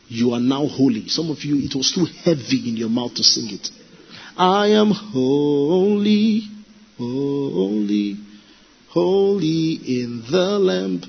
you 0.08 0.32
are 0.32 0.40
now 0.40 0.66
holy, 0.66 1.08
some 1.08 1.30
of 1.30 1.42
you, 1.44 1.56
it 1.58 1.74
was 1.74 1.92
too 1.92 2.04
heavy 2.04 2.68
in 2.68 2.76
your 2.76 2.90
mouth 2.90 3.14
to 3.14 3.24
sing 3.24 3.48
it. 3.50 3.70
I 4.36 4.68
am 4.68 4.90
holy, 4.90 6.42
holy, 6.98 8.16
holy 8.88 9.74
in 9.74 10.24
the 10.30 10.58
Lamb. 10.58 11.02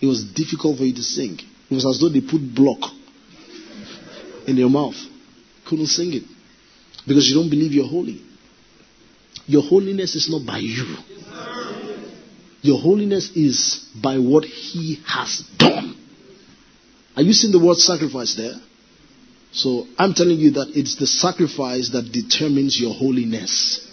It 0.00 0.06
was 0.06 0.24
difficult 0.24 0.78
for 0.78 0.84
you 0.84 0.94
to 0.94 1.02
sing. 1.02 1.38
It 1.70 1.74
was 1.74 1.86
as 1.86 2.00
though 2.00 2.08
they 2.08 2.20
put 2.20 2.54
block 2.54 2.90
in 4.46 4.56
your 4.56 4.70
mouth. 4.70 4.96
Couldn't 5.66 5.86
sing 5.86 6.12
it. 6.12 6.24
Because 7.06 7.28
you 7.28 7.34
don't 7.34 7.50
believe 7.50 7.72
you're 7.72 7.86
holy. 7.86 8.20
Your 9.46 9.62
holiness 9.62 10.14
is 10.14 10.28
not 10.30 10.46
by 10.46 10.58
you. 10.58 10.96
Your 12.62 12.78
holiness 12.80 13.30
is 13.34 13.84
by 14.00 14.18
what 14.18 14.44
He 14.44 15.00
has 15.06 15.42
done. 15.58 15.96
Are 17.16 17.22
you 17.22 17.32
seeing 17.32 17.52
the 17.52 17.58
word 17.64 17.76
sacrifice 17.76 18.34
there? 18.34 18.54
So 19.52 19.86
I'm 19.98 20.14
telling 20.14 20.38
you 20.38 20.52
that 20.52 20.72
it's 20.74 20.96
the 20.96 21.06
sacrifice 21.06 21.90
that 21.90 22.10
determines 22.10 22.80
your 22.80 22.94
holiness. 22.94 23.86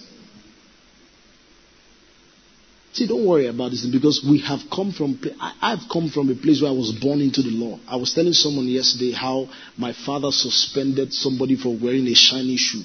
See, 2.94 3.08
don't 3.08 3.26
worry 3.26 3.48
about 3.48 3.72
this 3.72 3.86
because 3.86 4.26
we 4.28 4.40
have 4.40 4.62
come 4.74 4.92
from, 4.92 5.20
I've 5.62 5.90
come 5.92 6.10
from 6.10 6.30
a 6.30 6.36
place 6.36 6.62
where 6.62 6.72
I 6.72 6.74
was 6.74 6.92
born 6.92 7.22
into 7.22 7.42
the 7.42 7.52
law. 7.52 7.80
I 7.88 7.98
was 7.98 8.14
telling 8.14 8.34
someone 8.34 8.68
yesterday 8.68 9.12
how 9.12 9.50
my 9.78 9.94
father 9.94 10.32
suspended 10.32 11.14
somebody 11.14 11.56
for 11.56 11.76
wearing 11.76 12.08
a 12.08 12.14
shiny 12.14 12.58
shoe. 12.58 12.84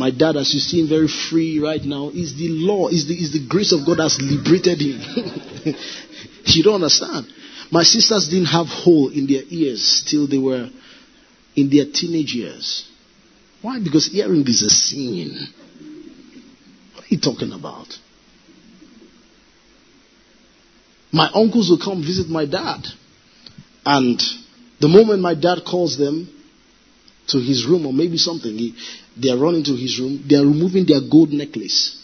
My 0.00 0.10
dad, 0.10 0.34
as 0.36 0.54
you 0.54 0.60
see 0.60 0.80
him 0.80 0.88
very 0.88 1.08
free 1.08 1.58
right 1.58 1.84
now, 1.84 2.08
is 2.08 2.34
the 2.34 2.48
law, 2.48 2.88
is 2.88 3.06
the, 3.06 3.12
is 3.12 3.34
the 3.34 3.46
grace 3.46 3.70
of 3.70 3.84
God 3.84 4.00
has 4.00 4.18
liberated 4.18 4.80
him. 4.80 4.96
you 6.46 6.62
don't 6.62 6.76
understand. 6.76 7.26
My 7.70 7.82
sisters 7.82 8.26
didn't 8.30 8.46
have 8.46 8.66
hole 8.66 9.10
in 9.10 9.26
their 9.26 9.42
ears 9.50 10.02
till 10.08 10.26
they 10.26 10.38
were 10.38 10.70
in 11.54 11.68
their 11.68 11.84
teenage 11.92 12.32
years. 12.32 12.88
Why? 13.60 13.78
Because 13.78 14.08
earring 14.14 14.46
is 14.48 14.62
a 14.62 14.70
sin. 14.70 15.36
What 16.94 17.04
are 17.04 17.08
you 17.10 17.20
talking 17.20 17.52
about? 17.52 17.88
My 21.12 21.28
uncles 21.34 21.68
will 21.68 21.78
come 21.84 22.00
visit 22.00 22.30
my 22.30 22.46
dad. 22.46 22.86
And 23.84 24.18
the 24.80 24.88
moment 24.88 25.20
my 25.20 25.34
dad 25.34 25.58
calls 25.70 25.98
them 25.98 26.26
to 27.28 27.38
his 27.38 27.66
room 27.66 27.86
or 27.86 27.92
maybe 27.92 28.16
something, 28.16 28.56
he, 28.56 28.74
they 29.16 29.30
are 29.30 29.38
running 29.38 29.64
to 29.64 29.72
his 29.76 29.98
room, 29.98 30.24
they 30.28 30.36
are 30.36 30.46
removing 30.46 30.86
their 30.86 31.00
gold 31.00 31.30
necklace 31.30 31.96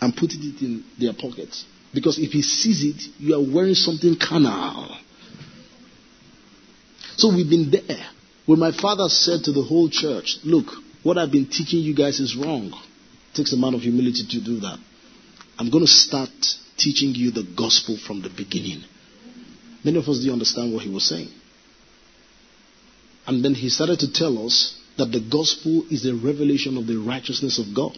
and 0.00 0.16
putting 0.16 0.40
it 0.42 0.62
in 0.62 0.84
their 0.98 1.12
pockets. 1.12 1.64
Because 1.92 2.18
if 2.18 2.32
he 2.32 2.42
sees 2.42 2.84
it, 2.84 3.02
you 3.18 3.34
are 3.34 3.54
wearing 3.54 3.74
something 3.74 4.16
carnal. 4.16 4.96
So 7.16 7.34
we've 7.34 7.50
been 7.50 7.70
there. 7.70 8.06
When 8.46 8.58
my 8.58 8.72
father 8.72 9.08
said 9.08 9.44
to 9.44 9.52
the 9.52 9.62
whole 9.62 9.88
church, 9.90 10.38
Look, 10.44 10.66
what 11.02 11.18
I've 11.18 11.32
been 11.32 11.46
teaching 11.46 11.80
you 11.80 11.94
guys 11.94 12.20
is 12.20 12.36
wrong. 12.36 12.72
It 12.72 13.36
takes 13.36 13.52
a 13.52 13.56
man 13.56 13.74
of 13.74 13.80
humility 13.80 14.24
to 14.28 14.44
do 14.44 14.60
that. 14.60 14.78
I'm 15.58 15.70
going 15.70 15.84
to 15.84 15.90
start 15.90 16.30
teaching 16.76 17.14
you 17.14 17.30
the 17.30 17.46
gospel 17.56 17.98
from 17.98 18.22
the 18.22 18.30
beginning. 18.30 18.82
Many 19.84 19.98
of 19.98 20.08
us 20.08 20.18
didn't 20.18 20.32
understand 20.32 20.72
what 20.72 20.82
he 20.82 20.90
was 20.90 21.06
saying. 21.08 21.28
And 23.26 23.44
then 23.44 23.54
he 23.54 23.68
started 23.68 24.00
to 24.00 24.12
tell 24.12 24.46
us 24.46 24.79
that 25.00 25.12
the 25.12 25.20
gospel 25.20 25.84
is 25.90 26.04
a 26.04 26.14
revelation 26.14 26.76
of 26.76 26.86
the 26.86 26.96
righteousness 26.96 27.58
of 27.58 27.74
God, 27.74 27.96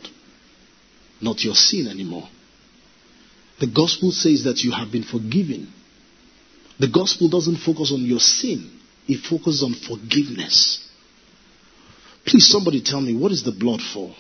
not 1.20 1.42
your 1.42 1.55
sin 1.55 1.88
anymore. 1.88 2.28
The 3.59 3.66
gospel 3.66 4.12
says 4.12 4.44
that 4.44 4.59
you 4.62 4.70
have 4.70 4.92
been 4.92 5.03
forgiven. 5.03 5.72
The 6.78 6.88
gospel 6.88 7.28
doesn't 7.28 7.57
focus 7.57 7.92
on 7.92 8.03
your 8.03 8.20
sin, 8.20 8.70
it 9.09 9.24
focuses 9.28 9.62
on 9.62 9.74
forgiveness. 9.74 10.88
Please, 12.24 12.48
somebody 12.48 12.80
tell 12.82 13.00
me, 13.00 13.16
what 13.16 13.32
is 13.32 13.42
the 13.42 13.50
blood 13.50 13.80
for? 13.82 14.14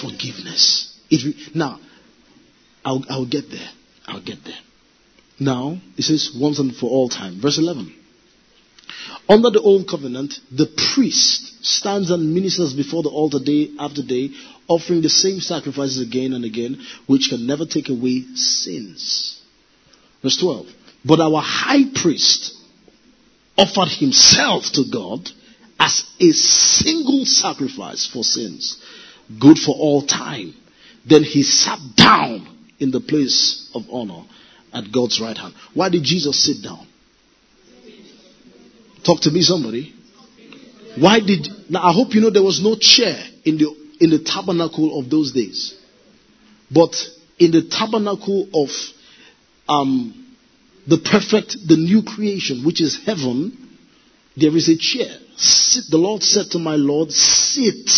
Forgiveness. 0.00 0.96
It, 1.10 1.56
now, 1.56 1.80
I'll, 2.84 3.04
I'll 3.08 3.26
get 3.26 3.50
there. 3.50 3.68
I'll 4.06 4.22
get 4.22 4.44
there. 4.44 4.58
Now, 5.40 5.78
it 5.96 6.02
says 6.02 6.30
once 6.38 6.60
and 6.60 6.76
for 6.76 6.88
all 6.88 7.08
time. 7.08 7.40
Verse 7.40 7.58
11. 7.58 7.92
Under 9.28 9.50
the 9.50 9.60
old 9.60 9.88
covenant, 9.88 10.40
the 10.50 10.66
priest 10.94 11.64
stands 11.64 12.10
and 12.10 12.34
ministers 12.34 12.72
before 12.72 13.02
the 13.02 13.10
altar 13.10 13.38
day 13.38 13.70
after 13.78 14.02
day, 14.02 14.30
offering 14.68 15.02
the 15.02 15.08
same 15.08 15.40
sacrifices 15.40 16.00
again 16.00 16.32
and 16.32 16.44
again, 16.44 16.80
which 17.06 17.28
can 17.28 17.46
never 17.46 17.66
take 17.66 17.88
away 17.88 18.24
sins. 18.34 19.42
Verse 20.22 20.38
12. 20.38 20.66
But 21.04 21.20
our 21.20 21.40
high 21.42 21.84
priest 21.94 22.54
offered 23.56 23.88
himself 23.88 24.64
to 24.72 24.84
God 24.90 25.30
as 25.78 26.04
a 26.20 26.32
single 26.32 27.24
sacrifice 27.24 28.06
for 28.06 28.24
sins, 28.24 28.82
good 29.38 29.58
for 29.58 29.74
all 29.76 30.02
time. 30.02 30.54
Then 31.04 31.22
he 31.22 31.42
sat 31.42 31.78
down 31.96 32.46
in 32.78 32.90
the 32.90 33.00
place 33.00 33.70
of 33.74 33.84
honor 33.90 34.24
at 34.72 34.92
God's 34.92 35.20
right 35.20 35.36
hand. 35.36 35.54
Why 35.74 35.88
did 35.88 36.02
Jesus 36.02 36.44
sit 36.44 36.62
down? 36.62 36.86
Talk 39.04 39.20
to 39.22 39.30
me, 39.30 39.42
somebody. 39.42 39.94
Why 40.98 41.20
did 41.20 41.46
now? 41.68 41.82
I 41.82 41.92
hope 41.92 42.14
you 42.14 42.20
know 42.20 42.30
there 42.30 42.42
was 42.42 42.62
no 42.62 42.76
chair 42.76 43.22
in 43.44 43.58
the 43.58 43.74
in 44.00 44.10
the 44.10 44.18
tabernacle 44.18 44.98
of 44.98 45.10
those 45.10 45.32
days, 45.32 45.74
but 46.70 46.94
in 47.38 47.52
the 47.52 47.68
tabernacle 47.68 48.48
of 48.54 48.70
um, 49.68 50.36
the 50.86 50.98
perfect, 50.98 51.56
the 51.66 51.76
new 51.76 52.02
creation, 52.02 52.64
which 52.64 52.80
is 52.80 52.98
heaven, 53.04 53.76
there 54.36 54.56
is 54.56 54.68
a 54.68 54.76
chair. 54.76 55.14
Sit, 55.36 55.84
the 55.90 55.98
Lord 55.98 56.22
said 56.22 56.50
to 56.52 56.58
my 56.58 56.76
Lord, 56.76 57.12
"Sit 57.12 57.90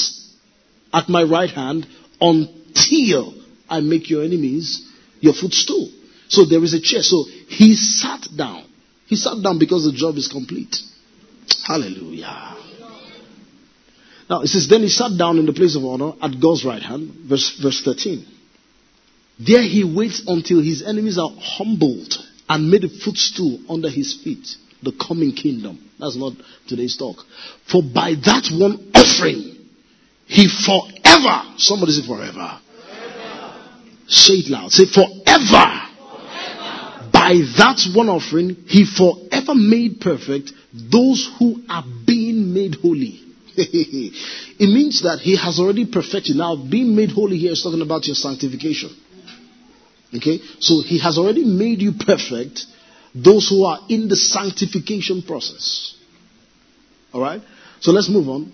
at 0.93 1.09
my 1.09 1.23
right 1.23 1.51
hand 1.51 1.87
until 2.21 3.35
I 3.69 3.81
make 3.81 4.11
your 4.11 4.25
enemies 4.25 4.87
your 5.21 5.33
footstool." 5.33 5.91
So 6.29 6.45
there 6.45 6.63
is 6.63 6.75
a 6.75 6.81
chair. 6.81 7.03
So 7.03 7.25
he 7.49 7.77
sat 7.77 8.27
down. 8.37 8.65
He 9.11 9.17
sat 9.17 9.43
down 9.43 9.59
because 9.59 9.83
the 9.83 9.93
job 9.93 10.17
is 10.19 10.29
complete. 10.29 10.77
Hallelujah. 11.67 12.57
Now 14.31 14.43
it 14.43 14.47
says, 14.47 14.69
then 14.69 14.83
he 14.83 14.89
sat 14.89 15.19
down 15.19 15.39
in 15.39 15.47
the 15.47 15.53
place 15.53 15.75
of 15.75 15.85
honor 15.85 16.13
at 16.23 16.41
God's 16.41 16.65
right 16.65 16.81
hand, 16.81 17.29
verse, 17.29 17.59
verse 17.61 17.83
13. 17.85 18.25
There 19.41 19.63
he 19.63 19.83
waits 19.83 20.23
until 20.29 20.63
his 20.63 20.85
enemies 20.87 21.19
are 21.19 21.33
humbled 21.37 22.15
and 22.49 22.71
made 22.71 22.85
a 22.85 22.89
footstool 22.89 23.59
under 23.69 23.91
his 23.91 24.15
feet. 24.23 24.47
The 24.85 24.93
coming 24.93 25.33
kingdom. 25.33 25.91
That's 25.99 26.15
not 26.15 26.35
today's 26.69 26.97
talk. 26.97 27.17
For 27.67 27.83
by 27.83 28.15
that 28.15 28.49
one 28.53 28.93
offering, 28.95 29.57
he 30.27 30.47
forever, 30.47 31.43
somebody 31.57 31.93
say 31.93 32.07
forever. 32.07 32.33
forever. 32.33 32.61
Say 34.07 34.35
it 34.35 34.51
loud. 34.51 34.71
Say 34.71 34.85
forever 34.87 35.90
by 37.31 37.37
that 37.59 37.87
one 37.95 38.09
offering, 38.09 38.57
he 38.67 38.85
forever 38.85 39.55
made 39.55 40.01
perfect 40.01 40.53
those 40.73 41.31
who 41.39 41.63
are 41.69 41.85
being 42.05 42.53
made 42.53 42.75
holy. 42.75 43.21
it 43.57 44.69
means 44.69 45.03
that 45.03 45.21
he 45.21 45.37
has 45.37 45.61
already 45.61 45.87
perfected. 45.87 46.35
Now, 46.35 46.57
being 46.57 46.97
made 46.97 47.11
holy 47.11 47.37
here 47.37 47.53
is 47.53 47.63
talking 47.63 47.83
about 47.83 48.05
your 48.07 48.17
sanctification. 48.17 48.91
Okay? 50.13 50.41
So 50.59 50.83
he 50.83 50.99
has 50.99 51.19
already 51.19 51.45
made 51.45 51.81
you 51.81 51.93
perfect, 51.93 52.65
those 53.15 53.49
who 53.49 53.65
are 53.65 53.79
in 53.89 54.09
the 54.09 54.17
sanctification 54.17 55.23
process. 55.23 55.95
Alright? 57.15 57.43
So 57.79 57.93
let's 57.93 58.09
move 58.09 58.29
on. 58.29 58.53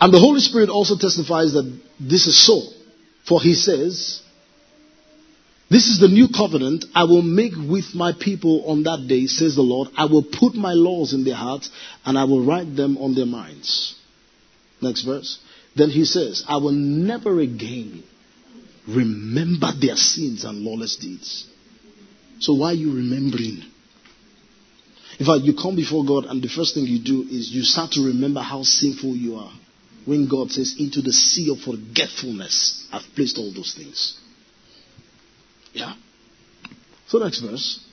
And 0.00 0.12
the 0.12 0.18
Holy 0.18 0.40
Spirit 0.40 0.68
also 0.68 0.96
testifies 0.98 1.52
that 1.52 1.80
this 2.00 2.26
is 2.26 2.44
so. 2.44 2.60
For 3.28 3.40
he 3.40 3.54
says, 3.54 4.20
this 5.72 5.86
is 5.88 6.00
the 6.00 6.08
new 6.08 6.28
covenant 6.28 6.84
I 6.94 7.04
will 7.04 7.22
make 7.22 7.54
with 7.56 7.94
my 7.94 8.12
people 8.12 8.64
on 8.66 8.82
that 8.82 9.06
day, 9.08 9.26
says 9.26 9.54
the 9.54 9.62
Lord. 9.62 9.88
I 9.96 10.06
will 10.06 10.22
put 10.24 10.54
my 10.54 10.72
laws 10.72 11.14
in 11.14 11.24
their 11.24 11.36
hearts 11.36 11.70
and 12.04 12.18
I 12.18 12.24
will 12.24 12.44
write 12.44 12.76
them 12.76 12.98
on 12.98 13.14
their 13.14 13.26
minds. 13.26 13.94
Next 14.80 15.02
verse. 15.02 15.38
Then 15.74 15.90
he 15.90 16.04
says, 16.04 16.44
I 16.48 16.56
will 16.56 16.72
never 16.72 17.40
again 17.40 18.02
remember 18.88 19.70
their 19.80 19.96
sins 19.96 20.44
and 20.44 20.58
lawless 20.58 20.96
deeds. 20.96 21.48
So 22.40 22.54
why 22.54 22.72
are 22.72 22.74
you 22.74 22.94
remembering? 22.94 23.62
In 25.18 25.26
fact, 25.26 25.42
you 25.44 25.54
come 25.54 25.76
before 25.76 26.04
God 26.04 26.24
and 26.24 26.42
the 26.42 26.48
first 26.48 26.74
thing 26.74 26.84
you 26.84 26.98
do 26.98 27.22
is 27.22 27.50
you 27.52 27.62
start 27.62 27.92
to 27.92 28.06
remember 28.06 28.40
how 28.40 28.62
sinful 28.62 29.14
you 29.14 29.36
are. 29.36 29.52
When 30.04 30.28
God 30.28 30.50
says, 30.50 30.74
into 30.78 31.00
the 31.00 31.12
sea 31.12 31.50
of 31.52 31.60
forgetfulness, 31.60 32.88
I've 32.92 33.06
placed 33.14 33.38
all 33.38 33.52
those 33.54 33.74
things. 33.74 34.18
Yeah. 35.72 35.94
So 37.06 37.18
next 37.18 37.40
verse. 37.40 37.84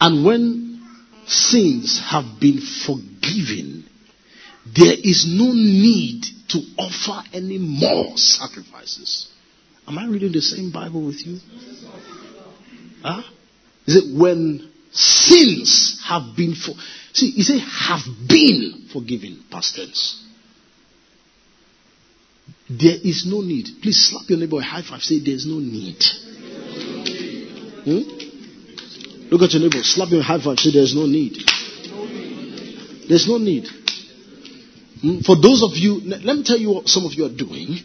And 0.00 0.24
when 0.24 0.82
sins 1.26 2.00
have 2.00 2.40
been 2.40 2.60
forgiven, 2.60 3.84
there 4.76 4.94
is 4.94 5.26
no 5.28 5.52
need 5.52 6.24
to 6.48 6.60
offer 6.78 7.22
any 7.32 7.58
more 7.58 8.16
sacrifices. 8.16 9.28
Am 9.86 9.98
I 9.98 10.06
reading 10.06 10.32
the 10.32 10.40
same 10.40 10.70
Bible 10.72 11.04
with 11.06 11.24
you? 11.26 11.38
Huh? 13.02 13.22
Is 13.86 13.96
it 13.96 14.18
when 14.18 14.70
sins 14.92 16.00
have 16.04 16.36
been 16.36 16.54
for 16.54 16.72
see, 17.12 17.32
you 17.36 17.42
say 17.42 17.58
have 17.58 18.00
been 18.26 18.88
forgiven, 18.92 19.44
past 19.50 19.76
tense. 19.76 20.23
There 22.68 22.96
is 23.02 23.26
no 23.26 23.40
need. 23.40 23.68
Please 23.82 24.08
slap 24.08 24.28
your 24.28 24.38
neighbor 24.38 24.58
a 24.58 24.62
high 24.62 24.82
five. 24.82 25.02
Say, 25.02 25.20
There's 25.20 25.46
no 25.46 25.58
need. 25.58 26.02
Hmm? 27.84 29.30
Look 29.30 29.42
at 29.42 29.52
your 29.52 29.62
neighbor. 29.62 29.82
Slap 29.82 30.10
your 30.10 30.22
high 30.22 30.40
five. 30.40 30.58
Say, 30.58 30.72
There's 30.72 30.94
no 30.94 31.04
need. 31.04 31.36
There's 33.08 33.28
no 33.28 33.36
need. 33.36 33.68
Hmm? 35.02 35.18
For 35.20 35.36
those 35.36 35.62
of 35.62 35.76
you, 35.76 36.00
let 36.04 36.36
me 36.36 36.42
tell 36.42 36.58
you 36.58 36.72
what 36.72 36.88
some 36.88 37.04
of 37.04 37.12
you 37.12 37.26
are 37.26 37.36
doing. 37.36 37.76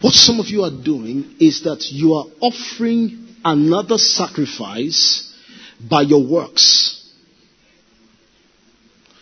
What 0.00 0.14
some 0.14 0.40
of 0.40 0.46
you 0.46 0.64
are 0.64 0.70
doing 0.70 1.36
is 1.38 1.62
that 1.64 1.86
you 1.90 2.14
are 2.14 2.24
offering 2.40 3.36
another 3.44 3.98
sacrifice 3.98 5.30
by 5.78 6.02
your 6.02 6.26
works. 6.26 6.98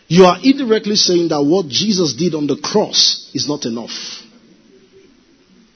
You 0.07 0.25
are 0.25 0.39
indirectly 0.43 0.97
saying 0.97 1.29
that 1.29 1.43
what 1.43 1.69
Jesus 1.69 2.15
did 2.15 2.35
on 2.35 2.47
the 2.47 2.57
cross 2.57 3.31
is 3.35 3.49
not 3.49 3.65
enough. 3.65 4.20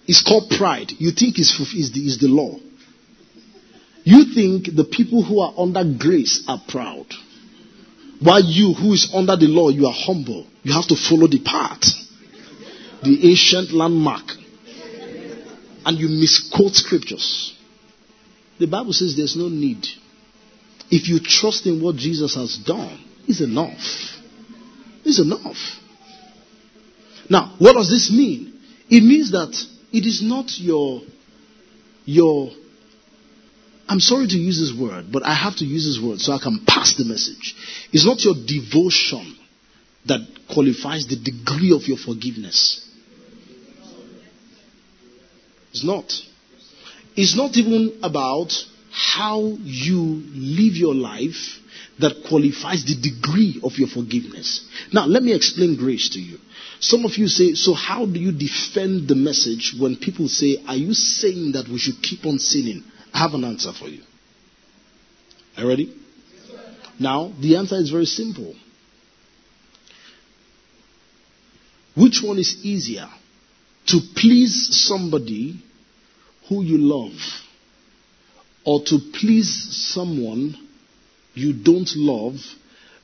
It's 0.07 0.23
called 0.23 0.51
pride. 0.51 0.93
You 0.99 1.11
think 1.11 1.39
it's, 1.39 1.59
is 1.75 1.93
the, 1.93 2.01
is 2.01 2.19
the 2.19 2.29
law. 2.29 2.59
You 4.05 4.35
think 4.35 4.75
the 4.77 4.85
people 4.85 5.23
who 5.23 5.41
are 5.41 5.55
under 5.57 5.83
grace 5.99 6.45
are 6.47 6.61
proud. 6.69 7.07
While 8.21 8.45
you, 8.45 8.75
who 8.75 8.93
is 8.93 9.11
under 9.15 9.37
the 9.37 9.47
law, 9.47 9.71
you 9.71 9.87
are 9.87 9.95
humble. 9.95 10.47
You 10.63 10.73
have 10.75 10.87
to 10.89 10.97
follow 10.97 11.27
the 11.27 11.41
path, 11.43 11.83
the 13.03 13.31
ancient 13.31 13.73
landmark. 13.73 14.25
And 15.87 15.99
you 15.99 16.09
misquote 16.09 16.75
scriptures. 16.75 17.55
The 18.59 18.67
Bible 18.67 18.93
says 18.93 19.17
there's 19.17 19.37
no 19.37 19.49
need. 19.49 19.87
If 20.91 21.09
you 21.09 21.19
trust 21.21 21.67
in 21.67 21.83
what 21.83 21.97
Jesus 21.97 22.35
has 22.35 22.57
done, 22.59 23.03
it's 23.27 23.41
enough. 23.41 23.81
It's 25.05 25.19
enough. 25.19 25.57
Now, 27.29 27.55
what 27.59 27.73
does 27.75 27.89
this 27.91 28.11
mean? 28.11 28.61
It 28.89 29.03
means 29.03 29.33
that 29.33 29.55
it 29.95 30.07
is 30.07 30.23
not 30.23 30.59
your, 30.59 31.03
your, 32.05 32.51
I'm 33.89 34.01
sorry 34.01 34.27
to 34.27 34.37
use 34.37 34.59
this 34.59 34.77
word, 34.77 35.07
but 35.13 35.25
I 35.25 35.33
have 35.35 35.55
to 35.59 35.65
use 35.65 35.87
this 35.87 36.05
word 36.05 36.19
so 36.19 36.33
I 36.33 36.41
can 36.43 36.65
pass 36.67 36.97
the 36.97 37.05
message. 37.05 37.55
It's 37.93 38.05
not 38.05 38.25
your 38.25 38.35
devotion 38.35 39.39
that 40.07 40.21
qualifies 40.53 41.07
the 41.07 41.15
degree 41.15 41.73
of 41.73 41.83
your 41.87 41.97
forgiveness. 41.97 42.85
It's 45.71 45.85
not. 45.85 46.13
It's 47.15 47.37
not 47.37 47.57
even 47.57 48.01
about 48.03 48.53
how 48.91 49.43
you 49.63 50.23
live 50.35 50.75
your 50.75 50.95
life 50.95 51.61
that 51.99 52.25
qualifies 52.29 52.85
the 52.85 52.97
degree 52.97 53.61
of 53.63 53.73
your 53.79 53.89
forgiveness. 53.89 54.69
Now, 54.93 55.07
let 55.07 55.23
me 55.23 55.33
explain 55.33 55.77
grace 55.77 56.09
to 56.11 56.21
you. 56.21 56.39
Some 56.81 57.05
of 57.05 57.17
you 57.17 57.29
say, 57.29 57.55
so 57.55 57.73
how 57.73 58.05
do 58.05 58.19
you 58.19 58.33
defend 58.33 59.09
the 59.09 59.15
message 59.15 59.75
when 59.79 59.97
people 59.97 60.29
say, 60.29 60.59
are 60.67 60.77
you 60.77 60.93
saying 60.93 61.53
that 61.53 61.69
we 61.69 61.79
should 61.79 62.03
keep 62.03 62.27
on 62.27 62.39
sinning? 62.39 62.83
I 63.13 63.19
have 63.19 63.35
an 63.35 63.45
answer 63.45 63.73
for 63.73 63.87
you. 63.87 64.03
Are 65.57 65.63
you 65.63 65.69
ready? 65.69 65.97
Now, 66.99 67.33
the 67.41 67.57
answer 67.57 67.77
is 67.77 67.91
very 67.91 68.07
simple. 68.07 68.55
Which 71.97 72.21
one 72.23 72.39
is 72.39 72.65
easier? 72.65 73.09
To 73.87 74.01
please 74.17 74.69
somebody 74.87 75.63
who 76.49 76.63
you 76.63 76.79
love 76.79 77.13
or 78.65 78.81
to 78.83 78.99
please 79.13 79.93
someone 79.93 80.57
you 81.35 81.53
don't 81.53 81.91
love 81.97 82.37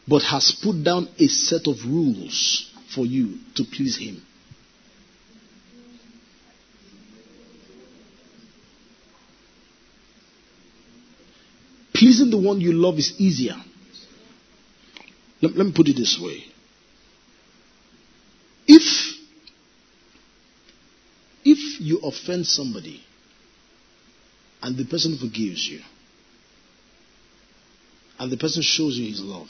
but 0.09 0.23
has 0.23 0.59
put 0.63 0.83
down 0.83 1.09
a 1.19 1.27
set 1.27 1.67
of 1.67 1.77
rules 1.85 2.73
for 2.95 3.05
you 3.07 3.39
to 3.55 3.65
please 3.65 3.97
him. 3.97 4.23
Pleasing 11.95 12.31
the 12.31 12.39
one 12.39 12.61
you 12.61 12.73
love 12.73 12.99
is 12.99 13.13
easier. 13.19 13.57
Let, 15.43 15.55
let 15.57 15.67
me 15.67 15.73
put 15.73 15.89
it 15.89 15.97
this 15.97 16.19
way. 16.21 16.45
If 18.67 19.19
if 21.45 21.81
you 21.81 21.99
offend 21.99 22.47
somebody 22.47 23.03
and 24.63 24.77
the 24.77 24.85
person 24.85 25.19
forgives 25.19 25.67
you 25.67 25.81
and 28.21 28.31
the 28.31 28.37
person 28.37 28.63
shows 28.63 28.99
you 28.99 29.09
his 29.09 29.23
love, 29.23 29.49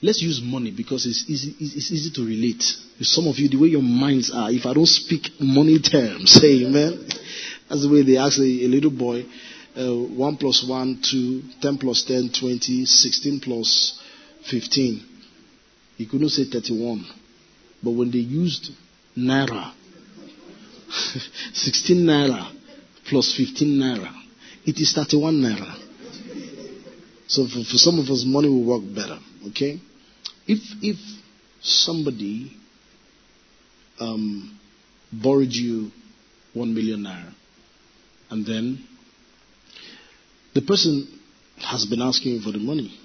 let's 0.00 0.22
use 0.22 0.40
money 0.42 0.70
because 0.70 1.04
it's 1.04 1.28
easy, 1.28 1.54
it's 1.60 1.92
easy 1.92 2.10
to 2.14 2.24
relate. 2.24 2.62
Some 3.02 3.28
of 3.28 3.38
you, 3.38 3.50
the 3.50 3.58
way 3.58 3.68
your 3.68 3.82
minds 3.82 4.32
are, 4.34 4.50
if 4.50 4.64
I 4.64 4.72
don't 4.72 4.86
speak 4.86 5.28
money 5.38 5.78
terms, 5.80 6.32
say 6.32 6.64
amen. 6.66 7.06
That's 7.68 7.82
the 7.82 7.90
way 7.92 8.02
they 8.02 8.16
ask 8.16 8.38
a, 8.38 8.42
a 8.42 8.68
little 8.68 8.90
boy, 8.90 9.26
uh, 9.76 9.94
1 10.16 10.36
plus 10.38 10.64
1, 10.66 11.02
2, 11.10 11.42
10 11.60 11.76
plus 11.76 12.04
10, 12.04 12.30
20, 12.40 12.86
16 12.86 13.40
plus 13.40 14.02
15. 14.50 15.06
He 15.98 16.06
couldn't 16.06 16.30
say 16.30 16.44
31. 16.44 17.04
But 17.82 17.90
when 17.90 18.10
they 18.10 18.18
used 18.18 18.70
naira, 19.14 19.74
16 21.52 21.96
naira 21.98 22.50
plus 23.06 23.36
15 23.36 23.78
naira, 23.78 24.10
it 24.64 24.78
is 24.78 24.94
31 24.94 25.34
naira. 25.34 25.87
So 27.28 27.46
for, 27.46 27.62
for 27.62 27.76
some 27.76 27.98
of 27.98 28.08
us, 28.08 28.24
money 28.26 28.48
will 28.48 28.64
work 28.64 28.82
better. 28.94 29.18
Okay? 29.50 29.80
If 30.46 30.58
if 30.82 30.96
somebody 31.60 32.52
um, 34.00 34.58
borrowed 35.12 35.52
you 35.52 35.90
one 36.54 36.74
million 36.74 37.00
naira, 37.00 37.32
and 38.30 38.46
then 38.46 38.84
the 40.54 40.62
person 40.62 41.06
has 41.58 41.84
been 41.84 42.00
asking 42.00 42.32
you 42.32 42.40
for 42.40 42.52
the 42.52 42.58
money, 42.58 42.98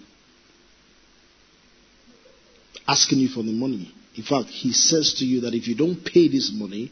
asking 2.87 3.19
you 3.19 3.27
for 3.27 3.43
the 3.43 3.51
money. 3.51 3.91
In 4.15 4.23
fact, 4.23 4.49
he 4.49 4.71
says 4.71 5.15
to 5.19 5.25
you 5.25 5.41
that 5.41 5.53
if 5.53 5.67
you 5.67 5.75
don't 5.75 6.03
pay 6.05 6.29
this 6.29 6.51
money, 6.53 6.91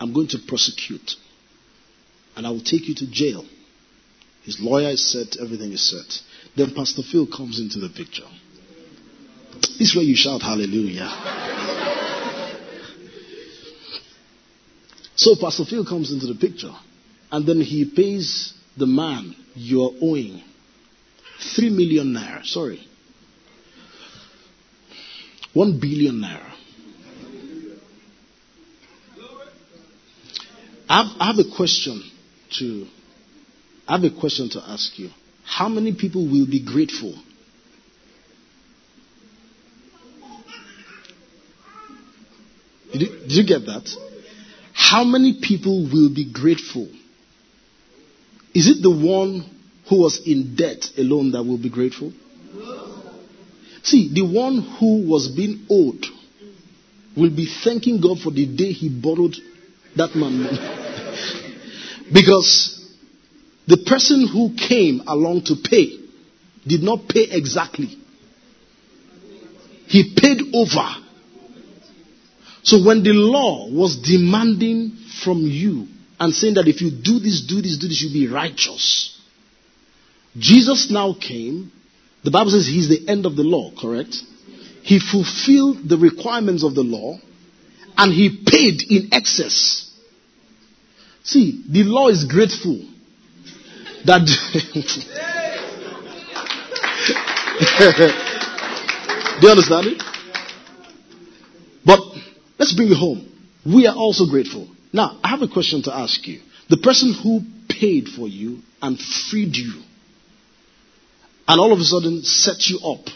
I'm 0.00 0.12
going 0.12 0.28
to 0.28 0.38
prosecute. 0.46 1.14
And 2.36 2.46
I 2.46 2.50
will 2.50 2.62
take 2.62 2.88
you 2.88 2.94
to 2.96 3.10
jail. 3.10 3.44
His 4.44 4.58
lawyer 4.60 4.90
is 4.90 5.12
set, 5.12 5.40
everything 5.40 5.72
is 5.72 5.90
set. 5.90 6.22
Then 6.56 6.74
Pastor 6.74 7.02
Phil 7.02 7.26
comes 7.26 7.60
into 7.60 7.78
the 7.78 7.88
picture. 7.88 8.26
This 9.78 9.94
way 9.94 10.02
you 10.02 10.16
shout 10.16 10.42
hallelujah. 10.42 11.08
so 15.14 15.36
Pastor 15.40 15.64
Phil 15.64 15.84
comes 15.84 16.12
into 16.12 16.26
the 16.26 16.34
picture. 16.34 16.74
And 17.30 17.46
then 17.46 17.60
he 17.60 17.84
pays 17.84 18.54
the 18.76 18.86
man 18.86 19.34
you're 19.54 19.92
owing 20.00 20.42
three 21.54 21.70
million 21.70 22.14
naira. 22.14 22.44
Sorry. 22.44 22.80
One 25.52 25.78
billion 25.80 26.16
naira. 26.16 26.52
I 30.88 31.02
have, 31.02 31.16
I 31.20 31.26
have 31.26 31.38
a 31.38 31.56
question 31.56 32.02
to 32.58 32.86
I 33.86 33.96
have 33.96 34.04
a 34.04 34.20
question 34.20 34.48
to 34.50 34.62
ask 34.66 34.98
you. 34.98 35.10
How 35.48 35.68
many 35.68 35.94
people 35.94 36.26
will 36.26 36.46
be 36.46 36.62
grateful? 36.62 37.14
Did 42.92 43.02
you, 43.02 43.08
did 43.20 43.32
you 43.32 43.46
get 43.46 43.64
that? 43.66 43.90
How 44.74 45.04
many 45.04 45.40
people 45.42 45.84
will 45.84 46.14
be 46.14 46.30
grateful? 46.30 46.88
Is 48.54 48.68
it 48.68 48.82
the 48.82 48.90
one 48.90 49.44
who 49.88 50.02
was 50.02 50.20
in 50.26 50.54
debt 50.54 50.90
alone 50.98 51.32
that 51.32 51.42
will 51.42 51.58
be 51.58 51.70
grateful? 51.70 52.12
See, 53.82 54.12
the 54.12 54.22
one 54.22 54.60
who 54.78 55.08
was 55.08 55.28
being 55.28 55.66
owed 55.70 56.04
will 57.16 57.34
be 57.34 57.46
thanking 57.64 58.00
God 58.00 58.20
for 58.20 58.30
the 58.30 58.46
day 58.46 58.72
he 58.72 58.90
borrowed 58.90 59.34
that 59.96 60.14
man 60.14 60.42
money. 60.42 60.58
because 62.12 62.77
the 63.68 63.76
person 63.76 64.26
who 64.26 64.54
came 64.56 65.02
along 65.06 65.44
to 65.44 65.56
pay 65.62 65.98
did 66.66 66.82
not 66.82 67.06
pay 67.06 67.26
exactly. 67.30 67.98
He 69.86 70.14
paid 70.16 70.40
over. 70.54 70.88
So 72.62 72.82
when 72.82 73.02
the 73.02 73.12
law 73.12 73.68
was 73.70 73.98
demanding 73.98 74.96
from 75.22 75.40
you 75.42 75.86
and 76.18 76.34
saying 76.34 76.54
that 76.54 76.66
if 76.66 76.80
you 76.80 76.90
do 76.90 77.18
this, 77.18 77.42
do 77.42 77.60
this, 77.60 77.76
do 77.76 77.88
this, 77.88 78.00
you'll 78.00 78.12
be 78.12 78.32
righteous. 78.32 79.14
Jesus 80.38 80.90
now 80.90 81.14
came. 81.20 81.70
The 82.24 82.30
Bible 82.30 82.52
says 82.52 82.66
he's 82.66 82.88
the 82.88 83.06
end 83.06 83.26
of 83.26 83.36
the 83.36 83.42
law, 83.42 83.70
correct? 83.78 84.16
He 84.82 84.98
fulfilled 84.98 85.86
the 85.86 85.98
requirements 85.98 86.64
of 86.64 86.74
the 86.74 86.82
law 86.82 87.18
and 87.98 88.14
he 88.14 88.30
paid 88.46 88.80
in 88.90 89.10
excess. 89.12 89.90
See, 91.22 91.62
the 91.68 91.84
law 91.84 92.08
is 92.08 92.24
grateful 92.24 92.87
that 94.06 94.24
do 99.40 99.46
you 99.46 99.50
understand 99.50 99.86
it? 99.86 100.02
But 101.84 102.00
let's 102.58 102.74
bring 102.74 102.90
it 102.90 102.96
home. 102.96 103.26
We 103.64 103.86
are 103.86 103.96
also 103.96 104.26
grateful. 104.26 104.68
Now, 104.92 105.18
I 105.22 105.28
have 105.28 105.42
a 105.42 105.48
question 105.48 105.82
to 105.84 105.94
ask 105.94 106.26
you. 106.26 106.40
The 106.68 106.78
person 106.78 107.14
who 107.22 107.40
paid 107.68 108.08
for 108.08 108.28
you 108.28 108.60
and 108.82 108.98
freed 108.98 109.56
you, 109.56 109.82
and 111.46 111.60
all 111.60 111.72
of 111.72 111.78
a 111.78 111.84
sudden 111.84 112.22
set 112.22 112.68
you 112.68 112.78
up 112.80 113.06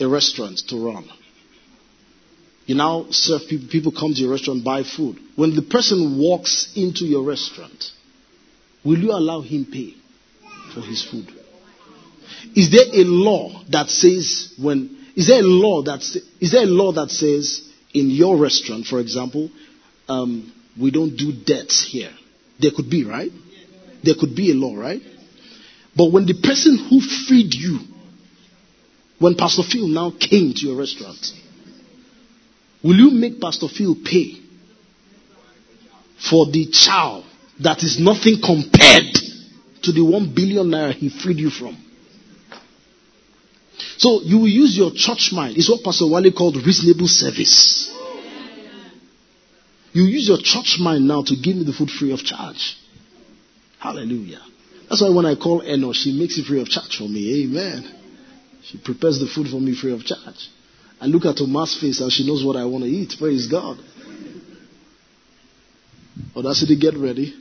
a 0.00 0.08
restaurant 0.08 0.58
to 0.68 0.84
run. 0.84 1.08
You 2.66 2.74
now 2.74 3.06
serve 3.10 3.42
people, 3.48 3.68
people 3.70 3.92
come 3.92 4.14
to 4.14 4.20
your 4.20 4.30
restaurant, 4.30 4.64
buy 4.64 4.82
food. 4.82 5.18
When 5.36 5.54
the 5.54 5.62
person 5.62 6.18
walks 6.18 6.72
into 6.76 7.04
your 7.04 7.24
restaurant, 7.24 7.92
will 8.84 8.98
you 8.98 9.12
allow 9.12 9.40
him 9.40 9.66
pay? 9.70 9.94
For 10.80 10.86
his 10.86 11.04
food. 11.04 11.26
Is 12.54 12.70
there 12.70 12.86
a 12.92 13.04
law 13.04 13.62
that 13.70 13.88
says 13.88 14.54
when 14.58 14.96
is 15.16 15.28
there 15.28 15.40
a 15.40 15.46
law 15.46 15.82
that 15.82 16.00
is 16.40 16.52
there 16.52 16.62
a 16.62 16.66
law 16.66 16.92
that 16.92 17.10
says 17.10 17.68
in 17.92 18.10
your 18.10 18.36
restaurant, 18.36 18.86
for 18.86 19.00
example, 19.00 19.50
um, 20.08 20.52
we 20.80 20.90
don't 20.90 21.16
do 21.16 21.32
debts 21.32 21.84
here? 21.84 22.12
There 22.60 22.70
could 22.74 22.90
be, 22.90 23.04
right? 23.04 23.30
There 24.04 24.14
could 24.18 24.36
be 24.36 24.52
a 24.52 24.54
law, 24.54 24.76
right? 24.76 25.02
But 25.96 26.12
when 26.12 26.26
the 26.26 26.34
person 26.34 26.76
who 26.88 27.00
freed 27.00 27.54
you, 27.54 27.80
when 29.18 29.34
Pastor 29.34 29.62
Phil 29.62 29.88
now 29.88 30.12
came 30.12 30.52
to 30.54 30.66
your 30.66 30.76
restaurant, 30.76 31.18
will 32.84 32.96
you 32.96 33.10
make 33.10 33.40
Pastor 33.40 33.66
Phil 33.66 33.96
pay 34.04 34.38
for 36.30 36.46
the 36.46 36.68
chow 36.70 37.24
that 37.60 37.82
is 37.82 37.98
nothing 37.98 38.36
compared 38.40 39.27
to 39.88 39.92
the 39.92 40.04
one 40.04 40.32
billion 40.34 40.66
naira 40.66 40.92
he 40.92 41.08
freed 41.08 41.38
you 41.38 41.50
from. 41.50 41.76
So 43.96 44.20
you 44.22 44.38
will 44.38 44.48
use 44.48 44.76
your 44.76 44.90
church 44.94 45.30
mind. 45.32 45.56
It's 45.56 45.68
what 45.68 45.82
Pastor 45.82 46.06
Wale 46.06 46.30
called 46.32 46.56
reasonable 46.56 47.08
service. 47.08 47.90
You 49.92 50.04
use 50.04 50.28
your 50.28 50.38
church 50.38 50.76
mind 50.78 51.08
now 51.08 51.22
to 51.22 51.34
give 51.34 51.56
me 51.56 51.64
the 51.64 51.72
food 51.72 51.90
free 51.90 52.12
of 52.12 52.20
charge. 52.20 52.76
Hallelujah. 53.78 54.42
That's 54.88 55.02
why 55.02 55.10
when 55.10 55.26
I 55.26 55.34
call 55.34 55.62
Eno, 55.62 55.92
she 55.92 56.12
makes 56.12 56.36
it 56.38 56.46
free 56.46 56.60
of 56.60 56.68
charge 56.68 56.96
for 56.98 57.08
me. 57.08 57.44
Amen. 57.44 57.94
She 58.64 58.78
prepares 58.78 59.18
the 59.18 59.26
food 59.26 59.48
for 59.48 59.60
me 59.60 59.74
free 59.74 59.92
of 59.92 60.04
charge. 60.04 60.48
I 61.00 61.06
look 61.06 61.24
at 61.24 61.36
Tomas' 61.36 61.80
face 61.80 62.00
and 62.00 62.12
she 62.12 62.26
knows 62.26 62.44
what 62.44 62.56
I 62.56 62.64
want 62.66 62.84
to 62.84 62.90
eat. 62.90 63.14
Praise 63.18 63.46
God. 63.46 63.78
Audacity, 66.36 66.78
get 66.78 66.96
ready. 66.96 67.34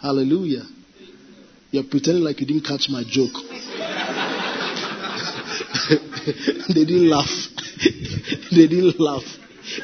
Hallelujah. 0.00 0.62
You're 1.72 1.84
pretending 1.84 2.22
like 2.22 2.38
you 2.38 2.46
didn't 2.46 2.66
catch 2.66 2.90
my 2.90 3.02
joke. 3.02 3.32
they 6.68 6.84
didn't 6.84 7.08
laugh. 7.08 7.26
they 8.50 8.66
didn't 8.66 9.00
laugh. 9.00 9.22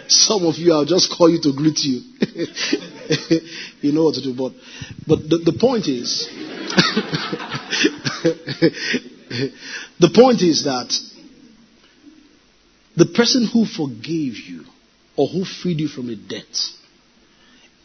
Some 0.06 0.44
of 0.44 0.56
you, 0.56 0.74
I'll 0.74 0.84
just 0.84 1.10
call 1.10 1.30
you 1.30 1.40
to 1.40 1.54
greet 1.56 1.82
you. 1.84 2.02
you 3.80 3.92
know 3.92 4.04
what 4.04 4.16
to 4.16 4.22
do. 4.22 4.34
But, 4.34 4.52
but 5.06 5.30
the, 5.30 5.38
the 5.38 5.56
point 5.58 5.88
is, 5.88 6.28
the 9.98 10.10
point 10.14 10.42
is 10.42 10.64
that 10.64 10.94
the 12.96 13.06
person 13.06 13.48
who 13.50 13.64
forgave 13.64 14.36
you 14.36 14.64
or 15.16 15.26
who 15.26 15.46
freed 15.46 15.80
you 15.80 15.88
from 15.88 16.10
a 16.10 16.16
debt, 16.16 16.54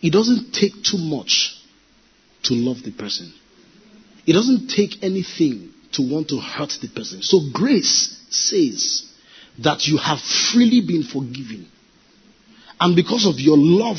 it 0.02 0.12
doesn't 0.12 0.52
take 0.52 0.84
too 0.84 0.98
much 0.98 1.58
to 2.44 2.54
love 2.54 2.84
the 2.84 2.92
person. 2.92 3.32
It 4.26 4.34
doesn't 4.34 4.70
take 4.70 5.04
anything 5.04 5.72
to 5.94 6.02
want 6.02 6.30
to 6.30 6.40
hurt 6.40 6.78
the 6.82 6.88
person. 6.88 7.22
So 7.22 7.40
grace 7.52 8.20
says 8.30 9.10
that 9.60 9.86
you 9.88 9.98
have 9.98 10.20
freely 10.20 10.82
been 10.82 11.04
forgiven. 11.04 11.68
And 12.80 12.96
because 12.96 13.26
of 13.26 13.40
your 13.40 13.58
love, 13.58 13.98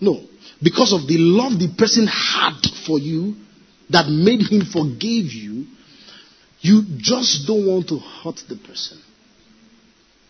no, 0.00 0.20
because 0.62 0.92
of 0.92 1.06
the 1.06 1.18
love 1.18 1.58
the 1.58 1.74
person 1.76 2.06
had 2.06 2.60
for 2.86 2.98
you 2.98 3.36
that 3.90 4.08
made 4.08 4.40
him 4.40 4.64
forgive 4.64 5.32
you, 5.32 5.66
you 6.60 6.82
just 6.96 7.46
don't 7.46 7.66
want 7.66 7.88
to 7.88 7.98
hurt 7.98 8.40
the 8.48 8.56
person. 8.56 8.98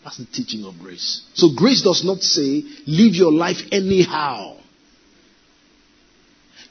That's 0.03 0.18
the 0.18 0.26
teaching 0.26 0.64
of 0.64 0.78
grace. 0.78 1.22
So 1.35 1.49
grace 1.57 1.82
does 1.82 2.05
not 2.05 2.18
say, 2.20 2.62
live 2.87 3.14
your 3.14 3.32
life 3.32 3.59
anyhow. 3.72 4.59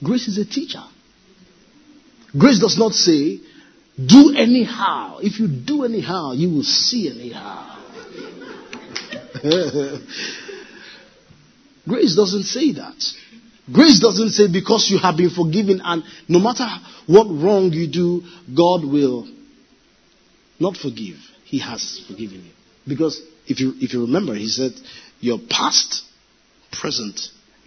Grace 0.04 0.28
is 0.28 0.38
a 0.38 0.46
teacher. 0.46 0.84
Grace 2.38 2.60
does 2.60 2.78
not 2.78 2.94
say, 2.94 3.40
do 4.04 4.34
anyhow. 4.36 5.20
If 5.22 5.40
you 5.40 5.48
do 5.48 5.84
anyhow, 5.84 6.32
you 6.34 6.50
will 6.50 6.64
see 6.64 7.10
anyhow. 7.10 7.70
Grace 11.88 12.16
doesn't 12.16 12.44
say 12.44 12.72
that. 12.74 13.06
Grace 13.72 14.00
doesn't 14.00 14.32
say 14.32 14.48
because 14.52 14.90
you 14.90 14.98
have 14.98 15.16
been 15.16 15.30
forgiven 15.30 15.82
and 15.84 16.04
no 16.28 16.40
matter 16.40 16.68
what 17.08 17.26
wrong 17.26 17.72
you 17.72 17.88
do, 17.88 18.24
God 18.56 18.84
will 18.84 19.28
not 20.60 20.76
forgive. 20.76 21.18
He 21.46 21.60
has 21.60 22.04
forgiven 22.08 22.44
you. 22.46 22.52
Because 22.88 23.22
if 23.48 23.60
you, 23.60 23.74
if 23.78 23.94
you 23.94 24.02
remember, 24.02 24.34
he 24.34 24.48
said, 24.48 24.72
your 25.20 25.40
past, 25.50 26.04
present, 26.72 27.20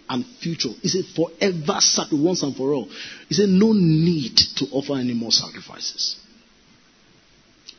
and 0.09 0.25
future. 0.41 0.69
He 0.81 0.87
said, 0.87 1.05
forever 1.15 1.79
sacrifice 1.79 2.19
once 2.23 2.43
and 2.43 2.55
for 2.55 2.73
all. 2.73 2.89
He 3.27 3.35
said, 3.35 3.49
no 3.49 3.73
need 3.73 4.37
to 4.57 4.65
offer 4.71 4.93
any 4.93 5.13
more 5.13 5.31
sacrifices. 5.31 6.17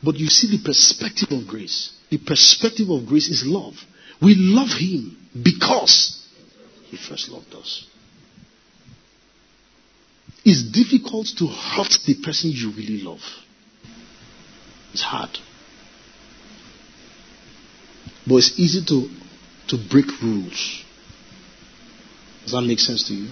But 0.03 0.15
you 0.15 0.27
see 0.27 0.55
the 0.55 0.63
perspective 0.63 1.31
of 1.31 1.47
grace. 1.47 1.91
The 2.09 2.17
perspective 2.17 2.89
of 2.89 3.05
grace 3.05 3.29
is 3.29 3.45
love. 3.45 3.73
We 4.21 4.35
love 4.35 4.69
him 4.69 5.17
because 5.43 6.27
he 6.89 6.97
first 6.97 7.29
loved 7.29 7.53
us. 7.53 7.85
It's 10.45 10.63
difficult 10.63 11.27
to 11.37 11.47
hurt 11.47 11.97
the 12.05 12.15
person 12.23 12.51
you 12.53 12.71
really 12.71 13.01
love. 13.01 13.21
It's 14.93 15.03
hard. 15.03 15.37
But 18.25 18.35
it's 18.37 18.59
easy 18.59 18.85
to, 18.85 19.09
to 19.67 19.89
break 19.89 20.05
rules. 20.21 20.83
Does 22.49 22.59
that 22.59 22.67
make 22.67 22.79
sense 22.79 23.03
to 23.03 23.13
you? 23.13 23.29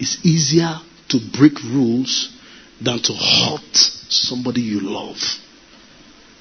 It's 0.00 0.26
easier 0.26 0.80
to 1.10 1.20
break 1.38 1.62
rules 1.62 2.36
than 2.80 2.98
to 2.98 3.12
hurt 3.12 3.76
somebody 3.76 4.60
you 4.60 4.80
love. 4.80 5.18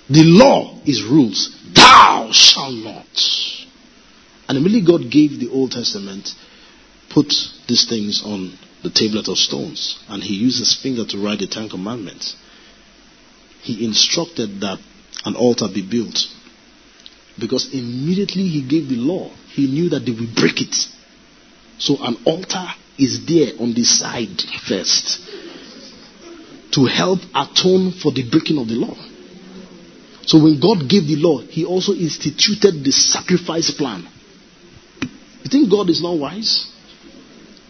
The 0.10 0.24
law 0.24 0.82
is 0.88 1.04
rules. 1.04 1.56
Thou 1.72 2.32
shalt 2.32 2.74
not. 2.74 3.06
And 4.50 4.58
immediately 4.58 4.88
God 4.88 5.12
gave 5.12 5.40
the 5.40 5.50
Old 5.50 5.74
Testament, 5.74 6.34
put 7.12 7.32
these 7.68 7.86
things 7.88 8.24
on 8.26 8.58
the 8.82 8.90
tablet 8.90 9.28
of 9.28 9.38
stones, 9.38 10.00
and 10.10 10.24
he 10.24 10.34
used 10.34 10.58
his 10.58 10.74
finger 10.74 11.06
to 11.06 11.24
write 11.24 11.40
the 11.40 11.48
Ten 11.48 11.70
Commandments. 11.70 12.36
He 13.62 13.86
instructed 13.86 14.62
that 14.62 14.80
an 15.26 15.36
altar 15.36 15.68
be 15.72 15.88
built. 15.88 16.26
Because 17.40 17.72
immediately 17.72 18.48
he 18.48 18.68
gave 18.68 18.90
the 18.90 18.96
law, 18.96 19.30
he 19.54 19.68
knew 19.68 19.90
that 19.90 20.00
they 20.08 20.12
would 20.12 20.34
break 20.34 20.60
it. 20.60 20.88
So 21.78 21.98
an 22.02 22.18
altar 22.26 22.66
is 22.98 23.26
there 23.26 23.54
on 23.60 23.74
the 23.74 23.84
side 23.84 24.42
first 24.68 25.20
to 26.74 26.86
help 26.86 27.20
atone 27.36 27.92
for 27.92 28.12
the 28.12 28.28
breaking 28.30 28.58
of 28.58 28.68
the 28.68 28.76
law. 28.76 28.96
So 30.26 30.42
when 30.42 30.60
God 30.60 30.90
gave 30.90 31.06
the 31.08 31.18
law, 31.18 31.40
He 31.40 31.66
also 31.66 31.94
instituted 31.94 32.84
the 32.84 32.92
sacrifice 32.92 33.72
plan. 33.72 34.08
You 35.44 35.50
think 35.50 35.70
God 35.70 35.90
is 35.90 36.02
not 36.02 36.18
wise? 36.18 36.72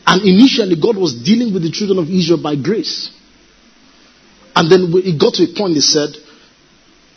And 0.05 0.21
initially, 0.21 0.75
God 0.79 0.97
was 0.97 1.15
dealing 1.15 1.53
with 1.53 1.63
the 1.63 1.71
children 1.71 1.97
of 1.97 2.09
Israel 2.09 2.41
by 2.41 2.55
grace. 2.55 3.09
And 4.55 4.71
then 4.71 4.91
it 4.93 5.19
got 5.19 5.33
to 5.35 5.43
a 5.43 5.55
point, 5.55 5.73
He 5.73 5.81
said, 5.81 6.09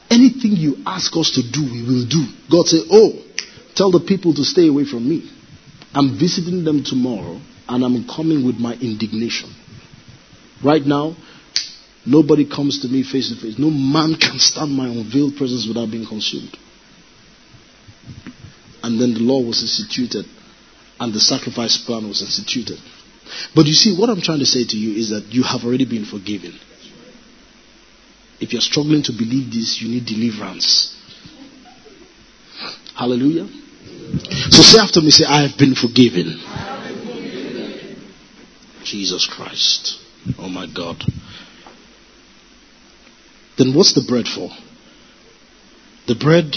Anything 0.09 0.53
you 0.53 0.77
ask 0.87 1.15
us 1.17 1.33
to 1.33 1.43
do, 1.43 1.63
we 1.63 1.83
will 1.83 2.07
do. 2.07 2.25
God 2.51 2.67
said, 2.67 2.83
Oh, 2.91 3.13
tell 3.75 3.91
the 3.91 4.01
people 4.01 4.33
to 4.35 4.45
stay 4.45 4.69
away 4.69 4.85
from 4.85 5.07
me. 5.07 5.31
I'm 5.97 6.19
visiting 6.19 6.63
them 6.63 6.85
tomorrow 6.85 7.41
and 7.69 7.83
I'm 7.83 8.07
coming 8.07 8.45
with 8.45 8.57
my 8.57 8.75
indignation. 8.75 9.51
Right 10.63 10.83
now, 10.85 11.17
nobody 12.05 12.45
comes 12.45 12.83
to 12.83 12.89
me 12.89 13.03
face 13.03 13.31
to 13.31 13.41
face. 13.41 13.59
No 13.59 13.71
man 13.71 14.15
can 14.21 14.39
stand 14.39 14.73
my 14.73 14.89
unveiled 14.89 15.37
presence 15.37 15.67
without 15.67 15.91
being 15.91 16.07
consumed. 16.07 16.55
And 18.83 19.01
then 19.01 19.15
the 19.15 19.21
law 19.21 19.41
was 19.41 19.63
instituted 19.63 20.27
and 21.01 21.15
the 21.15 21.21
sacrifice 21.21 21.79
plan 21.79 22.07
was 22.07 22.21
instituted. 22.21 22.79
But 23.55 23.65
you 23.65 23.73
see, 23.73 23.97
what 23.99 24.11
I'm 24.11 24.21
trying 24.21 24.41
to 24.41 24.47
say 24.47 24.67
to 24.67 24.77
you 24.77 25.01
is 25.01 25.09
that 25.11 25.33
you 25.33 25.45
have 25.45 25.65
already 25.65 25.87
been 25.87 26.05
forgiven. 26.05 26.61
If 28.39 28.53
you're 28.53 28.61
struggling 28.61 29.03
to 29.05 29.13
believe 29.13 29.51
this, 29.51 29.81
you 29.81 29.89
need 29.89 30.05
deliverance. 30.05 30.95
Hallelujah. 32.95 33.49
So 34.51 34.63
say 34.63 34.79
after 34.79 35.01
me, 35.01 35.11
say, 35.11 35.25
I 35.25 35.47
have 35.47 35.59
been 35.59 35.75
forgiven. 35.75 36.41
Jesus 38.85 39.27
Christ. 39.27 39.99
Oh 40.39 40.49
my 40.49 40.67
God. 40.67 41.03
Then 43.59 43.75
what's 43.75 43.95
the 43.95 44.05
bread 44.07 44.27
for? 44.29 44.51
The 46.07 46.15
bread 46.15 46.55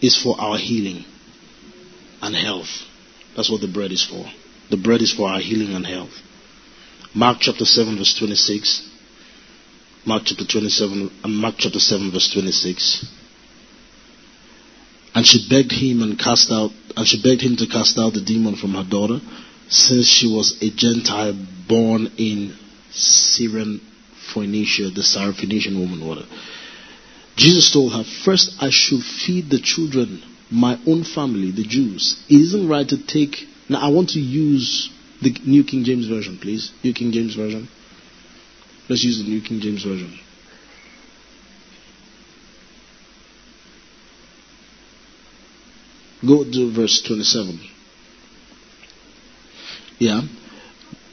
is 0.00 0.20
for 0.20 0.40
our 0.40 0.56
healing 0.56 1.04
and 2.22 2.34
health. 2.34 2.68
That's 3.36 3.50
what 3.50 3.60
the 3.60 3.72
bread 3.72 3.90
is 3.90 4.04
for. 4.04 4.24
The 4.70 4.76
bread 4.76 5.02
is 5.02 5.12
for 5.12 5.28
our 5.28 5.40
healing 5.40 5.74
and 5.74 5.84
health. 5.84 6.12
Mark 7.14 7.38
chapter 7.40 7.64
7 7.64 7.96
verse 7.96 8.14
26. 8.18 8.90
Mark 10.06 10.22
chapter 10.26 10.44
27 10.44 11.10
and 11.24 11.34
Mark 11.34 11.56
chapter 11.58 11.78
7 11.80 12.12
verse 12.12 12.30
26. 12.32 13.06
And 15.14 15.26
she 15.26 15.46
begged 15.48 15.72
him 15.72 16.02
and 16.02 16.18
cast 16.18 16.50
out, 16.50 16.70
and 16.96 17.06
she 17.06 17.22
begged 17.22 17.42
him 17.42 17.56
to 17.56 17.66
cast 17.66 17.98
out 17.98 18.14
the 18.14 18.20
demon 18.20 18.56
from 18.56 18.74
her 18.74 18.84
daughter, 18.84 19.20
since 19.68 20.06
she 20.06 20.26
was 20.26 20.60
a 20.62 20.70
Gentile 20.70 21.34
born 21.68 22.10
in 22.18 22.54
Syrian 22.90 23.80
Phoenicia, 24.32 24.90
the 24.90 25.02
Syrophoenician 25.02 25.78
woman. 25.78 26.06
Whatever. 26.06 26.26
Jesus 27.36 27.72
told 27.72 27.92
her, 27.92 28.04
First 28.24 28.56
I 28.60 28.70
should 28.70 29.02
feed 29.02 29.50
the 29.50 29.58
children, 29.58 30.22
my 30.50 30.78
own 30.86 31.04
family, 31.04 31.50
the 31.50 31.64
Jews. 31.64 32.22
It 32.28 32.40
isn't 32.40 32.68
right 32.68 32.88
to 32.88 33.06
take. 33.06 33.46
Now 33.68 33.80
I 33.80 33.88
want 33.88 34.10
to 34.10 34.20
use 34.20 34.90
the 35.22 35.34
New 35.44 35.64
King 35.64 35.84
James 35.84 36.06
Version, 36.06 36.38
please. 36.40 36.72
New 36.82 36.92
King 36.92 37.12
James 37.12 37.34
Version. 37.34 37.68
Let's 38.88 39.02
use 39.02 39.18
the 39.18 39.28
New 39.28 39.40
King 39.40 39.60
James 39.60 39.82
Version. 39.82 40.18
Go 46.26 46.44
to 46.44 46.72
verse 46.72 47.02
27. 47.06 47.60
Yeah. 49.98 50.22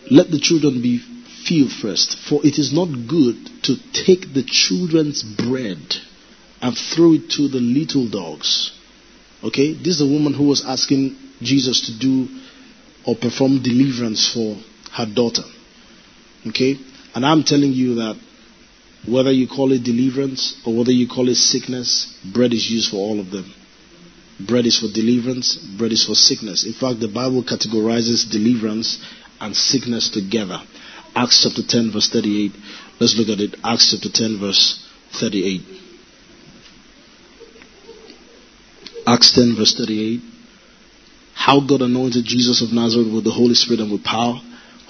Let 0.10 0.32
the 0.32 0.40
children 0.40 0.82
be 0.82 1.00
filled 1.48 1.72
first, 1.72 2.18
for 2.28 2.46
it 2.46 2.60
is 2.60 2.74
not 2.74 3.08
good 3.08 3.36
to 3.64 3.76
take 3.94 4.34
the 4.34 4.44
children's 4.44 5.24
bread 5.24 5.80
and 6.62 6.78
throw 6.78 7.14
it 7.14 7.30
to 7.32 7.48
the 7.48 7.60
little 7.60 8.10
dogs. 8.10 8.72
Okay? 9.44 9.74
This 9.74 9.96
is 9.96 10.02
a 10.02 10.06
woman 10.06 10.34
who 10.34 10.48
was 10.48 10.64
asking 10.66 11.18
Jesus 11.42 11.88
to 11.88 12.00
do 12.00 12.28
or 13.06 13.16
perform 13.16 13.64
deliverance 13.64 14.32
for 14.32 14.58
her 14.94 15.06
daughter. 15.06 15.44
Okay? 16.48 16.78
And 17.16 17.26
I'm 17.26 17.44
telling 17.44 17.74
you 17.74 17.96
that 17.96 18.20
whether 19.08 19.32
you 19.32 19.48
call 19.48 19.72
it 19.72 19.84
deliverance 19.84 20.62
or 20.66 20.78
whether 20.78 20.92
you 20.92 21.08
call 21.08 21.28
it 21.30 21.36
sickness, 21.36 22.16
bread 22.34 22.54
is 22.54 22.70
used 22.70 22.92
for 22.92 22.98
all 22.98 23.20
of 23.20 23.32
them. 23.32 23.52
Bread 24.48 24.66
is 24.66 24.80
for 24.80 24.88
deliverance, 24.88 25.56
bread 25.56 25.92
is 25.92 26.06
for 26.06 26.16
sickness. 26.16 26.66
In 26.66 26.74
fact, 26.74 27.00
the 27.00 27.08
Bible 27.08 27.44
categorizes 27.44 28.30
deliverance 28.30 29.04
and 29.40 29.56
sickness 29.56 30.10
together. 30.10 30.62
Acts 31.16 31.44
chapter 31.44 31.62
10, 31.62 31.92
verse 31.92 32.10
38. 32.10 32.52
Let's 33.00 33.18
look 33.18 33.30
at 33.30 33.42
it. 33.42 33.56
Acts 33.64 33.92
chapter 33.92 34.10
10, 34.10 34.40
verse 34.40 34.88
38. 35.20 35.62
Acts 39.08 39.32
10, 39.34 39.56
verse 39.58 39.76
38. 39.76 40.22
How 41.34 41.60
God 41.60 41.82
anointed 41.82 42.24
Jesus 42.24 42.62
of 42.62 42.72
Nazareth 42.72 43.12
with 43.12 43.24
the 43.24 43.32
Holy 43.32 43.56
Spirit 43.56 43.82
and 43.82 43.92
with 43.92 44.04
power, 44.04 44.40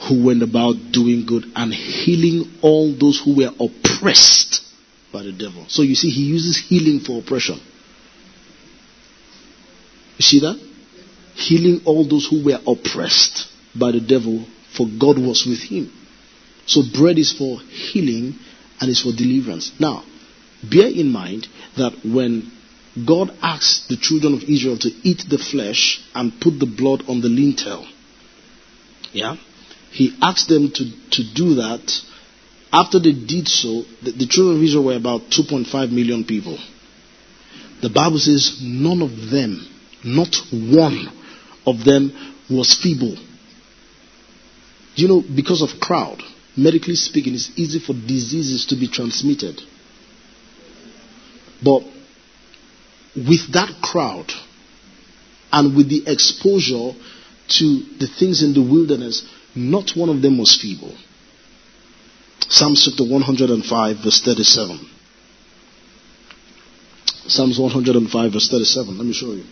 who 0.07 0.25
went 0.25 0.43
about 0.43 0.75
doing 0.91 1.25
good 1.25 1.45
and 1.55 1.73
healing 1.73 2.59
all 2.61 2.93
those 2.93 3.21
who 3.23 3.37
were 3.37 3.51
oppressed 3.59 4.61
by 5.13 5.23
the 5.23 5.31
devil. 5.31 5.65
So 5.67 5.81
you 5.81 5.95
see, 5.95 6.09
he 6.09 6.23
uses 6.23 6.57
healing 6.57 6.99
for 6.99 7.19
oppression. 7.19 7.59
You 10.21 10.23
see 10.23 10.39
that? 10.41 10.59
Healing 11.33 11.81
all 11.83 12.07
those 12.07 12.27
who 12.27 12.45
were 12.45 12.59
oppressed 12.67 13.47
by 13.73 13.91
the 13.91 13.99
devil, 13.99 14.45
for 14.77 14.85
God 14.85 15.17
was 15.17 15.47
with 15.47 15.61
him. 15.63 15.91
So 16.67 16.83
bread 16.93 17.17
is 17.17 17.31
for 17.31 17.59
healing 17.61 18.35
and 18.79 18.91
it's 18.91 19.01
for 19.01 19.13
deliverance. 19.13 19.71
Now, 19.79 20.03
bear 20.61 20.85
in 20.85 21.11
mind 21.11 21.47
that 21.75 22.05
when 22.05 22.51
God 23.03 23.35
asked 23.41 23.89
the 23.89 23.97
children 23.97 24.35
of 24.35 24.43
Israel 24.43 24.77
to 24.77 24.89
eat 25.01 25.23
the 25.27 25.39
flesh 25.39 25.99
and 26.13 26.39
put 26.39 26.59
the 26.59 26.67
blood 26.67 27.03
on 27.07 27.21
the 27.21 27.29
lintel, 27.29 27.87
yeah, 29.13 29.37
he 29.89 30.15
asked 30.21 30.49
them 30.49 30.69
to, 30.69 31.09
to 31.13 31.33
do 31.33 31.55
that. 31.55 31.99
After 32.71 32.99
they 32.99 33.13
did 33.13 33.47
so, 33.47 33.85
the, 34.03 34.11
the 34.11 34.27
children 34.27 34.57
of 34.57 34.63
Israel 34.63 34.83
were 34.83 34.95
about 34.95 35.31
2.5 35.31 35.91
million 35.91 36.25
people. 36.25 36.59
The 37.81 37.89
Bible 37.89 38.19
says 38.19 38.59
none 38.61 39.01
of 39.01 39.31
them, 39.31 39.67
not 40.03 40.35
one 40.51 41.07
of 41.65 41.83
them 41.83 42.11
was 42.49 42.73
feeble. 42.73 43.15
You 44.95 45.07
know, 45.07 45.23
because 45.35 45.61
of 45.61 45.79
crowd, 45.79 46.21
medically 46.57 46.95
speaking, 46.95 47.33
it's 47.33 47.51
easy 47.55 47.79
for 47.79 47.93
diseases 47.93 48.65
to 48.67 48.75
be 48.75 48.87
transmitted. 48.87 49.61
But 51.63 51.83
with 53.15 53.53
that 53.53 53.81
crowd 53.81 54.31
and 55.51 55.75
with 55.75 55.89
the 55.89 56.03
exposure 56.07 56.93
to 57.47 57.83
the 57.99 58.07
things 58.07 58.41
in 58.43 58.53
the 58.53 58.61
wilderness, 58.61 59.27
not 59.55 59.91
one 59.95 60.09
of 60.09 60.21
them 60.21 60.37
was 60.37 60.57
feeble. 60.59 60.95
Psalms 62.47 62.85
chapter 62.85 63.03
105, 63.03 63.97
verse 64.03 64.21
37. 64.21 64.89
Psalms 67.27 67.59
105, 67.59 68.33
verse 68.33 68.49
37. 68.49 68.97
Let 68.97 69.07
me 69.07 69.13
show 69.13 69.33
you. 69.33 69.43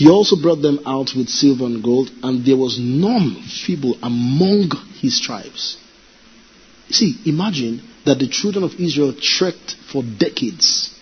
He 0.00 0.08
also 0.08 0.34
brought 0.36 0.62
them 0.62 0.80
out 0.86 1.10
with 1.14 1.28
silver 1.28 1.66
and 1.66 1.84
gold, 1.84 2.10
and 2.22 2.42
there 2.42 2.56
was 2.56 2.78
none 2.78 3.34
feeble 3.66 3.98
among 4.02 4.70
his 4.98 5.20
tribes. 5.20 5.76
See, 6.88 7.16
imagine 7.26 7.82
that 8.06 8.18
the 8.18 8.26
children 8.26 8.64
of 8.64 8.80
Israel 8.80 9.12
trekked 9.12 9.76
for 9.92 10.02
decades 10.02 10.98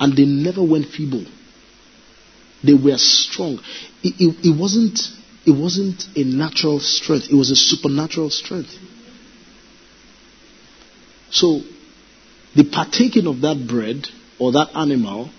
and 0.00 0.16
they 0.16 0.24
never 0.24 0.64
went 0.64 0.86
feeble. 0.86 1.24
They 2.64 2.74
were 2.74 2.98
strong. 2.98 3.60
It, 4.02 4.14
it, 4.18 4.46
it, 4.48 4.58
wasn't, 4.58 4.98
it 5.46 5.52
wasn't 5.52 6.04
a 6.16 6.24
natural 6.24 6.80
strength, 6.80 7.28
it 7.30 7.36
was 7.36 7.52
a 7.52 7.56
supernatural 7.56 8.30
strength. 8.30 8.74
So, 11.30 11.60
the 12.56 12.64
partaking 12.64 13.28
of 13.28 13.42
that 13.42 13.64
bread 13.68 14.08
or 14.40 14.50
that 14.50 14.70
animal 14.74 15.30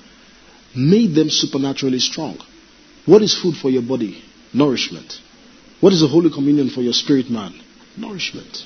made 0.73 1.13
them 1.13 1.29
supernaturally 1.29 1.99
strong. 1.99 2.39
What 3.06 3.22
is 3.22 3.39
food 3.39 3.56
for 3.56 3.70
your 3.70 3.84
body? 3.84 4.24
Nourishment. 4.53 5.20
What 5.80 5.93
is 5.93 6.01
the 6.01 6.08
Holy 6.08 6.32
Communion 6.32 6.70
for 6.70 6.82
your 6.82 6.93
spirit 6.93 7.30
man? 7.30 7.53
Nourishment. 7.97 8.64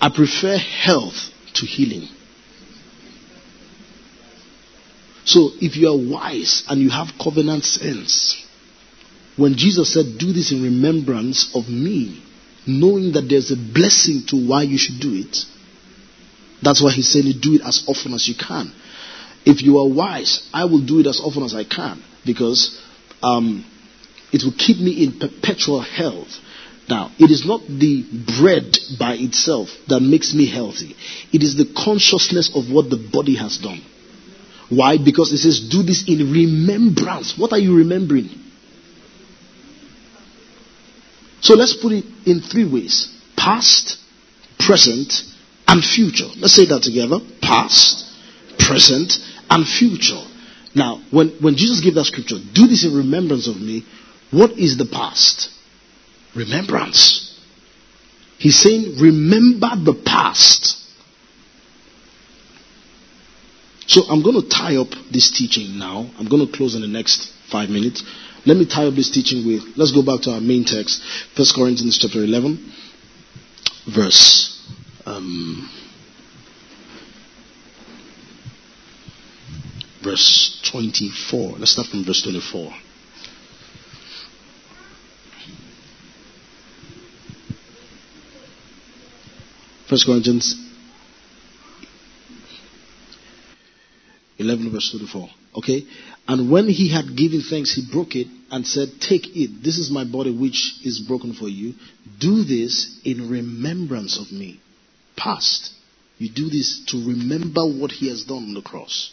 I 0.00 0.10
prefer 0.10 0.56
health 0.58 1.30
to 1.54 1.66
healing. 1.66 2.08
So 5.24 5.50
if 5.60 5.76
you 5.76 5.88
are 5.88 5.96
wise 5.96 6.64
and 6.68 6.80
you 6.80 6.90
have 6.90 7.08
covenant 7.22 7.64
sense, 7.64 8.44
when 9.36 9.56
Jesus 9.56 9.92
said, 9.92 10.18
Do 10.18 10.32
this 10.32 10.52
in 10.52 10.62
remembrance 10.62 11.54
of 11.54 11.68
me, 11.68 12.22
knowing 12.66 13.12
that 13.12 13.28
there's 13.28 13.50
a 13.50 13.56
blessing 13.56 14.22
to 14.28 14.48
why 14.48 14.62
you 14.62 14.76
should 14.76 15.00
do 15.00 15.14
it, 15.14 15.44
that's 16.62 16.82
why 16.82 16.90
he 16.90 17.00
said, 17.00 17.24
do 17.40 17.54
it 17.54 17.62
as 17.64 17.84
often 17.88 18.12
as 18.12 18.28
you 18.28 18.34
can. 18.34 18.70
If 19.46 19.62
you 19.62 19.78
are 19.78 19.88
wise, 19.88 20.46
I 20.52 20.66
will 20.66 20.84
do 20.84 21.00
it 21.00 21.06
as 21.06 21.20
often 21.20 21.42
as 21.42 21.54
I 21.54 21.64
can 21.64 22.02
because 22.24 22.80
um, 23.22 23.64
it 24.32 24.42
will 24.44 24.54
keep 24.56 24.78
me 24.78 25.04
in 25.04 25.18
perpetual 25.18 25.80
health. 25.80 26.38
Now, 26.88 27.12
it 27.18 27.30
is 27.30 27.46
not 27.46 27.60
the 27.68 28.04
bread 28.40 28.76
by 28.98 29.14
itself 29.14 29.68
that 29.88 30.00
makes 30.00 30.34
me 30.34 30.46
healthy. 30.46 30.96
It 31.32 31.42
is 31.42 31.56
the 31.56 31.72
consciousness 31.76 32.50
of 32.54 32.70
what 32.70 32.90
the 32.90 32.96
body 32.96 33.36
has 33.36 33.58
done. 33.58 33.80
Why? 34.68 34.98
Because 34.98 35.32
it 35.32 35.38
says, 35.38 35.68
do 35.68 35.82
this 35.82 36.04
in 36.08 36.32
remembrance. 36.32 37.36
What 37.38 37.52
are 37.52 37.58
you 37.58 37.76
remembering? 37.76 38.28
So 41.40 41.54
let's 41.54 41.74
put 41.74 41.92
it 41.92 42.04
in 42.26 42.40
three 42.40 42.70
ways 42.70 43.16
past, 43.36 43.98
present, 44.58 45.22
and 45.66 45.82
future. 45.82 46.28
Let's 46.36 46.54
say 46.54 46.66
that 46.66 46.82
together 46.82 47.18
past, 47.40 48.04
present, 48.58 49.18
and 49.48 49.66
future. 49.66 50.22
Now, 50.74 51.02
when, 51.10 51.30
when 51.40 51.56
Jesus 51.56 51.80
gave 51.80 51.94
that 51.94 52.04
scripture, 52.04 52.36
do 52.52 52.66
this 52.66 52.84
in 52.84 52.96
remembrance 52.96 53.48
of 53.48 53.56
me, 53.60 53.84
what 54.30 54.52
is 54.52 54.78
the 54.78 54.86
past? 54.86 55.50
Remembrance. 56.34 57.38
He's 58.38 58.58
saying, 58.58 58.96
remember 59.00 59.70
the 59.76 60.00
past. 60.04 60.76
So 63.86 64.02
I'm 64.08 64.22
going 64.22 64.40
to 64.40 64.48
tie 64.48 64.76
up 64.76 64.88
this 65.10 65.32
teaching 65.36 65.78
now. 65.78 66.08
I'm 66.16 66.28
going 66.28 66.46
to 66.46 66.52
close 66.56 66.76
in 66.76 66.80
the 66.80 66.86
next 66.86 67.32
five 67.50 67.68
minutes. 67.68 68.04
Let 68.46 68.56
me 68.56 68.64
tie 68.64 68.86
up 68.86 68.94
this 68.94 69.10
teaching 69.10 69.44
with, 69.46 69.76
let's 69.76 69.92
go 69.92 70.02
back 70.02 70.22
to 70.22 70.30
our 70.30 70.40
main 70.40 70.64
text, 70.64 71.02
1 71.36 71.46
Corinthians 71.54 71.98
chapter 71.98 72.24
11, 72.24 72.72
verse, 73.92 74.64
um, 75.04 75.68
verse 80.02 80.60
24. 80.70 81.58
Let's 81.58 81.72
start 81.72 81.88
from 81.88 82.04
verse 82.04 82.22
24. 82.22 82.72
First 89.88 90.06
Corinthians 90.06 90.54
11 94.38 94.72
verse 94.72 94.90
24. 94.90 95.28
Okay? 95.56 95.82
And 96.28 96.50
when 96.50 96.68
he 96.68 96.88
had 96.88 97.16
given 97.16 97.42
thanks, 97.42 97.74
he 97.74 97.82
broke 97.92 98.14
it 98.14 98.28
and 98.50 98.66
said, 98.66 98.88
Take 99.00 99.36
it. 99.36 99.62
This 99.62 99.78
is 99.78 99.90
my 99.90 100.04
body 100.04 100.30
which 100.30 100.76
is 100.84 101.00
broken 101.00 101.34
for 101.34 101.48
you. 101.48 101.74
Do 102.18 102.44
this 102.44 103.00
in 103.04 103.28
remembrance 103.28 104.18
of 104.18 104.32
me. 104.32 104.60
Past. 105.16 105.72
You 106.18 106.30
do 106.30 106.48
this 106.48 106.84
to 106.88 106.98
remember 106.98 107.62
what 107.66 107.90
he 107.90 108.08
has 108.08 108.24
done 108.24 108.44
on 108.44 108.54
the 108.54 108.62
cross. 108.62 109.12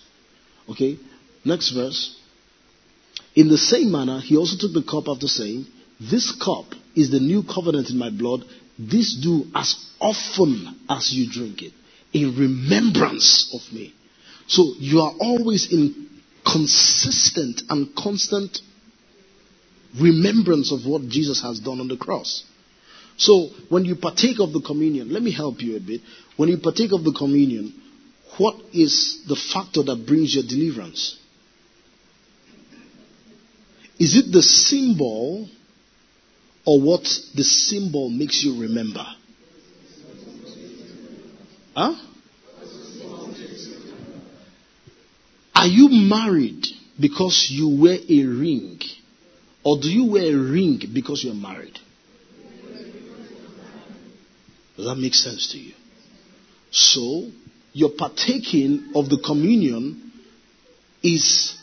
Okay? 0.70 0.98
Next 1.46 1.72
verse. 1.72 2.16
In 3.36 3.50
the 3.50 3.58
same 3.58 3.92
manner, 3.92 4.20
he 4.20 4.36
also 4.36 4.58
took 4.58 4.74
the 4.74 4.90
cup 4.90 5.08
after 5.08 5.28
saying, 5.28 5.66
This 6.00 6.32
cup 6.32 6.66
is 6.96 7.12
the 7.12 7.20
new 7.20 7.44
covenant 7.44 7.90
in 7.90 7.98
my 7.98 8.10
blood. 8.10 8.44
This 8.80 9.16
do 9.16 9.46
as 9.56 9.76
often 10.00 10.80
as 10.90 11.12
you 11.14 11.32
drink 11.32 11.62
it 11.62 11.74
in 12.14 12.36
remembrance 12.36 13.52
of 13.54 13.74
me. 13.74 13.94
So 14.48 14.74
you 14.80 15.02
are 15.02 15.14
always 15.20 15.72
in 15.72 16.08
consistent 16.46 17.62
and 17.70 17.96
constant 17.96 18.60
remembrance 20.00 20.72
of 20.72 20.86
what 20.86 21.08
Jesus 21.08 21.42
has 21.42 21.60
done 21.60 21.80
on 21.80 21.88
the 21.88 21.98
cross. 21.98 22.44
So 23.18 23.50
when 23.70 23.86
you 23.86 23.96
partake 23.96 24.40
of 24.40 24.54
the 24.54 24.62
communion, 24.62 25.12
let 25.12 25.24
me 25.24 25.32
help 25.32 25.62
you 25.62 25.76
a 25.76 25.80
bit. 25.80 26.02
When 26.38 26.50
you 26.50 26.58
partake 26.58 26.92
of 26.92 27.04
the 27.04 27.14
communion, 27.14 27.74
what 28.38 28.56
is 28.74 29.24
the 29.28 29.36
factor 29.36 29.84
that 29.84 30.06
brings 30.06 30.36
your 30.36 30.44
deliverance? 30.44 31.18
Is 34.00 34.16
it 34.16 34.32
the 34.32 34.44
symbol 34.44 35.50
or 36.66 36.82
what 36.82 37.04
the 37.34 37.44
symbol 37.44 38.10
makes 38.10 38.44
you 38.44 38.62
remember? 38.62 39.06
Huh? 41.76 41.96
Are 45.56 45.68
you 45.68 45.90
married 45.90 46.68
because 47.00 47.48
you 47.50 47.70
wear 47.82 47.98
a 48.08 48.26
ring? 48.26 48.80
Or 49.64 49.80
do 49.80 49.90
you 49.90 50.12
wear 50.12 50.34
a 50.34 50.38
ring 50.38 50.82
because 50.94 51.24
you're 51.24 51.34
married? 51.34 51.80
Does 54.76 54.86
that 54.86 54.96
make 54.96 55.16
sense 55.16 55.52
to 55.54 55.58
you? 55.58 55.74
So, 56.70 57.32
your 57.78 57.92
partaking 57.96 58.92
of 58.96 59.08
the 59.08 59.20
communion 59.24 60.12
is 61.04 61.56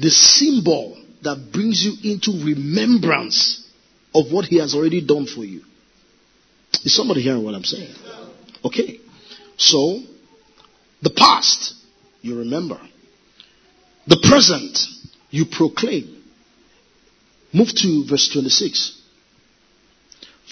the 0.00 0.10
symbol 0.10 1.00
that 1.22 1.52
brings 1.52 1.80
you 1.80 2.12
into 2.12 2.44
remembrance 2.44 3.64
of 4.12 4.32
what 4.32 4.46
he 4.46 4.58
has 4.58 4.74
already 4.74 5.00
done 5.00 5.26
for 5.26 5.44
you. 5.44 5.62
Is 6.82 6.96
somebody 6.96 7.22
hearing 7.22 7.44
what 7.44 7.54
I'm 7.54 7.62
saying? 7.62 7.94
Okay. 8.64 8.98
So, 9.56 10.00
the 11.00 11.10
past, 11.10 11.74
you 12.20 12.36
remember. 12.40 12.80
The 14.08 14.20
present 14.28 14.76
you 15.30 15.44
proclaim. 15.44 16.20
Move 17.52 17.68
to 17.76 18.04
verse 18.10 18.28
26. 18.32 19.00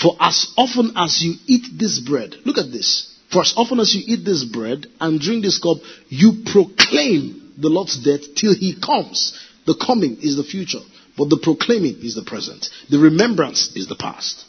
For 0.01 0.15
as 0.21 0.55
often 0.57 0.93
as 0.95 1.21
you 1.23 1.35
eat 1.49 1.77
this 1.77 1.99
bread, 1.99 2.37
look 2.45 2.59
at 2.59 2.71
this. 2.71 3.12
For 3.33 3.41
as 3.41 3.55
often 3.57 3.81
as 3.81 3.95
you 3.95 4.03
eat 4.07 4.25
this 4.25 4.45
bread 4.45 4.87
and 5.01 5.19
drink 5.19 5.43
this 5.43 5.59
cup, 5.59 5.79
you 6.09 6.43
proclaim 6.45 7.53
the 7.57 7.69
Lord's 7.69 7.97
death 7.97 8.35
till 8.37 8.55
he 8.55 8.79
comes. 8.79 9.39
The 9.67 9.75
coming 9.75 10.19
is 10.21 10.37
the 10.37 10.45
future, 10.45 10.81
but 11.17 11.31
the 11.31 11.39
proclaiming 11.43 11.97
is 12.03 12.15
the 12.15 12.25
present. 12.25 12.69
The 12.91 12.99
remembrance 12.99 13.75
is 13.75 13.89
the 13.89 13.97
past. 13.97 14.45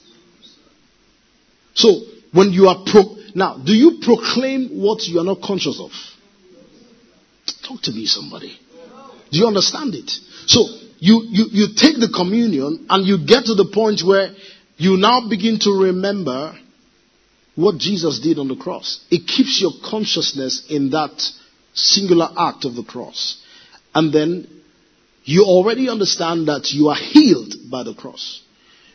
So, 1.76 2.02
when 2.34 2.52
you 2.52 2.68
are 2.68 2.84
pro, 2.86 3.16
now, 3.36 3.58
do 3.58 3.74
you 3.74 4.00
proclaim 4.02 4.82
what 4.82 5.04
you 5.04 5.20
are 5.20 5.24
not 5.24 5.42
conscious 5.42 5.80
of? 5.80 5.92
Talk 7.66 7.82
to 7.84 7.92
me, 7.92 8.06
somebody. 8.06 8.58
Do 9.32 9.40
you 9.40 9.48
understand 9.48 9.96
it? 9.96 10.12
So, 10.46 10.62
you, 11.00 11.24
you, 11.30 11.46
you 11.52 11.68
take 11.76 12.00
the 12.00 12.12
communion 12.14 12.86
and 12.90 13.08
you 13.08 13.26
get 13.26 13.46
to 13.46 13.56
the 13.56 13.70
point 13.74 14.02
where 14.06 14.30
you 14.78 14.98
now 14.98 15.28
begin 15.30 15.60
to 15.60 15.72
remember 15.72 16.58
what 17.56 17.78
Jesus 17.78 18.20
did 18.20 18.39
on 18.39 18.47
the 18.47 18.56
cross. 18.56 19.04
It 19.12 19.28
keeps 19.28 19.62
your 19.62 19.72
consciousness 19.84 20.66
in 20.70 20.89
that 20.91 21.22
singular 21.74 22.30
act 22.38 22.66
of 22.66 22.76
the 22.76 22.84
cross. 22.84 23.41
And 23.93 24.14
then 24.14 24.47
you 25.24 25.43
already 25.43 25.89
understand 25.89 26.47
that 26.47 26.72
you 26.72 26.89
are 26.89 26.95
healed 26.95 27.54
by 27.70 27.84
the 27.84 27.93
cross. 27.93 28.41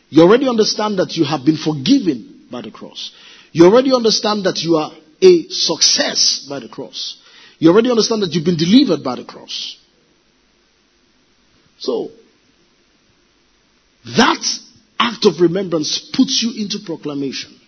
You 0.09 0.23
already 0.23 0.47
understand 0.47 0.99
that 0.99 1.15
you 1.15 1.23
have 1.23 1.45
been 1.45 1.57
forgiven 1.57 2.47
by 2.51 2.61
the 2.61 2.71
cross. 2.71 3.11
You 3.51 3.65
already 3.65 3.93
understand 3.93 4.45
that 4.45 4.59
you 4.59 4.75
are 4.75 4.91
a 5.21 5.47
success 5.49 6.45
by 6.49 6.59
the 6.59 6.69
cross. 6.69 7.21
You 7.59 7.71
already 7.71 7.89
understand 7.89 8.23
that 8.23 8.33
you've 8.33 8.45
been 8.45 8.57
delivered 8.57 9.03
by 9.03 9.15
the 9.15 9.25
cross. 9.25 9.77
So, 11.77 12.09
that 14.17 14.45
act 14.99 15.25
of 15.25 15.41
remembrance 15.41 16.11
puts 16.13 16.41
you 16.43 16.61
into 16.61 16.79
proclamation. 16.85 17.58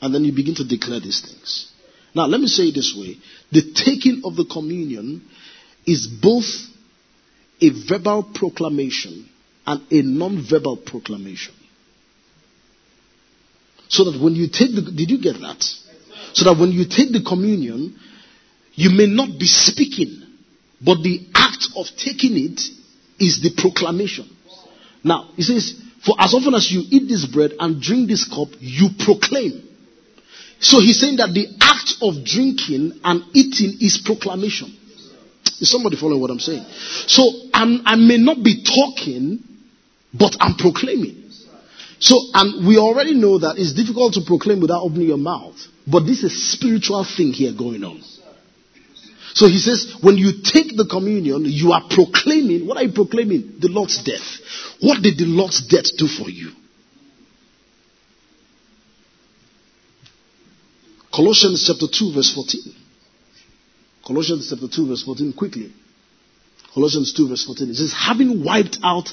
And 0.00 0.14
then 0.14 0.24
you 0.24 0.32
begin 0.32 0.54
to 0.56 0.64
declare 0.64 1.00
these 1.00 1.20
things. 1.20 1.72
Now, 2.14 2.26
let 2.26 2.40
me 2.40 2.46
say 2.46 2.64
it 2.64 2.74
this 2.74 2.94
way 2.96 3.16
the 3.52 3.72
taking 3.74 4.22
of 4.24 4.36
the 4.36 4.44
communion 4.44 5.22
is 5.86 6.06
both 6.06 6.46
a 7.60 7.70
verbal 7.88 8.22
proclamation 8.34 9.28
and 9.66 9.80
a 9.90 10.02
non 10.02 10.46
verbal 10.48 10.76
proclamation. 10.76 11.54
So 13.88 14.04
that 14.04 14.20
when 14.22 14.34
you 14.34 14.48
take 14.48 14.74
the, 14.74 14.82
did 14.82 15.10
you 15.10 15.20
get 15.20 15.40
that? 15.40 15.62
So 16.34 16.44
that 16.44 16.60
when 16.60 16.72
you 16.72 16.84
take 16.84 17.12
the 17.12 17.24
communion, 17.26 17.98
you 18.74 18.90
may 18.90 19.06
not 19.06 19.38
be 19.38 19.46
speaking, 19.46 20.22
but 20.80 21.02
the 21.02 21.26
act 21.34 21.68
of 21.74 21.86
taking 21.96 22.36
it 22.36 22.60
is 23.18 23.42
the 23.42 23.50
proclamation. 23.56 24.28
Now, 25.02 25.30
he 25.36 25.42
says, 25.42 25.80
for 26.04 26.14
as 26.18 26.34
often 26.34 26.54
as 26.54 26.70
you 26.70 26.82
eat 26.88 27.08
this 27.08 27.26
bread 27.26 27.52
and 27.58 27.80
drink 27.80 28.08
this 28.08 28.28
cup, 28.28 28.48
you 28.60 28.90
proclaim. 28.98 29.67
So 30.60 30.80
he's 30.80 31.00
saying 31.00 31.16
that 31.16 31.32
the 31.32 31.46
act 31.60 32.02
of 32.02 32.24
drinking 32.24 33.00
and 33.04 33.22
eating 33.32 33.78
is 33.80 34.02
proclamation. 34.04 34.74
Is 35.60 35.70
somebody 35.70 35.96
following 35.96 36.20
what 36.20 36.30
I'm 36.30 36.40
saying? 36.40 36.64
So 37.06 37.22
I'm, 37.52 37.82
i 37.86 37.96
may 37.96 38.18
not 38.18 38.42
be 38.42 38.62
talking, 38.62 39.42
but 40.12 40.36
I'm 40.40 40.56
proclaiming. 40.56 41.30
So, 42.00 42.16
and 42.34 42.66
we 42.66 42.78
already 42.78 43.14
know 43.14 43.38
that 43.38 43.58
it's 43.58 43.74
difficult 43.74 44.14
to 44.14 44.20
proclaim 44.26 44.60
without 44.60 44.82
opening 44.82 45.08
your 45.08 45.18
mouth. 45.18 45.56
But 45.86 46.06
this 46.06 46.22
is 46.22 46.32
a 46.32 46.36
spiritual 46.56 47.04
thing 47.04 47.32
here 47.32 47.52
going 47.52 47.82
on. 47.82 48.02
So 49.34 49.46
he 49.46 49.58
says, 49.58 49.94
when 50.00 50.16
you 50.16 50.42
take 50.42 50.76
the 50.76 50.86
communion, 50.88 51.44
you 51.44 51.72
are 51.72 51.82
proclaiming, 51.88 52.66
what 52.66 52.76
are 52.76 52.82
you 52.82 52.92
proclaiming? 52.92 53.56
The 53.58 53.68
Lord's 53.68 54.02
death. 54.02 54.40
What 54.80 55.02
did 55.02 55.18
the 55.18 55.26
Lord's 55.26 55.66
death 55.66 55.96
do 55.96 56.06
for 56.06 56.30
you? 56.30 56.52
Colossians 61.18 61.66
chapter 61.66 61.90
2 61.90 62.12
verse 62.14 62.32
14. 62.32 62.62
Colossians 64.06 64.46
chapter 64.48 64.68
2 64.68 64.86
verse 64.86 65.02
14 65.02 65.32
quickly. 65.32 65.72
Colossians 66.72 67.12
2 67.12 67.28
verse 67.28 67.44
14. 67.44 67.70
It 67.70 67.74
says, 67.74 67.92
having 67.92 68.44
wiped 68.44 68.78
out 68.84 69.08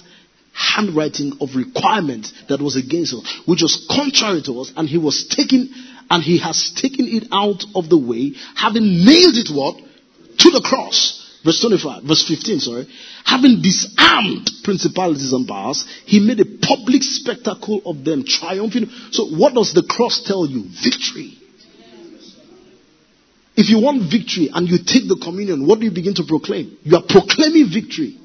handwriting 0.53 1.33
of 1.41 1.55
requirement 1.55 2.27
that 2.47 2.61
was 2.61 2.75
against 2.75 3.15
us, 3.15 3.41
which 3.47 3.63
was 3.63 3.87
contrary 3.89 4.43
to 4.43 4.61
us, 4.61 4.71
and 4.77 4.87
he 4.87 4.99
was 4.99 5.25
taken, 5.35 5.73
and 6.11 6.21
he 6.21 6.37
has 6.37 6.73
taken 6.75 7.07
it 7.07 7.27
out 7.31 7.65
of 7.73 7.89
the 7.89 7.97
way, 7.97 8.33
having 8.55 9.03
nailed 9.03 9.41
it 9.41 9.49
what? 9.49 9.75
To 9.75 10.51
the 10.51 10.61
cross. 10.61 11.39
Verse 11.43 11.59
25, 11.59 12.03
verse 12.03 12.27
15, 12.27 12.59
sorry. 12.59 12.87
Having 13.25 13.63
disarmed 13.63 14.51
principalities 14.63 15.33
and 15.33 15.47
powers, 15.47 15.83
he 16.05 16.19
made 16.19 16.39
a 16.39 16.45
public 16.61 17.01
spectacle 17.01 17.81
of 17.83 18.05
them, 18.05 18.25
triumphing. 18.25 18.91
So 19.09 19.25
what 19.25 19.55
does 19.55 19.73
the 19.73 19.81
cross 19.89 20.21
tell 20.21 20.45
you? 20.45 20.65
Victory. 20.83 21.41
If 23.57 23.69
you 23.69 23.79
want 23.79 24.11
victory 24.11 24.49
and 24.53 24.67
you 24.67 24.77
take 24.79 25.07
the 25.07 25.17
communion, 25.21 25.65
what 25.65 25.79
do 25.79 25.85
you 25.85 25.91
begin 25.91 26.13
to 26.15 26.23
proclaim? 26.27 26.77
You 26.83 26.97
are 26.97 27.03
proclaiming 27.07 27.71
victory. 27.71 28.19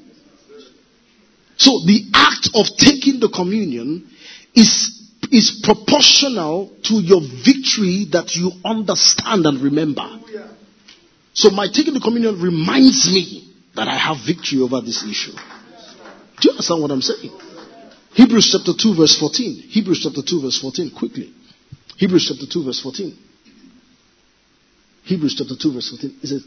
So 1.55 1.79
the 1.85 2.09
act 2.13 2.49
of 2.55 2.65
taking 2.75 3.19
the 3.19 3.29
communion 3.29 4.09
is, 4.53 5.07
is 5.31 5.61
proportional 5.63 6.75
to 6.83 6.95
your 6.95 7.21
victory 7.21 8.07
that 8.11 8.35
you 8.35 8.51
understand 8.65 9.45
and 9.45 9.61
remember. 9.61 10.07
So 11.33 11.49
my 11.51 11.67
taking 11.67 11.93
the 11.93 12.01
communion 12.01 12.41
reminds 12.41 13.09
me 13.13 13.53
that 13.75 13.87
I 13.87 13.97
have 13.97 14.17
victory 14.25 14.59
over 14.59 14.81
this 14.81 15.03
issue. 15.03 15.31
Do 15.31 16.49
you 16.49 16.51
understand 16.51 16.81
what 16.81 16.91
I'm 16.91 17.01
saying? 17.01 17.31
Hebrews 18.13 18.51
chapter 18.51 18.73
2 18.77 18.95
verse 18.95 19.17
14. 19.17 19.69
Hebrews 19.69 20.01
chapter 20.03 20.21
2 20.21 20.41
verse 20.41 20.59
14. 20.59 20.91
Quickly. 20.91 21.31
Hebrews 21.95 22.27
chapter 22.27 22.51
2 22.51 22.65
verse 22.65 22.81
14. 22.81 23.17
Hebrews 25.03 25.35
chapter 25.37 25.55
2 25.59 25.73
verse 25.73 25.89
14. 25.89 26.19
It 26.21 26.27
says, 26.27 26.45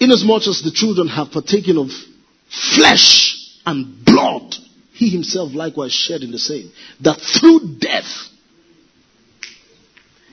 Inasmuch 0.00 0.46
as 0.48 0.62
the 0.62 0.72
children 0.72 1.08
have 1.08 1.30
partaken 1.30 1.78
of 1.78 1.90
flesh 2.76 3.58
and 3.64 4.04
blood 4.04 4.54
he 4.92 5.10
himself 5.10 5.52
likewise 5.54 5.92
shared 5.92 6.22
in 6.22 6.30
the 6.30 6.38
same, 6.38 6.70
that 7.00 7.18
through 7.20 7.78
death 7.78 8.28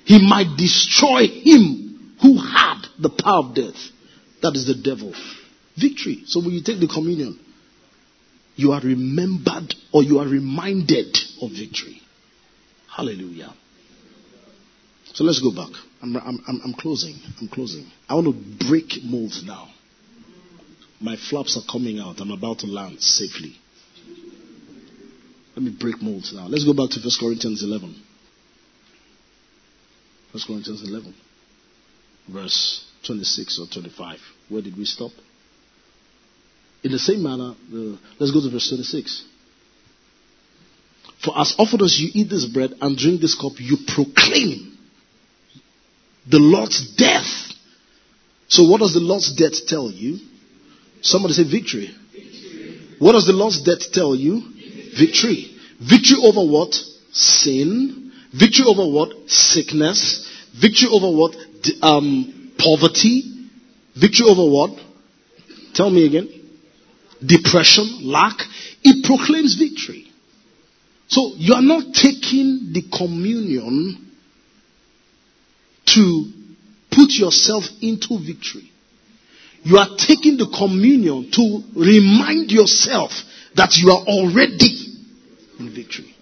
he 0.06 0.28
might 0.28 0.56
destroy 0.58 1.28
him 1.28 2.16
who 2.22 2.38
had 2.38 2.86
the 3.00 3.10
power 3.10 3.46
of 3.46 3.56
death. 3.56 3.76
That 4.42 4.56
is 4.56 4.68
the 4.68 4.76
devil. 4.76 5.14
Victory. 5.80 6.24
So 6.26 6.40
when 6.40 6.52
you 6.52 6.62
take 6.64 6.80
the 6.80 6.88
communion, 6.88 7.40
you 8.56 8.72
are 8.74 8.82
remembered 8.82 9.74
or 9.92 10.04
you 10.04 10.20
are 10.20 10.28
reminded 10.28 11.18
of 11.42 11.52
victory. 11.52 12.02
Hallelujah. 12.96 13.54
So 15.14 15.24
let's 15.24 15.40
go 15.40 15.52
back. 15.56 15.72
I'm, 16.02 16.16
I'm, 16.16 16.62
I'm 16.66 16.74
closing. 16.74 17.16
I'm 17.40 17.48
closing. 17.48 17.86
I 18.10 18.16
want 18.16 18.28
to 18.28 18.68
break 18.68 19.04
molds 19.04 19.44
now. 19.46 19.70
My 21.00 21.16
flaps 21.16 21.58
are 21.58 21.72
coming 21.72 22.00
out. 22.00 22.20
I'm 22.20 22.32
about 22.32 22.60
to 22.60 22.68
land 22.68 23.02
safely. 23.02 23.56
Let 25.56 25.64
me 25.64 25.76
break 25.80 26.02
molds 26.02 26.34
now. 26.34 26.48
Let's 26.48 26.64
go 26.64 26.74
back 26.74 26.90
to 26.92 27.00
1 27.00 27.10
Corinthians 27.20 27.64
11. 27.64 27.96
1 30.32 30.44
Corinthians 30.48 30.82
11, 30.88 31.14
verse 32.30 32.86
26 33.06 33.60
or 33.60 33.68
25. 33.68 34.18
Where 34.50 34.62
did 34.62 34.78
we 34.78 34.86
stop? 34.86 35.12
In 36.84 36.92
the 36.92 37.00
same 37.00 37.22
manner, 37.22 37.52
uh, 37.52 37.98
let's 38.18 38.32
go 38.32 38.42
to 38.42 38.50
verse 38.50 38.70
26. 38.70 39.26
For 41.24 41.38
as 41.38 41.54
often 41.60 41.84
as 41.84 42.00
you 42.00 42.10
eat 42.14 42.30
this 42.30 42.46
bread 42.46 42.72
and 42.82 42.98
drink 42.98 43.22
this 43.22 43.36
cup, 43.36 43.54
you 43.58 43.78
proclaim 43.88 44.71
the 46.28 46.40
Lord's 46.40 46.96
death. 46.96 47.54
So, 48.48 48.68
what 48.68 48.80
does 48.80 48.94
the 48.94 49.00
Lord's 49.00 49.34
death 49.34 49.66
tell 49.68 49.90
you? 49.90 50.20
Somebody 51.02 51.34
say 51.34 51.44
victory. 51.44 51.90
victory. 52.12 52.96
What 53.00 53.14
does 53.14 53.26
the 53.26 53.34
Lord's 53.34 53.62
death 53.62 53.92
tell 53.92 54.16
you? 54.16 54.42
Victory. 54.98 55.56
Victory 55.80 56.18
over 56.22 56.42
what? 56.42 56.74
Sin. 57.12 58.12
Victory 58.34 58.66
over 58.68 58.88
what? 58.88 59.30
Sickness. 59.30 60.30
Victory 60.60 60.90
over 60.92 61.10
what? 61.10 61.36
Um, 61.82 62.52
poverty. 62.58 63.48
Victory 63.96 64.28
over 64.28 64.46
what? 64.46 64.80
Tell 65.74 65.90
me 65.90 66.06
again. 66.06 66.30
Depression, 67.26 68.00
lack. 68.04 68.38
It 68.84 69.06
proclaims 69.06 69.56
victory. 69.56 70.12
So 71.08 71.34
you 71.36 71.54
are 71.54 71.62
not 71.62 71.94
taking 71.94 72.72
the 72.74 72.84
communion 72.96 74.11
to 75.86 76.32
put 76.92 77.12
yourself 77.12 77.64
into 77.82 78.20
victory. 78.20 78.72
You 79.64 79.78
are 79.78 79.90
taking 79.98 80.38
the 80.38 80.48
communion 80.48 81.30
to 81.32 81.64
remind 81.76 82.52
yourself 82.52 83.12
that 83.56 83.78
you 83.78 83.92
are 83.92 84.04
already 84.08 84.88
in 85.60 85.74
victory. 85.74 86.16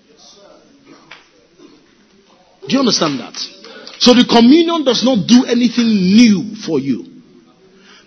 Do 2.67 2.73
you 2.73 2.79
understand 2.79 3.19
that? 3.19 3.35
So 3.99 4.13
the 4.13 4.25
communion 4.29 4.83
does 4.83 5.03
not 5.03 5.27
do 5.27 5.45
anything 5.45 5.87
new 5.87 6.55
for 6.55 6.79
you. 6.79 7.05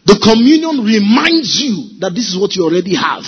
The 0.05 0.19
communion 0.23 0.85
reminds 0.85 1.61
you 1.61 2.01
that 2.01 2.15
this 2.15 2.29
is 2.29 2.37
what 2.37 2.55
you 2.57 2.65
already 2.65 2.95
have. 2.97 3.25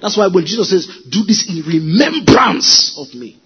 That's 0.00 0.16
why 0.16 0.28
when 0.28 0.44
Jesus 0.44 0.70
says, 0.70 0.86
do 1.08 1.24
this 1.24 1.48
in 1.48 1.62
remembrance 1.64 2.96
of 2.98 3.14
me. 3.14 3.40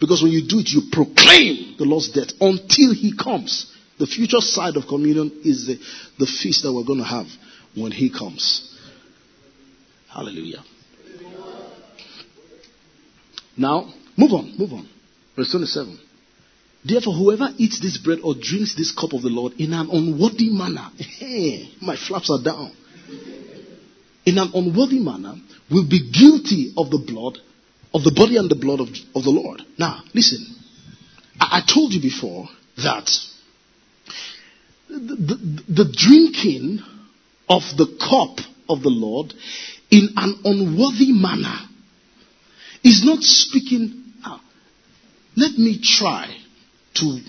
Because 0.00 0.22
when 0.22 0.32
you 0.32 0.46
do 0.46 0.60
it, 0.60 0.70
you 0.70 0.82
proclaim 0.92 1.76
the 1.76 1.84
Lord's 1.84 2.10
death 2.10 2.32
until 2.40 2.94
he 2.94 3.14
comes. 3.16 3.74
The 3.98 4.06
future 4.06 4.40
side 4.40 4.76
of 4.76 4.86
communion 4.86 5.40
is 5.44 5.66
the, 5.66 5.78
the 6.18 6.26
feast 6.26 6.62
that 6.62 6.72
we're 6.72 6.84
going 6.84 7.00
to 7.00 7.04
have 7.04 7.26
when 7.74 7.90
He 7.90 8.10
comes. 8.10 8.76
Hallelujah. 10.08 10.62
Now, 13.56 13.92
move 14.16 14.32
on, 14.32 14.54
move 14.56 14.72
on. 14.72 14.88
Verse 15.36 15.50
27. 15.50 15.98
Therefore, 16.84 17.14
whoever 17.14 17.48
eats 17.58 17.80
this 17.80 17.98
bread 17.98 18.20
or 18.22 18.34
drinks 18.40 18.76
this 18.76 18.92
cup 18.92 19.12
of 19.12 19.22
the 19.22 19.28
Lord 19.28 19.54
in 19.54 19.72
an 19.72 19.90
unworthy 19.90 20.48
manner, 20.50 20.88
hey, 20.96 21.70
my 21.82 21.96
flaps 21.96 22.30
are 22.30 22.42
down, 22.42 22.72
in 24.24 24.38
an 24.38 24.50
unworthy 24.54 25.00
manner, 25.00 25.34
will 25.70 25.88
be 25.88 26.08
guilty 26.10 26.72
of 26.76 26.90
the 26.90 26.98
blood, 26.98 27.38
of 27.94 28.04
the 28.04 28.12
body 28.14 28.36
and 28.36 28.50
the 28.50 28.54
blood 28.54 28.80
of, 28.80 28.88
of 29.14 29.24
the 29.24 29.30
Lord. 29.30 29.62
Now, 29.78 30.02
listen. 30.14 30.44
I, 31.40 31.60
I 31.60 31.72
told 31.72 31.92
you 31.92 32.00
before 32.00 32.48
that 32.76 33.10
the, 34.88 35.16
the, 35.16 35.84
the 35.84 35.92
drinking 35.92 36.80
of 37.48 37.62
the 37.76 37.86
cup 37.98 38.44
of 38.68 38.82
the 38.82 38.90
Lord 38.90 39.32
in 39.90 40.10
an 40.16 40.40
unworthy 40.44 41.12
manner 41.12 41.58
is 42.84 43.04
not 43.04 43.22
speaking. 43.22 44.04
Now, 44.22 44.40
let 45.36 45.52
me 45.58 45.80
try 45.82 46.36
to 46.94 47.20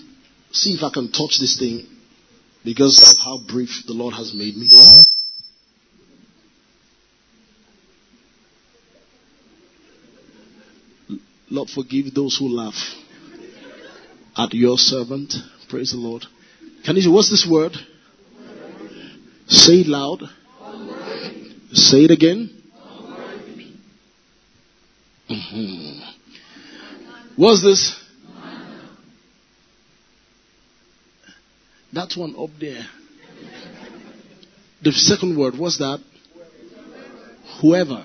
see 0.52 0.74
if 0.74 0.82
I 0.82 0.90
can 0.90 1.10
touch 1.10 1.38
this 1.38 1.58
thing 1.58 1.86
because 2.64 3.12
of 3.12 3.18
how 3.18 3.38
brief 3.46 3.84
the 3.86 3.94
Lord 3.94 4.14
has 4.14 4.34
made 4.34 4.56
me. 4.56 4.68
Lord, 11.50 11.68
forgive 11.68 12.14
those 12.14 12.36
who 12.38 12.48
laugh 12.48 12.74
at 14.36 14.54
your 14.54 14.78
servant. 14.78 15.34
Praise 15.68 15.90
the 15.92 15.98
Lord. 15.98 16.24
Can 16.84 16.96
you 16.96 17.02
see 17.02 17.08
what's 17.08 17.30
this 17.30 17.46
word? 17.50 17.72
Say 19.48 19.80
it 19.80 19.88
loud. 19.88 20.22
Say 21.72 22.04
it 22.04 22.10
again. 22.12 22.50
Mm-hmm. 25.28 26.00
What's 27.36 27.62
this? 27.62 27.96
That 31.92 32.12
one 32.16 32.34
up 32.38 32.50
there. 32.60 32.86
The 34.82 34.92
second 34.92 35.36
word, 35.36 35.58
what's 35.58 35.78
that? 35.78 36.00
Whoever. 37.60 38.04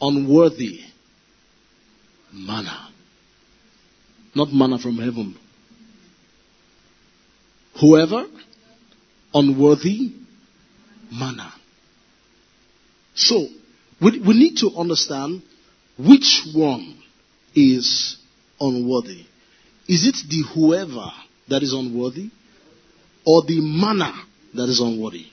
Unworthy. 0.00 0.80
Manna. 2.34 2.88
Not 4.34 4.52
manna 4.52 4.78
from 4.78 4.96
heaven. 4.96 5.36
Whoever. 7.80 8.26
Unworthy. 9.32 10.12
Manna. 11.12 11.52
So, 13.14 13.46
we, 14.00 14.18
we 14.20 14.34
need 14.34 14.56
to 14.58 14.70
understand 14.76 15.42
which 15.96 16.42
one 16.52 16.98
is 17.54 18.16
unworthy. 18.60 19.24
Is 19.86 20.06
it 20.06 20.16
the 20.28 20.42
whoever 20.54 21.06
that 21.48 21.62
is 21.62 21.72
unworthy 21.72 22.30
or 23.24 23.42
the 23.42 23.60
manner 23.60 24.12
that 24.54 24.68
is 24.68 24.80
unworthy? 24.80 25.26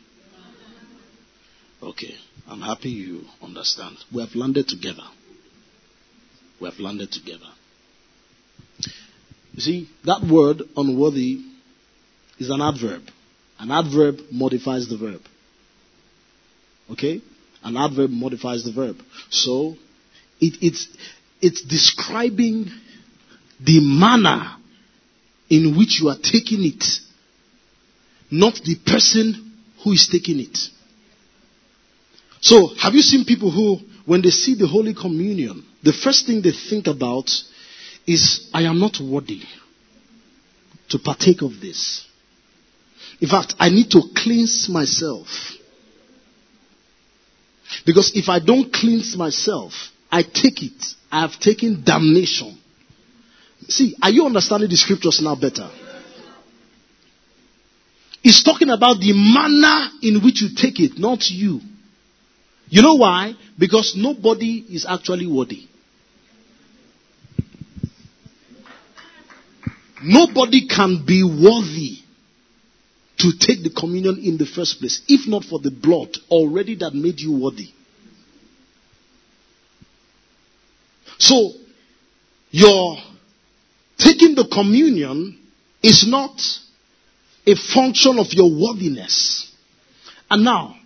Okay, 1.81 2.13
I'm 2.47 2.61
happy 2.61 2.89
you 2.89 3.23
understand. 3.41 3.97
We 4.13 4.21
have 4.21 4.35
landed 4.35 4.67
together. 4.67 5.03
We 6.62 6.70
have 6.70 6.80
landed 6.80 7.12
together. 7.12 7.49
You 9.53 9.62
see, 9.62 9.89
that 10.05 10.22
word 10.22 10.62
unworthy 10.78 11.41
is 12.39 12.49
an 12.49 12.62
adverb. 12.62 13.01
An 13.59 13.72
adverb 13.72 14.20
modifies 14.32 14.88
the 14.88 14.97
verb. 14.97 15.22
Okay? 16.91 17.22
An 17.64 17.78
adverb 17.78 18.12
modifies 18.12 18.64
the 18.64 18.72
verb. 18.72 18.97
So, 19.30 19.76
it, 20.39 20.57
it's, 20.62 20.88
it's 21.41 21.64
describing 21.64 22.68
the 23.59 23.80
manner 23.82 24.55
in 25.49 25.78
which 25.78 25.99
you 26.01 26.09
are 26.09 26.18
taking 26.18 26.64
it, 26.64 26.86
not 28.30 28.53
the 28.64 28.76
person 28.86 29.51
who 29.84 29.91
is 29.93 30.07
taking 30.12 30.39
it. 30.39 30.57
So, 32.39 32.68
have 32.80 32.93
you 32.93 33.01
seen 33.01 33.26
people 33.26 33.51
who, 33.51 33.78
when 34.05 34.21
they 34.21 34.29
see 34.29 34.55
the 34.55 34.67
Holy 34.67 34.93
Communion, 34.93 35.63
the 35.83 35.93
first 35.93 36.25
thing 36.25 36.41
they 36.41 36.51
think 36.51 36.87
about 36.87 37.29
is, 38.07 38.49
I 38.53 38.63
am 38.63 38.79
not 38.79 38.99
worthy 38.99 39.41
to 40.89 40.99
partake 40.99 41.41
of 41.41 41.59
this. 41.61 42.05
In 43.19 43.29
fact, 43.29 43.55
I 43.59 43.69
need 43.69 43.91
to 43.91 44.01
cleanse 44.15 44.67
myself. 44.69 45.27
Because 47.85 48.11
if 48.15 48.27
I 48.29 48.39
don't 48.39 48.71
cleanse 48.73 49.15
myself, 49.15 49.73
I 50.11 50.23
take 50.23 50.61
it. 50.63 50.85
I 51.11 51.21
have 51.21 51.39
taken 51.39 51.83
damnation. 51.83 52.57
See, 53.67 53.95
are 54.01 54.09
you 54.09 54.25
understanding 54.25 54.69
the 54.69 54.77
scriptures 54.77 55.21
now 55.21 55.35
better? 55.35 55.69
It's 58.23 58.43
talking 58.43 58.69
about 58.69 58.99
the 58.99 59.13
manner 59.13 59.89
in 60.01 60.23
which 60.23 60.41
you 60.41 60.49
take 60.55 60.79
it, 60.79 60.99
not 60.99 61.29
you. 61.29 61.61
You 62.72 62.82
know 62.82 62.95
why? 62.95 63.34
Because 63.59 63.95
nobody 63.97 64.65
is 64.69 64.86
actually 64.88 65.28
worthy. 65.28 65.67
Nobody 70.01 70.67
can 70.67 71.03
be 71.05 71.22
worthy 71.22 71.97
to 73.17 73.34
take 73.38 73.61
the 73.61 73.72
communion 73.78 74.19
in 74.24 74.38
the 74.38 74.45
first 74.45 74.80
place, 74.80 75.01
if 75.09 75.28
not 75.28 75.43
for 75.43 75.59
the 75.59 75.69
blood 75.69 76.15
already 76.30 76.76
that 76.76 76.93
made 76.95 77.19
you 77.19 77.34
worthy. 77.34 77.67
So, 81.19 81.51
your 82.51 82.97
taking 83.97 84.34
the 84.34 84.47
communion 84.47 85.38
is 85.84 86.07
not 86.07 86.41
a 87.45 87.55
function 87.55 88.17
of 88.17 88.28
your 88.32 88.49
worthiness. 88.49 89.53
And 90.30 90.45
now, 90.45 90.78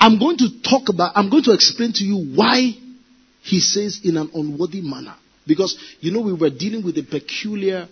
I'm 0.00 0.18
going 0.18 0.38
to 0.38 0.62
talk 0.62 0.88
about, 0.88 1.12
I'm 1.16 1.30
going 1.30 1.44
to 1.44 1.52
explain 1.52 1.92
to 1.94 2.04
you 2.04 2.36
why 2.36 2.72
he 3.42 3.60
says 3.60 4.00
in 4.04 4.16
an 4.16 4.30
unworthy 4.34 4.80
manner. 4.80 5.16
Because, 5.46 5.78
you 6.00 6.12
know, 6.12 6.20
we 6.20 6.32
were 6.32 6.50
dealing 6.50 6.84
with 6.84 6.98
a 6.98 7.02
peculiar 7.02 7.88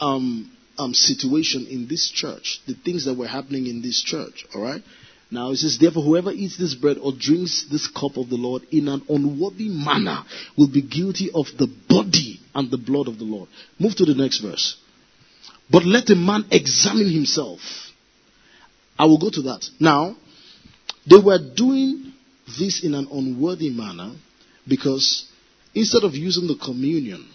um, 0.00 0.50
um, 0.78 0.94
situation 0.94 1.66
in 1.68 1.88
this 1.88 2.08
church, 2.08 2.60
the 2.66 2.74
things 2.74 3.04
that 3.04 3.14
were 3.14 3.26
happening 3.26 3.66
in 3.66 3.82
this 3.82 4.02
church, 4.02 4.46
all 4.54 4.62
right? 4.62 4.82
Now 5.30 5.50
it 5.50 5.56
says, 5.56 5.78
therefore, 5.78 6.02
whoever 6.02 6.32
eats 6.32 6.56
this 6.56 6.74
bread 6.74 6.96
or 7.00 7.12
drinks 7.16 7.66
this 7.70 7.86
cup 7.86 8.16
of 8.16 8.30
the 8.30 8.36
Lord 8.36 8.62
in 8.72 8.88
an 8.88 9.02
unworthy 9.08 9.68
manner 9.68 10.24
will 10.56 10.68
be 10.68 10.82
guilty 10.82 11.30
of 11.32 11.46
the 11.56 11.68
body 11.88 12.40
and 12.54 12.70
the 12.70 12.78
blood 12.78 13.06
of 13.06 13.18
the 13.18 13.24
Lord. 13.24 13.48
Move 13.78 13.94
to 13.96 14.04
the 14.04 14.14
next 14.14 14.40
verse. 14.40 14.76
But 15.70 15.84
let 15.84 16.10
a 16.10 16.16
man 16.16 16.46
examine 16.50 17.12
himself. 17.12 17.60
I 18.98 19.04
will 19.04 19.18
go 19.18 19.30
to 19.30 19.42
that. 19.42 19.64
Now, 19.78 20.16
they 21.10 21.18
were 21.18 21.38
doing 21.38 22.12
this 22.58 22.84
in 22.84 22.94
an 22.94 23.08
unworthy 23.10 23.70
manner 23.70 24.12
because 24.66 25.30
instead 25.74 26.04
of 26.04 26.14
using 26.14 26.46
the 26.46 26.56
communion 26.56 27.28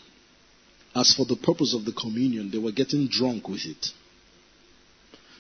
as 0.95 1.13
for 1.13 1.25
the 1.25 1.35
purpose 1.35 1.73
of 1.73 1.83
the 1.83 1.91
communion, 1.91 2.49
they 2.49 2.57
were 2.57 2.71
getting 2.71 3.07
drunk 3.07 3.49
with 3.49 3.65
it. 3.65 3.87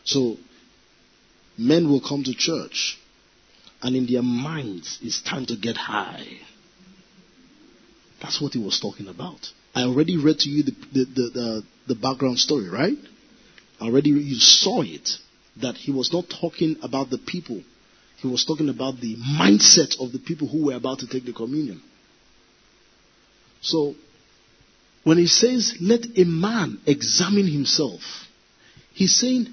So 0.03 0.35
men 1.57 1.89
will 1.89 2.01
come 2.01 2.23
to 2.23 2.33
church 2.33 2.99
and 3.81 3.95
in 3.95 4.05
their 4.05 4.21
minds 4.21 4.99
it's 5.01 5.21
time 5.21 5.45
to 5.45 5.55
get 5.55 5.77
high. 5.77 6.25
That's 8.21 8.41
what 8.41 8.53
he 8.53 8.59
was 8.59 8.79
talking 8.79 9.07
about. 9.07 9.47
I 9.73 9.83
already 9.83 10.17
read 10.17 10.39
to 10.39 10.49
you 10.49 10.63
the, 10.63 10.71
the, 10.71 11.05
the, 11.05 11.29
the, 11.29 11.63
the 11.87 11.95
background 11.95 12.39
story, 12.39 12.69
right? 12.69 12.97
Already 13.81 14.09
you 14.09 14.35
saw 14.35 14.81
it. 14.81 15.09
That 15.61 15.75
he 15.75 15.91
was 15.93 16.11
not 16.11 16.25
talking 16.41 16.75
about 16.81 17.09
the 17.09 17.17
people. 17.17 17.61
He 18.17 18.27
was 18.27 18.45
talking 18.45 18.69
about 18.69 18.99
the 18.99 19.15
mindset 19.15 19.99
of 19.99 20.11
the 20.11 20.19
people 20.19 20.47
who 20.47 20.65
were 20.65 20.75
about 20.75 20.99
to 20.99 21.07
take 21.07 21.25
the 21.25 21.33
communion. 21.33 21.81
So, 23.61 23.95
when 25.03 25.17
he 25.17 25.27
says, 25.27 25.75
let 25.81 26.05
a 26.17 26.23
man 26.23 26.79
examine 26.85 27.47
himself, 27.47 28.01
he's 28.93 29.15
saying, 29.19 29.47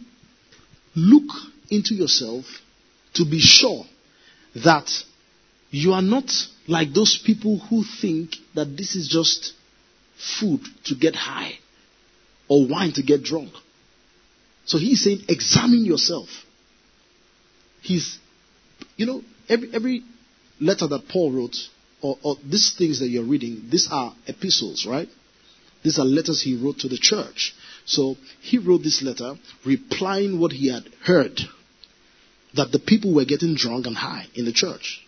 look 0.95 1.31
into 1.71 1.95
yourself 1.95 2.45
to 3.15 3.25
be 3.25 3.39
sure 3.39 3.85
that 4.55 4.91
you 5.71 5.93
are 5.93 6.03
not 6.03 6.31
like 6.69 6.93
those 6.93 7.21
people 7.25 7.59
who 7.59 7.85
think 8.01 8.37
that 8.55 8.77
this 8.77 8.95
is 8.95 9.09
just 9.09 9.53
food 10.39 10.61
to 10.85 10.95
get 10.95 11.15
high 11.15 11.53
or 12.49 12.67
wine 12.69 12.93
to 12.93 13.03
get 13.03 13.23
drunk. 13.23 13.53
So 14.65 14.79
he's 14.79 15.03
saying, 15.03 15.23
examine 15.29 15.85
yourself. 15.85 16.29
He's, 17.81 18.19
you 19.03 19.07
know, 19.07 19.23
every, 19.49 19.69
every 19.75 20.05
letter 20.61 20.87
that 20.87 21.09
Paul 21.09 21.33
wrote, 21.33 21.57
or, 22.01 22.17
or 22.23 22.37
these 22.49 22.73
things 22.79 23.01
that 23.01 23.09
you're 23.09 23.25
reading, 23.25 23.67
these 23.69 23.89
are 23.91 24.15
epistles, 24.29 24.87
right? 24.89 25.09
These 25.83 25.99
are 25.99 26.05
letters 26.05 26.41
he 26.41 26.57
wrote 26.57 26.79
to 26.81 26.89
the 26.89 26.99
church. 26.99 27.53
So 27.85 28.15
he 28.41 28.59
wrote 28.59 28.85
this 28.85 29.03
letter 29.03 29.35
replying 29.67 30.39
what 30.39 30.53
he 30.53 30.73
had 30.73 30.85
heard 31.05 31.41
that 32.55 32.71
the 32.71 32.79
people 32.79 33.13
were 33.13 33.25
getting 33.25 33.57
drunk 33.57 33.87
and 33.87 33.97
high 33.97 34.27
in 34.37 34.45
the 34.45 34.53
church. 34.53 35.05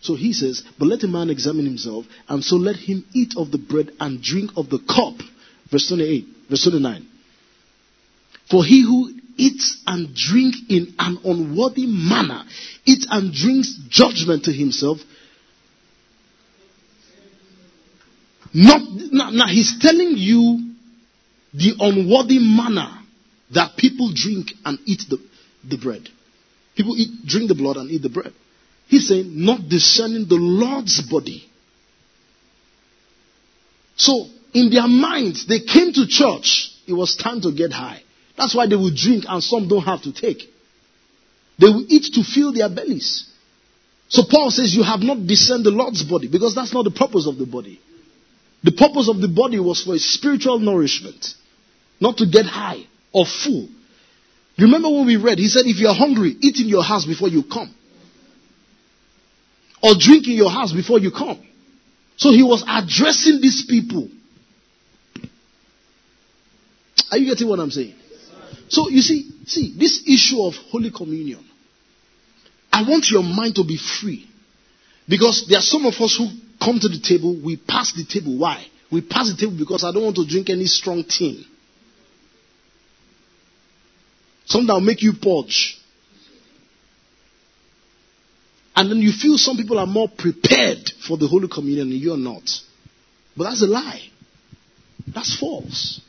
So 0.00 0.16
he 0.16 0.32
says, 0.32 0.64
But 0.76 0.88
let 0.88 1.04
a 1.04 1.08
man 1.08 1.30
examine 1.30 1.66
himself, 1.66 2.06
and 2.28 2.42
so 2.42 2.56
let 2.56 2.74
him 2.74 3.04
eat 3.14 3.34
of 3.36 3.52
the 3.52 3.58
bread 3.58 3.92
and 4.00 4.20
drink 4.20 4.50
of 4.56 4.70
the 4.70 4.80
cup. 4.80 5.24
Verse 5.70 5.86
28. 5.86 6.26
Verse 6.50 6.64
29. 6.64 7.06
For 8.50 8.64
he 8.64 8.82
who 8.82 9.15
eats 9.36 9.82
and 9.86 10.14
drink 10.14 10.54
in 10.68 10.94
an 10.98 11.18
unworthy 11.24 11.86
manner, 11.86 12.42
eats 12.84 13.06
and 13.10 13.32
drinks 13.32 13.78
judgment 13.88 14.44
to 14.44 14.52
himself. 14.52 14.98
Not, 18.52 18.80
now, 19.12 19.30
now 19.30 19.46
he's 19.48 19.78
telling 19.80 20.12
you 20.16 20.74
the 21.52 21.74
unworthy 21.78 22.38
manner 22.38 22.90
that 23.54 23.76
people 23.76 24.10
drink 24.14 24.52
and 24.64 24.78
eat 24.86 25.02
the, 25.08 25.18
the 25.68 25.76
bread. 25.76 26.08
People 26.74 26.96
eat, 26.96 27.26
drink 27.26 27.48
the 27.48 27.54
blood 27.54 27.76
and 27.76 27.90
eat 27.90 28.02
the 28.02 28.08
bread. 28.08 28.32
He's 28.88 29.08
saying, 29.08 29.30
not 29.34 29.68
discerning 29.68 30.26
the 30.28 30.36
Lord's 30.36 31.00
body. 31.02 31.48
So, 33.96 34.26
in 34.52 34.70
their 34.70 34.86
minds, 34.86 35.46
they 35.46 35.60
came 35.60 35.92
to 35.92 36.06
church. 36.06 36.70
It 36.86 36.92
was 36.92 37.16
time 37.16 37.40
to 37.42 37.52
get 37.52 37.72
high. 37.72 38.02
That's 38.36 38.54
why 38.54 38.66
they 38.66 38.76
will 38.76 38.94
drink 38.94 39.24
and 39.28 39.42
some 39.42 39.68
don't 39.68 39.84
have 39.84 40.02
to 40.02 40.12
take. 40.12 40.42
They 41.58 41.68
will 41.68 41.86
eat 41.88 42.12
to 42.14 42.22
fill 42.22 42.52
their 42.52 42.68
bellies. 42.68 43.28
So 44.08 44.22
Paul 44.30 44.50
says 44.50 44.74
you 44.74 44.82
have 44.82 45.00
not 45.00 45.26
discerned 45.26 45.64
the 45.64 45.70
Lord's 45.70 46.02
body 46.02 46.28
because 46.28 46.54
that's 46.54 46.72
not 46.72 46.84
the 46.84 46.90
purpose 46.90 47.26
of 47.26 47.38
the 47.38 47.46
body. 47.46 47.80
The 48.62 48.72
purpose 48.72 49.08
of 49.08 49.20
the 49.20 49.28
body 49.28 49.58
was 49.58 49.82
for 49.82 49.96
spiritual 49.98 50.58
nourishment, 50.58 51.34
not 52.00 52.18
to 52.18 52.26
get 52.26 52.46
high 52.46 52.84
or 53.12 53.24
full. 53.24 53.68
Remember 54.58 54.88
when 54.88 55.06
we 55.06 55.16
read, 55.16 55.38
he 55.38 55.48
said, 55.48 55.66
if 55.66 55.78
you 55.78 55.88
are 55.88 55.94
hungry, 55.94 56.36
eat 56.40 56.58
in 56.60 56.68
your 56.68 56.82
house 56.82 57.04
before 57.04 57.28
you 57.28 57.42
come. 57.42 57.74
Or 59.82 59.92
drink 59.98 60.26
in 60.26 60.32
your 60.32 60.50
house 60.50 60.72
before 60.72 60.98
you 60.98 61.10
come. 61.10 61.46
So 62.16 62.30
he 62.30 62.42
was 62.42 62.64
addressing 62.66 63.40
these 63.40 63.66
people. 63.68 64.08
Are 67.10 67.18
you 67.18 67.26
getting 67.26 67.48
what 67.48 67.60
I'm 67.60 67.70
saying? 67.70 67.94
So 68.68 68.88
you 68.88 69.00
see, 69.00 69.30
see, 69.46 69.74
this 69.78 70.02
issue 70.06 70.42
of 70.42 70.54
Holy 70.70 70.90
Communion, 70.90 71.44
I 72.72 72.82
want 72.82 73.10
your 73.10 73.22
mind 73.22 73.54
to 73.56 73.64
be 73.64 73.76
free. 73.76 74.28
Because 75.08 75.46
there 75.48 75.58
are 75.58 75.62
some 75.62 75.86
of 75.86 75.94
us 75.94 76.16
who 76.16 76.28
come 76.60 76.80
to 76.80 76.88
the 76.88 76.98
table, 76.98 77.36
we 77.42 77.56
pass 77.56 77.92
the 77.92 78.04
table. 78.04 78.38
Why? 78.38 78.66
We 78.90 79.00
pass 79.02 79.30
the 79.30 79.36
table 79.36 79.56
because 79.58 79.84
I 79.84 79.92
don't 79.92 80.04
want 80.04 80.16
to 80.16 80.26
drink 80.26 80.50
any 80.50 80.66
strong 80.66 81.04
thing. 81.04 81.44
Something 84.46 84.66
that 84.66 84.74
will 84.74 84.80
make 84.80 85.02
you 85.02 85.12
purge. 85.14 85.78
And 88.74 88.90
then 88.90 88.98
you 88.98 89.12
feel 89.12 89.38
some 89.38 89.56
people 89.56 89.78
are 89.78 89.86
more 89.86 90.08
prepared 90.08 90.90
for 91.06 91.16
the 91.16 91.26
Holy 91.26 91.48
Communion 91.48 91.90
and 91.90 92.00
you're 92.00 92.16
not. 92.16 92.48
But 93.36 93.44
that's 93.44 93.62
a 93.62 93.66
lie. 93.66 94.02
That's 95.06 95.38
false. 95.38 96.00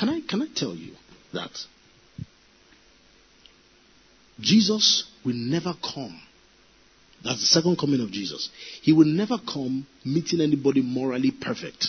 Can 0.00 0.08
I, 0.08 0.22
can 0.26 0.40
I 0.40 0.46
tell 0.56 0.74
you 0.74 0.94
that 1.34 1.50
Jesus 4.40 5.04
will 5.26 5.34
never 5.34 5.74
come. 5.74 6.18
That's 7.22 7.40
the 7.40 7.60
second 7.60 7.78
coming 7.78 8.00
of 8.00 8.10
Jesus. 8.10 8.48
He 8.80 8.94
will 8.94 9.06
never 9.06 9.36
come 9.36 9.86
meeting 10.02 10.40
anybody 10.40 10.80
morally 10.80 11.30
perfect. 11.30 11.88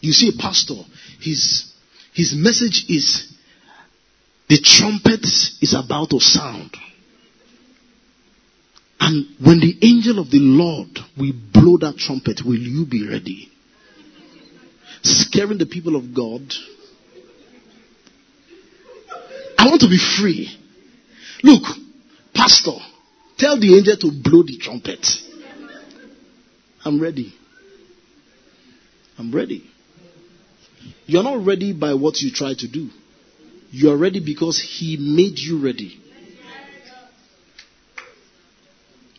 You 0.00 0.12
see, 0.12 0.28
a 0.28 0.40
pastor, 0.40 0.76
his, 1.20 1.72
his 2.14 2.32
message 2.36 2.84
is 2.88 3.32
the 4.48 4.60
trumpet 4.60 5.26
is 5.60 5.74
about 5.76 6.10
to 6.10 6.20
sound. 6.20 6.76
And 9.00 9.26
when 9.44 9.58
the 9.58 9.76
angel 9.82 10.20
of 10.20 10.30
the 10.30 10.38
Lord 10.38 11.00
will 11.18 11.32
blow 11.52 11.78
that 11.78 11.96
trumpet, 11.98 12.42
will 12.44 12.60
you 12.60 12.86
be 12.86 13.08
ready? 13.08 13.49
Scaring 15.02 15.58
the 15.58 15.66
people 15.66 15.96
of 15.96 16.14
God. 16.14 16.42
I 19.58 19.66
want 19.66 19.80
to 19.82 19.88
be 19.88 19.98
free. 19.98 20.56
Look, 21.42 21.62
Pastor, 22.34 22.76
tell 23.36 23.58
the 23.58 23.76
angel 23.76 23.96
to 23.96 24.10
blow 24.22 24.42
the 24.42 24.56
trumpet. 24.58 25.06
I'm 26.84 27.00
ready. 27.00 27.34
I'm 29.18 29.32
ready. 29.32 29.70
You're 31.06 31.22
not 31.22 31.44
ready 31.44 31.72
by 31.72 31.94
what 31.94 32.20
you 32.20 32.30
try 32.32 32.54
to 32.54 32.68
do. 32.68 32.88
You 33.70 33.90
are 33.90 33.96
ready 33.96 34.20
because 34.24 34.60
He 34.60 34.96
made 34.96 35.38
you 35.38 35.62
ready. 35.62 36.00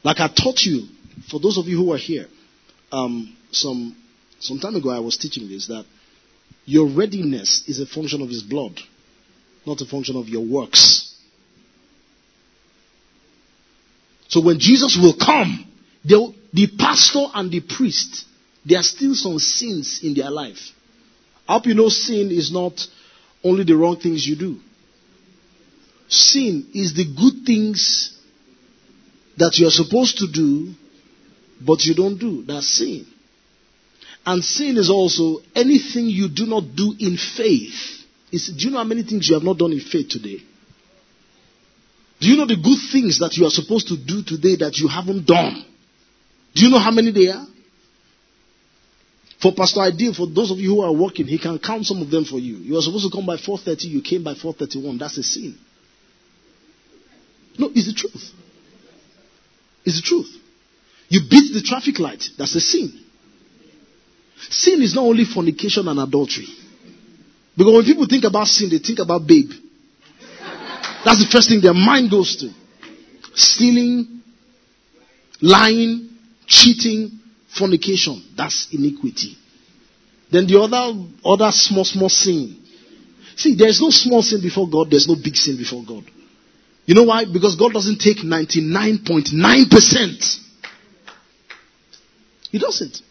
Like 0.03 0.19
I 0.19 0.27
taught 0.27 0.61
you, 0.61 0.87
for 1.29 1.39
those 1.39 1.57
of 1.57 1.67
you 1.67 1.77
who 1.77 1.93
are 1.93 1.97
here, 1.97 2.25
um, 2.91 3.35
some 3.51 3.95
some 4.41 4.59
time 4.59 4.75
ago 4.75 4.89
I 4.89 4.99
was 4.99 5.17
teaching 5.17 5.47
this 5.47 5.67
that 5.67 5.85
your 6.65 6.87
readiness 6.87 7.63
is 7.67 7.79
a 7.79 7.85
function 7.85 8.21
of 8.21 8.29
his 8.29 8.43
blood, 8.43 8.79
not 9.65 9.81
a 9.81 9.85
function 9.85 10.15
of 10.15 10.27
your 10.27 10.45
works. 10.45 11.15
So 14.27 14.41
when 14.41 14.59
Jesus 14.59 14.97
will 15.01 15.15
come, 15.15 15.67
the 16.03 16.67
pastor 16.77 17.25
and 17.33 17.51
the 17.51 17.61
priest, 17.61 18.25
there 18.65 18.79
are 18.79 18.83
still 18.83 19.15
some 19.15 19.39
sins 19.39 20.01
in 20.03 20.13
their 20.13 20.29
life. 20.29 20.71
I 21.47 21.53
hope 21.53 21.65
you 21.65 21.73
know 21.73 21.89
sin 21.89 22.31
is 22.31 22.51
not 22.51 22.87
only 23.43 23.63
the 23.63 23.75
wrong 23.75 23.99
things 23.99 24.25
you 24.25 24.35
do. 24.35 24.59
Sin 26.07 26.69
is 26.73 26.93
the 26.93 27.05
good 27.05 27.45
things 27.45 28.17
that 29.37 29.57
you're 29.57 29.71
supposed 29.71 30.17
to 30.19 30.27
do, 30.31 30.73
but 31.59 31.83
you 31.85 31.95
don't 31.95 32.17
do. 32.17 32.43
That's 32.43 32.67
sin. 32.67 33.05
And 34.25 34.43
sin 34.43 34.77
is 34.77 34.89
also 34.89 35.41
anything 35.55 36.05
you 36.05 36.29
do 36.29 36.45
not 36.45 36.75
do 36.75 36.93
in 36.99 37.17
faith. 37.17 38.05
It's, 38.31 38.51
do 38.51 38.65
you 38.65 38.71
know 38.71 38.77
how 38.77 38.83
many 38.83 39.03
things 39.03 39.27
you 39.27 39.35
have 39.35 39.43
not 39.43 39.57
done 39.57 39.71
in 39.71 39.79
faith 39.79 40.09
today? 40.09 40.37
Do 42.19 42.27
you 42.27 42.37
know 42.37 42.45
the 42.45 42.55
good 42.55 42.77
things 42.91 43.17
that 43.19 43.35
you 43.35 43.45
are 43.47 43.49
supposed 43.49 43.87
to 43.87 43.97
do 43.97 44.21
today 44.21 44.55
that 44.57 44.77
you 44.77 44.87
haven't 44.87 45.25
done? 45.25 45.65
Do 46.53 46.63
you 46.63 46.69
know 46.69 46.79
how 46.79 46.91
many 46.91 47.11
they 47.11 47.29
are? 47.29 47.47
For 49.41 49.53
Pastor 49.53 49.79
Ideal, 49.81 50.13
for 50.13 50.27
those 50.27 50.51
of 50.51 50.59
you 50.59 50.75
who 50.75 50.81
are 50.81 50.93
working, 50.93 51.25
he 51.25 51.39
can 51.39 51.57
count 51.57 51.85
some 51.85 51.99
of 51.99 52.11
them 52.11 52.25
for 52.25 52.37
you. 52.37 52.57
You 52.57 52.75
were 52.75 52.81
supposed 52.81 53.11
to 53.11 53.17
come 53.17 53.25
by 53.25 53.37
4.30, 53.37 53.85
you 53.85 54.01
came 54.03 54.23
by 54.23 54.35
4.31. 54.35 54.99
That's 54.99 55.17
a 55.17 55.23
sin. 55.23 55.57
No, 57.57 57.71
it's 57.73 57.87
the 57.87 57.93
truth. 57.93 58.31
It's 59.83 59.99
the 59.99 60.05
truth. 60.05 60.29
You 61.09 61.21
beat 61.27 61.53
the 61.53 61.63
traffic 61.63 61.97
light. 61.97 62.23
That's 62.37 62.53
a 62.53 62.61
sin. 62.61 62.93
Sin 64.49 64.81
is 64.81 64.95
not 64.95 65.03
only 65.03 65.25
fornication 65.25 65.87
and 65.87 65.99
adultery. 65.99 66.47
Because 67.55 67.73
when 67.73 67.85
people 67.85 68.07
think 68.07 68.23
about 68.23 68.47
sin, 68.47 68.69
they 68.69 68.79
think 68.79 68.99
about 68.99 69.27
babe. 69.27 69.51
That's 71.03 71.19
the 71.19 71.27
first 71.31 71.49
thing 71.49 71.61
their 71.61 71.73
mind 71.73 72.11
goes 72.11 72.35
to. 72.37 72.49
Stealing, 73.33 74.21
lying, 75.41 76.09
cheating, 76.45 77.19
fornication. 77.55 78.23
That's 78.35 78.67
iniquity. 78.71 79.37
Then 80.31 80.45
the 80.47 80.61
other, 80.61 80.93
other 81.25 81.51
small, 81.51 81.83
small 81.83 82.09
sin. 82.09 82.57
See, 83.35 83.55
there's 83.55 83.81
no 83.81 83.89
small 83.89 84.21
sin 84.21 84.41
before 84.41 84.69
God, 84.69 84.91
there's 84.91 85.07
no 85.07 85.15
big 85.15 85.35
sin 85.35 85.57
before 85.57 85.83
God. 85.85 86.03
You 86.85 86.95
know 86.95 87.03
why? 87.03 87.25
Because 87.25 87.55
God 87.55 87.73
doesn't 87.73 87.99
take 87.99 88.17
99.9%. 88.17 90.39
He 92.51 92.59
doesn't. 92.59 93.01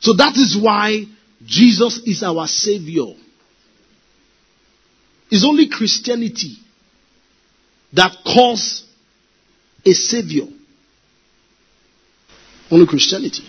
So 0.00 0.14
that 0.14 0.36
is 0.36 0.58
why 0.60 1.04
Jesus 1.44 1.98
is 2.04 2.22
our 2.22 2.46
Savior. 2.46 3.14
It's 5.30 5.44
only 5.44 5.68
Christianity 5.68 6.56
that 7.92 8.16
calls 8.24 8.84
a 9.84 9.92
Savior. 9.92 10.46
Only 12.70 12.86
Christianity. 12.86 13.44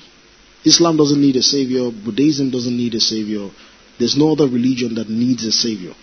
Islam 0.63 0.97
doesn't 0.97 1.19
need 1.19 1.35
a 1.35 1.41
Savior. 1.41 1.89
Buddhism 1.91 2.51
doesn't 2.51 2.75
need 2.75 2.93
a 2.95 2.99
Savior. 2.99 3.49
There's 3.97 4.17
no 4.17 4.33
other 4.33 4.45
religion 4.45 4.95
that 4.95 5.09
needs 5.09 5.45
a 5.45 5.51
Savior. 5.51 5.93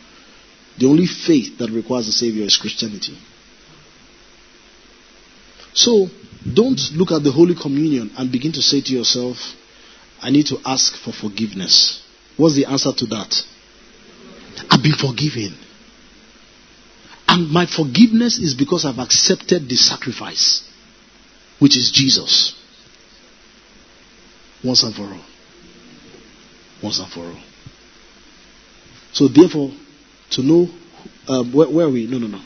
The 0.79 0.87
only 0.87 1.07
faith 1.07 1.59
that 1.59 1.71
requires 1.71 2.09
a 2.09 2.13
Savior 2.13 2.45
is 2.45 2.57
Christianity. 2.57 3.19
So, 5.75 6.09
don't 6.55 6.81
look 6.93 7.13
at 7.13 7.23
the 7.23 7.33
Holy 7.33 7.55
Communion 7.55 8.13
and 8.17 8.33
begin 8.33 8.53
to 8.53 8.63
say 8.63 8.81
to 8.81 8.93
yourself, 8.93 9.37
I 10.21 10.31
need 10.31 10.47
to 10.47 10.59
ask 10.65 10.97
for 10.97 11.13
forgiveness. 11.13 12.03
What's 12.37 12.57
the 12.57 12.67
answer 12.67 12.93
to 12.93 13.07
that? 13.07 13.35
I've 14.71 14.83
been 14.83 14.95
forgiven. 14.95 15.57
And 17.29 17.51
my 17.51 17.67
forgiveness 17.67 18.39
is 18.39 18.55
because 18.55 18.85
I've 18.85 18.99
accepted 18.99 19.69
the 19.69 19.77
sacrifice, 19.77 20.69
which 21.59 21.77
is 21.77 21.91
Jesus. 21.93 22.55
Once 24.65 24.83
and 24.83 24.95
for 24.95 25.03
all. 25.03 25.25
Once 26.83 26.99
and 26.99 27.11
for 27.13 27.21
all. 27.21 27.41
So, 29.13 29.29
therefore, 29.29 29.71
to 30.31 30.43
know 30.43 30.69
um, 31.29 31.53
where, 31.53 31.71
where 31.71 31.87
are 31.87 31.91
we? 31.91 32.07
No, 32.07 32.19
no, 32.19 32.27
no. 32.27 32.41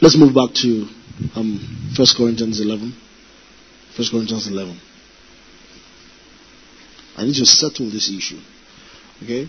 Let's 0.00 0.16
move 0.16 0.34
back 0.34 0.54
to 0.56 0.88
um, 1.36 1.94
1 1.96 2.06
Corinthians 2.16 2.60
11. 2.60 2.94
1 3.96 4.08
Corinthians 4.10 4.48
11. 4.48 4.80
I 7.16 7.24
need 7.24 7.34
to 7.36 7.46
settle 7.46 7.90
this 7.90 8.10
issue. 8.10 8.40
Okay? 9.22 9.48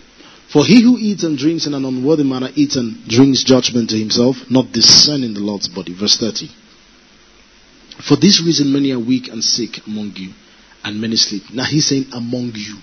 For 0.51 0.63
he 0.63 0.83
who 0.83 0.97
eats 0.97 1.23
and 1.23 1.37
drinks 1.37 1.65
in 1.65 1.73
an 1.73 1.83
unworthy 1.83 2.23
manner 2.23 2.49
eats 2.53 2.75
and 2.75 3.07
drinks 3.07 3.43
judgment 3.43 3.89
to 3.89 3.97
himself, 3.97 4.37
not 4.49 4.71
discerning 4.71 5.33
the 5.33 5.39
Lord's 5.39 5.67
body. 5.67 5.93
Verse 5.93 6.17
30. 6.17 6.49
For 8.07 8.15
this 8.15 8.43
reason, 8.45 8.71
many 8.71 8.91
are 8.91 8.99
weak 8.99 9.29
and 9.29 9.43
sick 9.43 9.85
among 9.87 10.13
you, 10.15 10.33
and 10.83 11.01
many 11.01 11.15
sleep. 11.15 11.43
Now 11.51 11.63
he's 11.63 11.87
saying 11.87 12.07
among 12.13 12.51
you. 12.53 12.77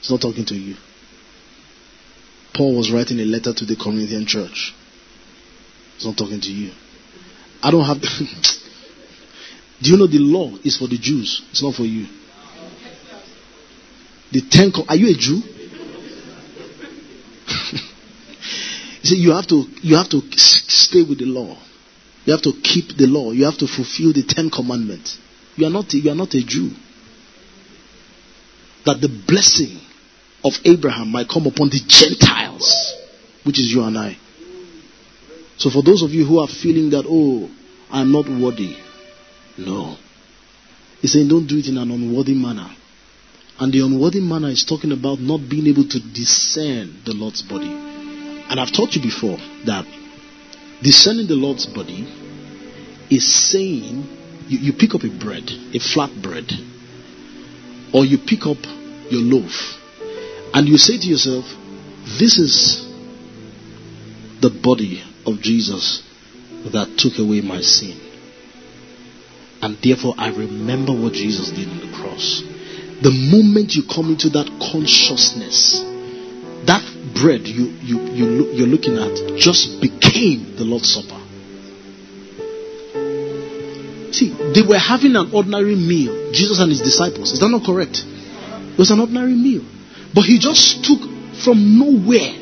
He's 0.00 0.10
not 0.10 0.20
talking 0.20 0.44
to 0.46 0.54
you. 0.54 0.76
Paul 2.54 2.76
was 2.76 2.92
writing 2.92 3.18
a 3.20 3.24
letter 3.24 3.52
to 3.52 3.64
the 3.64 3.76
Corinthian 3.76 4.26
church. 4.26 4.74
He's 5.96 6.06
not 6.06 6.16
talking 6.16 6.40
to 6.40 6.52
you. 6.52 6.72
I 7.62 7.70
don't 7.70 7.84
have. 7.84 7.98
Do 9.82 9.90
you 9.90 9.96
know 9.96 10.06
the 10.06 10.18
law 10.18 10.54
is 10.64 10.76
for 10.76 10.86
the 10.86 10.96
Jews? 10.96 11.42
It's 11.50 11.62
not 11.62 11.74
for 11.74 11.82
you. 11.82 12.06
The 14.30 14.42
ten. 14.42 14.72
Are 14.88 14.94
you 14.94 15.10
a 15.10 15.14
Jew? 15.14 15.34
you 19.02 19.08
see, 19.08 19.16
you 19.16 19.32
have 19.32 19.46
to 19.48 19.64
you 19.82 19.96
have 19.96 20.08
to 20.10 20.22
stay 20.36 21.02
with 21.02 21.18
the 21.18 21.26
law. 21.26 21.58
You 22.24 22.32
have 22.32 22.42
to 22.42 22.52
keep 22.62 22.96
the 22.96 23.08
law. 23.08 23.32
You 23.32 23.44
have 23.44 23.58
to 23.58 23.66
fulfill 23.66 24.12
the 24.12 24.22
Ten 24.22 24.50
Commandments. 24.50 25.18
You 25.56 25.66
are 25.66 25.70
not 25.70 25.92
you 25.92 26.10
are 26.10 26.14
not 26.14 26.32
a 26.34 26.44
Jew. 26.46 26.70
That 28.86 29.00
the 29.00 29.08
blessing 29.26 29.80
of 30.44 30.52
Abraham 30.64 31.10
might 31.10 31.28
come 31.28 31.46
upon 31.46 31.70
the 31.70 31.80
Gentiles, 31.86 32.94
which 33.44 33.58
is 33.58 33.72
you 33.72 33.82
and 33.82 33.98
I. 33.98 34.16
So 35.56 35.70
for 35.70 35.82
those 35.82 36.02
of 36.02 36.10
you 36.10 36.24
who 36.24 36.38
are 36.40 36.48
feeling 36.48 36.90
that, 36.90 37.04
oh, 37.06 37.50
I'm 37.90 38.10
not 38.10 38.26
worthy, 38.28 38.76
no. 39.58 39.96
He's 41.00 41.12
saying 41.12 41.28
don't 41.28 41.46
do 41.46 41.58
it 41.58 41.66
in 41.66 41.78
an 41.78 41.90
unworthy 41.90 42.34
manner. 42.34 42.70
And 43.58 43.72
the 43.72 43.80
unworthy 43.80 44.20
manner 44.20 44.48
is 44.48 44.64
talking 44.64 44.92
about 44.92 45.20
not 45.20 45.48
being 45.48 45.66
able 45.66 45.84
to 45.84 46.00
discern 46.00 47.02
the 47.04 47.12
Lord's 47.12 47.42
body. 47.42 47.70
And 47.70 48.58
I've 48.58 48.72
taught 48.72 48.94
you 48.94 49.02
before 49.02 49.36
that 49.66 49.86
discerning 50.82 51.28
the 51.28 51.34
Lord's 51.34 51.66
body 51.66 52.06
is 53.10 53.50
saying 53.50 54.04
you, 54.48 54.58
you 54.58 54.72
pick 54.72 54.94
up 54.94 55.04
a 55.04 55.10
bread, 55.10 55.48
a 55.74 55.78
flat 55.78 56.10
bread, 56.20 56.50
or 57.94 58.04
you 58.04 58.18
pick 58.18 58.46
up 58.46 58.58
your 59.10 59.22
loaf, 59.22 59.78
and 60.54 60.68
you 60.68 60.78
say 60.78 60.98
to 60.98 61.06
yourself, 61.06 61.44
This 62.18 62.38
is 62.38 62.86
the 64.40 64.50
body 64.50 65.02
of 65.24 65.40
Jesus 65.40 66.02
that 66.72 66.96
took 66.98 67.18
away 67.18 67.40
my 67.40 67.60
sin. 67.60 68.11
And 69.62 69.78
therefore, 69.78 70.14
I 70.18 70.28
remember 70.30 70.92
what 70.92 71.12
Jesus 71.12 71.50
did 71.50 71.68
on 71.68 71.78
the 71.78 71.96
cross. 71.96 72.42
The 73.00 73.14
moment 73.14 73.74
you 73.74 73.84
come 73.86 74.10
into 74.10 74.28
that 74.30 74.50
consciousness, 74.58 75.78
that 76.66 76.82
bread 77.14 77.46
you, 77.46 77.70
you, 77.78 78.00
you, 78.10 78.26
you're 78.52 78.66
looking 78.66 78.98
at 78.98 79.38
just 79.38 79.80
became 79.80 80.56
the 80.56 80.64
Lord's 80.64 80.90
Supper. 80.90 81.18
See, 84.12 84.34
they 84.52 84.66
were 84.66 84.78
having 84.78 85.14
an 85.14 85.30
ordinary 85.32 85.74
meal, 85.74 86.32
Jesus 86.32 86.58
and 86.58 86.70
his 86.70 86.82
disciples. 86.82 87.30
Is 87.30 87.40
that 87.40 87.48
not 87.48 87.64
correct? 87.64 88.02
It 88.02 88.78
was 88.78 88.90
an 88.90 88.98
ordinary 88.98 89.34
meal. 89.34 89.62
But 90.12 90.26
he 90.26 90.38
just 90.38 90.84
took 90.84 91.00
from 91.38 91.78
nowhere. 91.78 92.34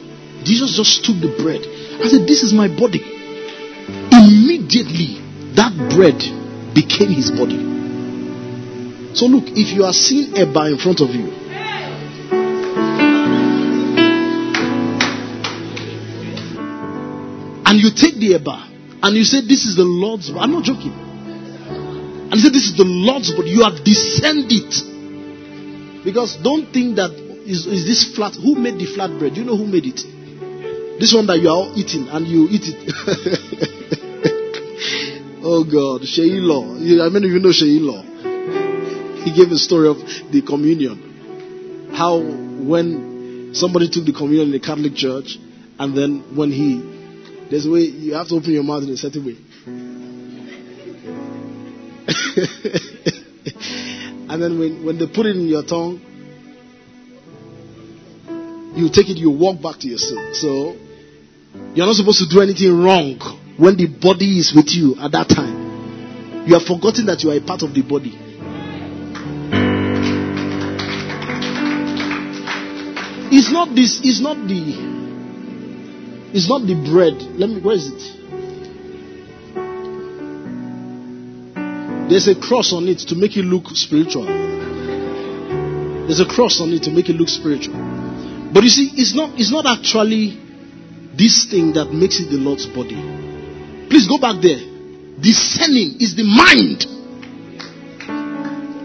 Jesus 0.42 0.74
just 0.74 1.04
took 1.04 1.20
the 1.20 1.36
bread. 1.36 1.60
I 2.00 2.08
said, 2.08 2.26
This 2.26 2.42
is 2.42 2.52
my 2.52 2.66
body. 2.66 3.04
Immediately, 4.08 5.20
that 5.54 5.76
bread 5.94 6.39
became 6.74 7.10
his 7.10 7.30
body. 7.30 7.58
So 9.14 9.26
look, 9.26 9.44
if 9.48 9.74
you 9.74 9.84
are 9.84 9.92
seeing 9.92 10.38
a 10.38 10.46
bar 10.46 10.68
in 10.68 10.78
front 10.78 11.00
of 11.00 11.10
you, 11.10 11.28
and 17.66 17.78
you 17.78 17.90
take 17.90 18.18
the 18.18 18.40
bar 18.44 18.66
and 19.02 19.16
you 19.16 19.24
say, 19.24 19.40
This 19.40 19.64
is 19.64 19.76
the 19.76 19.84
Lord's 19.84 20.30
body. 20.30 20.40
I'm 20.40 20.52
not 20.52 20.64
joking. 20.64 20.92
And 20.92 22.34
you 22.34 22.40
say, 22.40 22.50
This 22.50 22.66
is 22.70 22.76
the 22.76 22.84
Lord's 22.84 23.30
body. 23.32 23.50
You 23.50 23.62
have 23.62 23.84
descended. 23.84 24.70
Because 26.04 26.36
don't 26.36 26.72
think 26.72 26.96
that 26.96 27.10
is, 27.46 27.66
is 27.66 27.86
this 27.86 28.14
flat? 28.14 28.34
Who 28.34 28.54
made 28.54 28.78
the 28.78 28.86
flat 28.86 29.16
bread? 29.18 29.34
Do 29.34 29.40
you 29.40 29.46
know 29.46 29.56
who 29.56 29.66
made 29.66 29.86
it? 29.86 30.02
This 31.00 31.12
one 31.14 31.26
that 31.26 31.38
you 31.40 31.48
are 31.48 31.56
all 31.56 31.72
eating 31.78 32.08
and 32.08 32.26
you 32.26 32.46
eat 32.50 32.62
it. 32.64 33.76
oh 35.42 35.64
God, 35.64 36.06
Sheila. 36.06 37.04
I 37.04 37.08
mean, 37.08 37.22
you 37.24 37.38
know 37.38 37.52
Sheila. 37.52 38.02
He 39.24 39.34
gave 39.34 39.50
a 39.52 39.58
story 39.58 39.88
of 39.88 39.98
the 40.30 40.42
communion. 40.46 41.90
How 41.92 42.18
when 42.18 43.50
somebody 43.54 43.88
took 43.90 44.04
the 44.04 44.12
communion 44.12 44.48
in 44.48 44.52
the 44.52 44.60
Catholic 44.60 44.94
Church, 44.94 45.38
and 45.78 45.96
then 45.96 46.36
when 46.36 46.50
he, 46.50 46.80
there's 47.50 47.66
a 47.66 47.70
way 47.70 47.80
you 47.80 48.14
have 48.14 48.28
to 48.28 48.36
open 48.36 48.52
your 48.52 48.62
mouth 48.62 48.82
in 48.82 48.90
a 48.90 48.96
certain 48.96 49.26
way. 49.26 49.36
and 54.30 54.42
then 54.42 54.58
when, 54.58 54.84
when 54.84 54.98
they 54.98 55.06
put 55.06 55.26
it 55.26 55.36
in 55.36 55.48
your 55.48 55.64
tongue, 55.64 56.00
you 58.74 58.88
take 58.88 59.10
it, 59.10 59.18
you 59.18 59.30
walk 59.30 59.60
back 59.60 59.78
to 59.80 59.88
your 59.88 59.98
seat. 59.98 60.34
So 60.34 60.76
you're 61.74 61.86
not 61.86 61.96
supposed 61.96 62.20
to 62.20 62.28
do 62.28 62.40
anything 62.40 62.82
wrong 62.82 63.18
when 63.60 63.76
the 63.76 63.86
body 63.86 64.38
is 64.38 64.54
with 64.56 64.72
you 64.72 64.96
at 64.96 65.12
that 65.12 65.28
time. 65.28 66.48
You 66.48 66.54
have 66.54 66.62
forgotten 66.62 67.04
that 67.06 67.22
you 67.22 67.30
are 67.30 67.36
a 67.36 67.42
part 67.42 67.62
of 67.62 67.74
the 67.74 67.82
body. 67.82 68.16
It's 73.30 73.52
not 73.52 73.74
this, 73.74 74.00
it's 74.02 74.20
not 74.20 74.48
the 74.48 74.88
it's 76.32 76.48
not 76.48 76.66
the 76.66 76.74
bread. 76.88 77.20
Let 77.38 77.50
me 77.50 77.60
where 77.60 77.76
is 77.76 77.88
it? 77.88 78.00
There's 82.08 82.28
a 82.28 82.34
cross 82.40 82.72
on 82.72 82.88
it 82.88 83.00
to 83.10 83.14
make 83.14 83.36
it 83.36 83.44
look 83.44 83.68
spiritual. 83.76 84.24
There's 86.06 86.20
a 86.20 86.26
cross 86.26 86.60
on 86.62 86.72
it 86.72 86.84
to 86.84 86.90
make 86.90 87.10
it 87.10 87.16
look 87.16 87.28
spiritual. 87.28 87.76
But 88.54 88.64
you 88.64 88.70
see, 88.70 88.90
it's 88.94 89.14
not 89.14 89.38
it's 89.38 89.52
not 89.52 89.66
actually 89.66 90.40
this 91.14 91.44
thing 91.44 91.74
that 91.74 91.92
makes 91.92 92.18
it 92.20 92.30
the 92.30 92.38
Lord's 92.38 92.64
body. 92.64 93.19
Please 93.90 94.06
go 94.06 94.18
back 94.18 94.40
there. 94.40 94.60
Discerning 95.20 96.00
is 96.00 96.14
the 96.14 96.22
mind. 96.22 96.86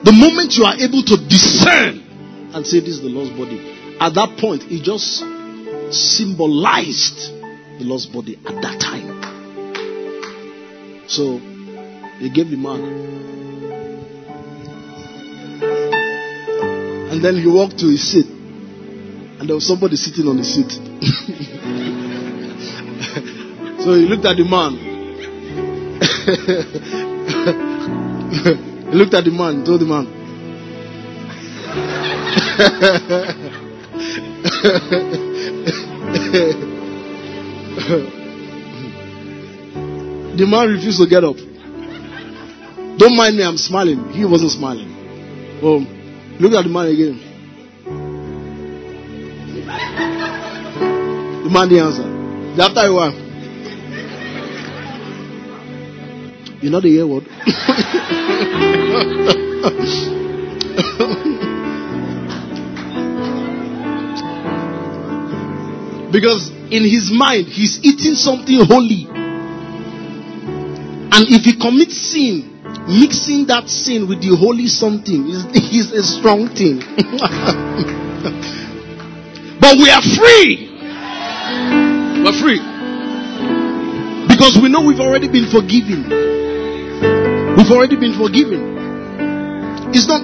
The 0.04 0.12
moment 0.12 0.58
you 0.58 0.66
are 0.66 0.76
able 0.76 1.04
to 1.04 1.16
discern 1.30 2.02
and 2.54 2.66
say 2.66 2.80
this 2.80 2.96
is 2.98 3.02
the 3.02 3.10
Lord's 3.10 3.30
body, 3.30 3.60
at 4.00 4.16
that 4.16 4.38
point 4.40 4.64
it 4.66 4.82
just 4.82 5.20
symbolized 5.94 7.30
the 7.78 7.86
Lord's 7.86 8.08
body 8.08 8.40
at 8.46 8.62
that 8.62 8.80
time. 8.82 9.22
So 11.08 11.40
they 12.20 12.30
gave 12.30 12.50
the 12.50 12.58
man. 12.58 12.82
And 17.12 17.24
then 17.24 17.36
he 17.38 17.46
walked 17.48 17.78
to 17.80 17.86
his 17.86 18.02
seat. 18.12 18.26
And 18.26 19.48
there 19.48 19.56
was 19.56 19.68
somebody 19.68 19.96
sitting 19.98 20.28
on 20.28 20.38
the 20.38 20.44
seat. 20.44 20.72
so 23.84 23.94
he 23.94 24.08
looked 24.08 24.26
at 24.26 24.38
the 24.38 24.46
man. 24.50 24.95
He 26.26 26.32
looked 28.98 29.14
at 29.14 29.24
the 29.26 29.32
man, 29.32 29.64
told 29.64 29.82
the 29.82 29.86
man. 29.86 30.06
the 40.36 40.46
man 40.48 40.70
refused 40.70 41.00
to 41.00 41.08
get 41.08 41.24
up. 41.24 41.36
Don't 42.98 43.16
mind 43.16 43.38
me, 43.38 43.44
I'm 43.44 43.58
smiling. 43.58 44.10
He 44.14 44.26
wasn't 44.26 44.52
smiling. 44.52 44.92
Oh, 45.62 45.86
look 46.40 46.54
at 46.54 46.64
the 46.64 46.70
man 46.70 46.88
again. 46.88 47.22
The 51.44 51.50
man 51.52 51.70
didn't 51.70 51.86
answer. 51.86 52.62
After 52.62 52.88
a 52.88 52.92
while, 52.94 53.25
you 56.66 56.72
know 56.72 56.82
the 56.82 56.90
hear 56.90 57.06
word. 57.06 57.26
because 66.12 66.50
in 66.74 66.84
his 66.90 67.12
mind, 67.14 67.46
he's 67.46 67.78
eating 67.86 68.16
something 68.16 68.66
holy. 68.66 69.06
And 71.14 71.30
if 71.30 71.46
he 71.46 71.54
commits 71.56 72.02
sin, 72.02 72.50
mixing 72.90 73.46
that 73.46 73.70
sin 73.70 74.10
with 74.10 74.24
the 74.24 74.36
holy 74.36 74.66
something 74.66 75.30
is, 75.30 75.46
is 75.70 75.92
a 75.94 76.02
strong 76.02 76.50
thing. 76.50 76.80
but 79.62 79.78
we 79.78 79.92
are 79.94 80.02
free. 80.02 80.74
We're 82.26 82.34
free. 82.42 82.58
Because 84.28 84.58
we 84.60 84.70
know 84.70 84.82
we've 84.82 85.00
already 85.00 85.28
been 85.28 85.46
forgiven. 85.52 86.35
We've 87.58 87.72
already 87.72 87.96
been 87.96 88.14
forgiven. 88.18 88.76
It's 89.94 90.08
not. 90.08 90.22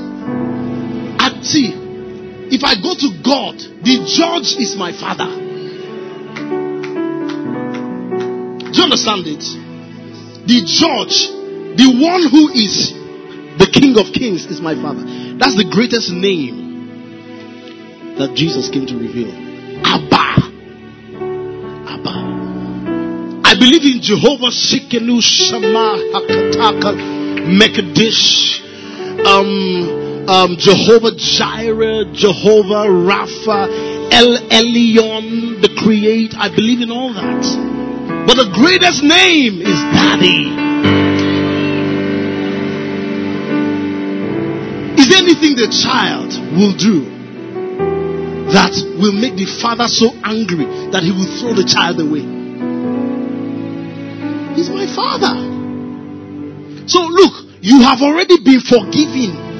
at 1.20 1.44
see. 1.45 1.74
If 2.52 2.64
I 2.64 2.76
go 2.76 2.94
to 2.94 3.10
God, 3.24 3.56
the 3.56 4.03
judge 4.03 4.60
is 4.60 4.76
my 4.76 4.91
father. 4.91 5.32
Do 8.68 8.76
you 8.76 8.84
understand 8.84 9.24
it? 9.28 9.40
The 10.48 10.60
judge, 10.68 11.32
the 11.80 11.88
one 12.03 12.28
who 12.28 12.49
is 12.52 12.91
the 13.58 13.68
King 13.72 13.98
of 13.98 14.12
Kings, 14.12 14.45
is 14.45 14.60
my 14.60 14.76
father. 14.76 15.06
That's 15.40 15.56
the 15.56 15.64
greatest 15.72 16.12
name 16.12 16.60
that 18.18 18.36
Jesus 18.36 18.68
came 18.68 18.86
to 18.88 18.95
reveal. 18.95 19.32
Abba. 19.88 20.52
Abba. 21.88 22.16
I 23.48 23.56
believe 23.56 23.86
in 23.88 24.02
Jehovah 24.02 24.52
Shikenu 24.52 25.22
Shama 25.24 25.95
Hakataka 26.12 27.10
Mekadish. 27.47 28.59
Um, 29.26 30.01
um, 30.27 30.55
Jehovah 30.57 31.11
Jireh, 31.18 32.05
Jehovah 32.13 32.88
Rapha, 32.88 34.11
El 34.11 34.38
Elyon, 34.49 35.61
the 35.61 35.69
Create. 35.84 36.34
I 36.38 36.49
believe 36.49 36.81
in 36.81 36.91
all 36.91 37.13
that. 37.13 37.72
But 38.27 38.35
the 38.35 38.51
greatest 38.53 39.03
name 39.03 39.61
is 39.61 39.80
Daddy. 39.91 40.72
Is 45.01 45.09
there 45.09 45.18
anything 45.18 45.55
the 45.55 45.68
child 45.68 46.30
will 46.55 46.73
do 46.77 47.05
that 48.53 48.73
will 48.99 49.13
make 49.13 49.35
the 49.35 49.45
father 49.45 49.88
so 49.88 50.11
angry 50.23 50.65
that 50.91 51.03
he 51.03 51.11
will 51.11 51.26
throw 51.39 51.53
the 51.53 51.65
child 51.65 51.99
away? 51.99 52.22
He's 54.55 54.69
my 54.69 54.85
father. 54.85 55.51
So 56.91 56.99
look, 56.99 57.34
you 57.61 57.80
have 57.88 58.01
already 58.01 58.38
been 58.43 58.59
forgiven 58.59 59.51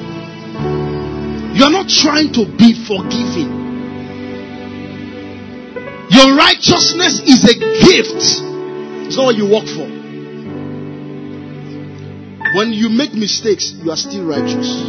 you 1.54 1.64
are 1.64 1.70
not 1.70 1.88
trying 1.88 2.32
to 2.32 2.46
be 2.46 2.72
forgiven. 2.72 3.60
Your 6.08 6.34
righteousness 6.34 7.20
is 7.28 7.44
a 7.44 7.54
gift. 7.54 8.40
It's 9.06 9.16
not 9.16 9.26
what 9.26 9.36
you 9.36 9.44
work 9.44 9.68
for. 9.68 9.86
When 12.56 12.72
you 12.72 12.88
make 12.88 13.12
mistakes, 13.12 13.72
you 13.76 13.90
are 13.90 13.96
still 13.96 14.24
righteous. 14.24 14.88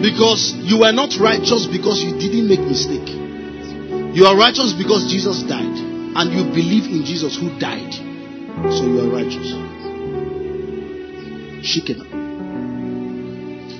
Because 0.00 0.54
you 0.62 0.84
are 0.84 0.92
not 0.92 1.18
righteous 1.18 1.66
because 1.66 2.00
you 2.00 2.16
didn't 2.16 2.48
make 2.48 2.60
mistake. 2.60 3.08
You 4.14 4.26
are 4.26 4.36
righteous 4.38 4.72
because 4.78 5.10
Jesus 5.10 5.42
died. 5.42 5.76
And 6.16 6.32
you 6.32 6.44
believe 6.54 6.86
in 6.86 7.04
Jesus 7.04 7.36
who 7.36 7.50
died. 7.58 7.92
So 8.72 8.86
you 8.86 9.00
are 9.02 9.10
righteous. 9.10 9.67
Shekinah. 11.68 12.08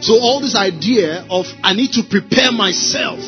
So 0.01 0.15
all 0.21 0.41
this 0.41 0.55
idea 0.55 1.27
of 1.29 1.47
I 1.63 1.75
need 1.75 1.93
to 1.95 2.03
prepare 2.09 2.53
myself 2.53 3.19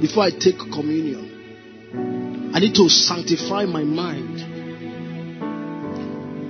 before 0.00 0.24
I 0.24 0.30
take 0.30 0.58
communion. 0.58 2.50
I 2.54 2.58
need 2.60 2.74
to 2.74 2.88
sanctify 2.88 3.66
my 3.66 3.84
mind. 3.84 4.38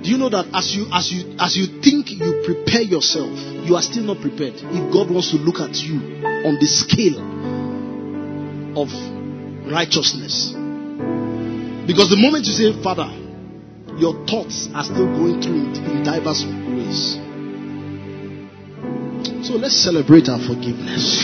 Do 0.03 0.09
you 0.09 0.17
know 0.17 0.29
that 0.29 0.47
as 0.53 0.73
you 0.73 0.87
as 0.93 1.11
you 1.11 1.35
as 1.39 1.57
you 1.57 1.81
think 1.81 2.11
you 2.11 2.41
prepare 2.45 2.81
yourself, 2.81 3.37
you 3.65 3.75
are 3.75 3.81
still 3.81 4.03
not 4.03 4.21
prepared. 4.21 4.53
If 4.55 4.93
God 4.93 5.09
wants 5.11 5.31
to 5.31 5.37
look 5.37 5.59
at 5.59 5.75
you 5.77 5.97
on 6.45 6.57
the 6.59 6.67
scale 6.67 7.19
of 8.77 8.89
righteousness. 9.71 10.53
Because 11.87 12.09
the 12.09 12.17
moment 12.17 12.45
you 12.45 12.53
say, 12.53 12.73
Father, 12.81 13.09
your 13.97 14.25
thoughts 14.25 14.69
are 14.73 14.83
still 14.83 15.05
going 15.05 15.41
through 15.41 15.73
in 15.73 16.03
diverse 16.03 16.43
ways. 16.43 16.64
So 19.43 19.55
let's 19.55 19.75
celebrate 19.75 20.27
our 20.29 20.39
forgiveness. 20.39 21.21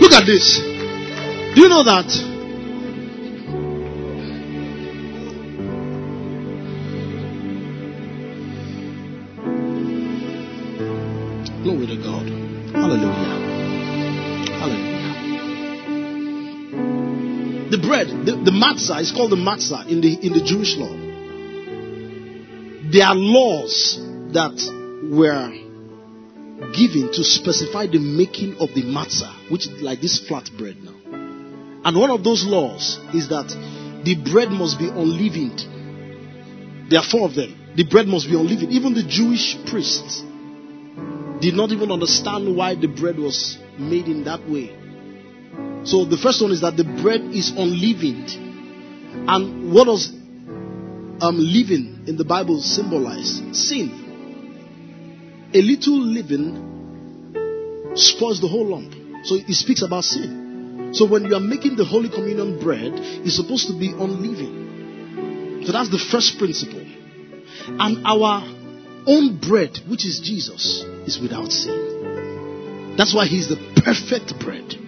Look 0.00 0.12
at 0.12 0.26
this. 0.26 0.58
Do 1.54 1.60
you 1.60 1.68
know 1.68 1.82
that? 1.84 2.31
Bread, 17.82 18.08
the, 18.08 18.32
the 18.32 18.50
matzah 18.50 19.00
is 19.00 19.12
called 19.12 19.32
the 19.32 19.36
matzah 19.36 19.86
in 19.88 20.00
the 20.00 20.26
in 20.26 20.32
the 20.32 20.42
Jewish 20.42 20.76
law. 20.76 20.92
There 22.90 23.06
are 23.06 23.14
laws 23.14 23.98
that 24.32 24.56
were 25.10 25.50
given 26.72 27.12
to 27.12 27.24
specify 27.24 27.86
the 27.86 27.98
making 27.98 28.56
of 28.58 28.74
the 28.74 28.82
matzah, 28.82 29.50
which 29.50 29.66
is 29.66 29.82
like 29.82 30.00
this 30.00 30.26
flat 30.26 30.50
bread 30.56 30.76
now. 30.82 30.94
And 31.84 31.98
one 31.98 32.10
of 32.10 32.22
those 32.22 32.44
laws 32.44 32.98
is 33.12 33.28
that 33.28 33.48
the 34.04 34.14
bread 34.30 34.50
must 34.50 34.78
be 34.78 34.88
unleavened. 34.88 36.90
There 36.90 37.00
are 37.00 37.08
four 37.08 37.26
of 37.26 37.34
them. 37.34 37.58
The 37.74 37.84
bread 37.84 38.06
must 38.06 38.28
be 38.28 38.36
unleavened. 38.36 38.72
Even 38.72 38.94
the 38.94 39.02
Jewish 39.02 39.56
priests 39.66 40.22
did 41.40 41.54
not 41.54 41.72
even 41.72 41.90
understand 41.90 42.56
why 42.56 42.74
the 42.74 42.86
bread 42.86 43.18
was 43.18 43.58
made 43.78 44.06
in 44.06 44.24
that 44.24 44.48
way. 44.48 44.76
So 45.84 46.04
the 46.04 46.16
first 46.16 46.40
one 46.40 46.52
is 46.52 46.60
that 46.60 46.76
the 46.76 46.84
bread 46.84 47.22
is 47.22 47.50
unleavened. 47.50 48.30
And 49.28 49.72
what 49.72 49.84
does 49.86 50.10
um, 51.20 51.38
in 51.38 52.16
the 52.16 52.24
Bible 52.24 52.60
symbolize? 52.60 53.42
Sin. 53.52 53.90
A 55.54 55.60
little 55.60 56.00
leaven 56.00 56.70
spoils 57.94 58.40
the 58.40 58.48
whole 58.48 58.66
lump. 58.66 58.94
So 59.24 59.36
it 59.36 59.52
speaks 59.54 59.82
about 59.82 60.04
sin. 60.04 60.90
So 60.94 61.06
when 61.06 61.24
you 61.24 61.34
are 61.34 61.40
making 61.40 61.76
the 61.76 61.84
Holy 61.84 62.08
Communion 62.08 62.58
bread, 62.58 62.92
it's 62.94 63.36
supposed 63.36 63.66
to 63.68 63.78
be 63.78 63.90
unleavened. 63.90 65.66
So 65.66 65.72
that's 65.72 65.90
the 65.90 65.98
first 65.98 66.38
principle. 66.38 66.84
And 67.68 68.06
our 68.06 68.42
own 69.06 69.38
bread, 69.38 69.78
which 69.88 70.06
is 70.06 70.20
Jesus, 70.20 70.82
is 71.06 71.18
without 71.18 71.52
sin. 71.52 72.94
That's 72.96 73.14
why 73.14 73.26
he's 73.26 73.48
the 73.48 73.56
perfect 73.84 74.38
bread. 74.40 74.81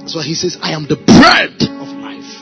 That's 0.00 0.14
why 0.14 0.24
he 0.24 0.34
says, 0.34 0.58
I 0.60 0.72
am 0.72 0.88
the 0.88 0.96
bread 0.96 1.62
of 1.62 1.88
life. 2.00 2.32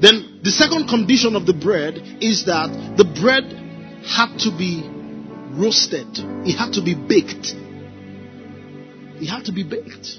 Then 0.00 0.40
the 0.42 0.50
second 0.50 0.88
condition 0.88 1.36
of 1.36 1.46
the 1.46 1.52
bread 1.52 1.98
is 2.20 2.46
that 2.46 2.96
the 2.96 3.04
bread 3.04 3.44
had 4.06 4.38
to 4.40 4.50
be 4.56 4.82
roasted, 5.52 6.06
it 6.46 6.56
had 6.56 6.74
to 6.74 6.82
be 6.82 6.94
baked. 6.94 7.54
It 9.18 9.26
had 9.26 9.46
to 9.46 9.52
be 9.52 9.62
baked. 9.62 10.18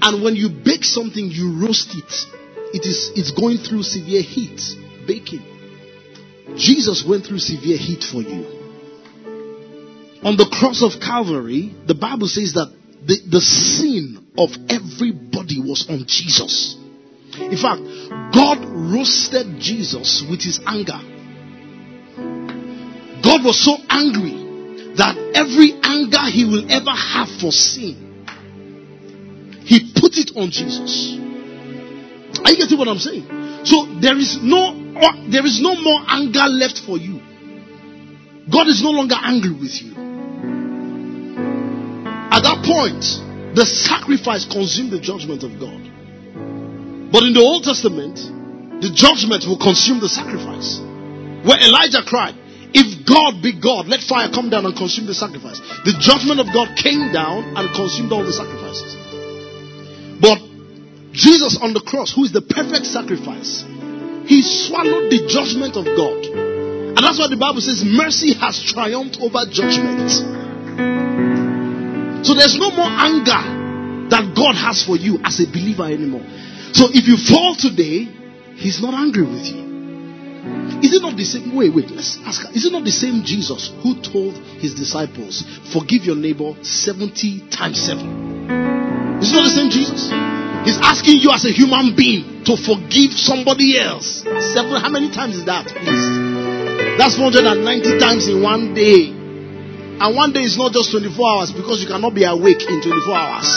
And 0.00 0.22
when 0.22 0.36
you 0.36 0.48
bake 0.48 0.84
something, 0.84 1.26
you 1.26 1.66
roast 1.66 1.90
it. 1.94 2.12
It 2.72 2.86
is 2.86 3.10
it's 3.16 3.32
going 3.32 3.58
through 3.58 3.82
severe 3.82 4.22
heat, 4.22 4.60
baking. 5.06 5.42
Jesus 6.56 7.04
went 7.06 7.26
through 7.26 7.40
severe 7.40 7.76
heat 7.76 8.04
for 8.04 8.22
you. 8.22 8.46
On 10.22 10.36
the 10.36 10.46
cross 10.46 10.82
of 10.82 11.00
Calvary, 11.00 11.74
the 11.86 11.94
Bible 11.94 12.28
says 12.28 12.52
that 12.54 12.75
the, 13.06 13.20
the 13.30 13.40
sin 13.40 14.26
of 14.36 14.50
everybody 14.68 15.60
was 15.60 15.86
on 15.88 16.04
Jesus. 16.06 16.76
In 17.38 17.56
fact, 17.56 17.82
God 18.34 18.58
roasted 18.92 19.60
Jesus 19.60 20.24
with 20.28 20.42
his 20.42 20.60
anger. 20.66 20.98
God 23.22 23.44
was 23.44 23.62
so 23.62 23.76
angry 23.88 24.94
that 24.96 25.16
every 25.34 25.72
anger 25.82 26.24
he 26.30 26.44
will 26.44 26.70
ever 26.70 26.90
have 26.90 27.28
for 27.40 27.52
sin, 27.52 28.24
he 29.62 29.92
put 29.94 30.16
it 30.16 30.36
on 30.36 30.50
Jesus. 30.50 31.14
Are 32.44 32.50
you 32.50 32.58
getting 32.58 32.78
what 32.78 32.88
I'm 32.88 32.98
saying? 32.98 33.64
So 33.64 33.86
there 34.00 34.16
is 34.16 34.38
no 34.42 34.74
uh, 34.96 35.30
there 35.30 35.44
is 35.44 35.60
no 35.60 35.74
more 35.74 36.02
anger 36.08 36.46
left 36.48 36.78
for 36.86 36.96
you. 36.96 37.20
God 38.50 38.68
is 38.68 38.82
no 38.82 38.90
longer 38.90 39.16
angry 39.20 39.52
with 39.52 39.82
you. 39.82 40.05
At 42.36 42.44
that 42.44 42.60
point, 42.68 43.00
the 43.56 43.64
sacrifice 43.64 44.44
consumed 44.44 44.92
the 44.92 45.00
judgment 45.00 45.40
of 45.40 45.56
God. 45.56 45.80
But 47.08 47.24
in 47.24 47.32
the 47.32 47.40
Old 47.40 47.64
Testament, 47.64 48.20
the 48.84 48.92
judgment 48.92 49.48
will 49.48 49.56
consume 49.56 50.04
the 50.04 50.12
sacrifice. 50.12 50.76
Where 51.48 51.56
Elijah 51.56 52.04
cried, 52.04 52.36
If 52.76 53.08
God 53.08 53.40
be 53.40 53.56
God, 53.56 53.88
let 53.88 54.04
fire 54.04 54.28
come 54.28 54.52
down 54.52 54.68
and 54.68 54.76
consume 54.76 55.08
the 55.08 55.16
sacrifice. 55.16 55.64
The 55.88 55.96
judgment 55.96 56.44
of 56.44 56.52
God 56.52 56.76
came 56.76 57.08
down 57.08 57.56
and 57.56 57.72
consumed 57.72 58.12
all 58.12 58.20
the 58.20 58.36
sacrifices. 58.36 58.92
But 60.20 60.36
Jesus 61.16 61.56
on 61.56 61.72
the 61.72 61.80
cross, 61.80 62.12
who 62.12 62.28
is 62.28 62.36
the 62.36 62.44
perfect 62.44 62.84
sacrifice, 62.84 63.64
he 64.28 64.44
swallowed 64.44 65.08
the 65.08 65.24
judgment 65.24 65.72
of 65.72 65.88
God. 65.88 66.20
And 66.28 67.00
that's 67.00 67.16
why 67.16 67.32
the 67.32 67.40
Bible 67.40 67.64
says 67.64 67.80
mercy 67.80 68.36
has 68.36 68.60
triumphed 68.60 69.24
over 69.24 69.48
judgment. 69.48 70.12
So 72.24 72.34
there's 72.34 72.58
no 72.58 72.70
more 72.70 72.88
anger 72.88 74.08
that 74.10 74.34
God 74.36 74.54
has 74.54 74.84
for 74.84 74.96
you 74.96 75.18
as 75.24 75.40
a 75.40 75.46
believer 75.46 75.84
anymore. 75.84 76.24
So 76.72 76.88
if 76.92 77.08
you 77.08 77.16
fall 77.16 77.54
today, 77.56 78.04
He's 78.56 78.80
not 78.80 78.94
angry 78.94 79.22
with 79.22 79.44
you. 79.46 79.66
Is 80.82 80.94
it 80.94 81.02
not 81.02 81.16
the 81.16 81.24
same? 81.24 81.56
Wait, 81.56 81.74
wait, 81.74 81.90
let's 81.90 82.18
ask. 82.24 82.54
Is 82.54 82.66
it 82.66 82.72
not 82.72 82.84
the 82.84 82.92
same 82.92 83.24
Jesus 83.24 83.72
who 83.82 84.00
told 84.00 84.36
his 84.60 84.74
disciples, 84.74 85.42
Forgive 85.72 86.04
your 86.04 86.16
neighbor 86.16 86.54
70 86.62 87.50
times 87.50 87.80
7? 87.80 89.18
Is 89.20 89.32
it 89.32 89.34
not 89.34 89.44
the 89.44 89.56
same 89.56 89.70
Jesus? 89.70 90.12
He's 90.68 90.78
asking 90.78 91.18
you 91.18 91.32
as 91.32 91.44
a 91.44 91.50
human 91.50 91.96
being 91.96 92.44
to 92.44 92.56
forgive 92.56 93.12
somebody 93.12 93.78
else. 93.78 94.22
Seven, 94.52 94.76
how 94.76 94.90
many 94.90 95.10
times 95.10 95.36
is 95.36 95.46
that, 95.46 95.66
please? 95.66 96.98
That's 96.98 97.16
490 97.16 97.98
times 97.98 98.28
in 98.28 98.42
one 98.42 98.74
day. 98.74 99.15
And 99.98 100.14
one 100.14 100.30
day 100.32 100.42
is 100.42 100.58
not 100.58 100.72
just 100.72 100.90
24 100.90 101.28
hours 101.28 101.52
because 101.52 101.80
you 101.80 101.88
cannot 101.88 102.12
be 102.14 102.24
awake 102.24 102.60
in 102.60 102.82
24 102.82 103.16
hours. 103.16 103.48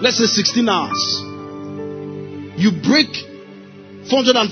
Let's 0.00 0.18
say 0.18 0.26
16 0.26 0.68
hours. 0.68 1.22
You 2.56 2.70
break 2.70 3.08
400 4.08 4.36
and, 4.36 4.48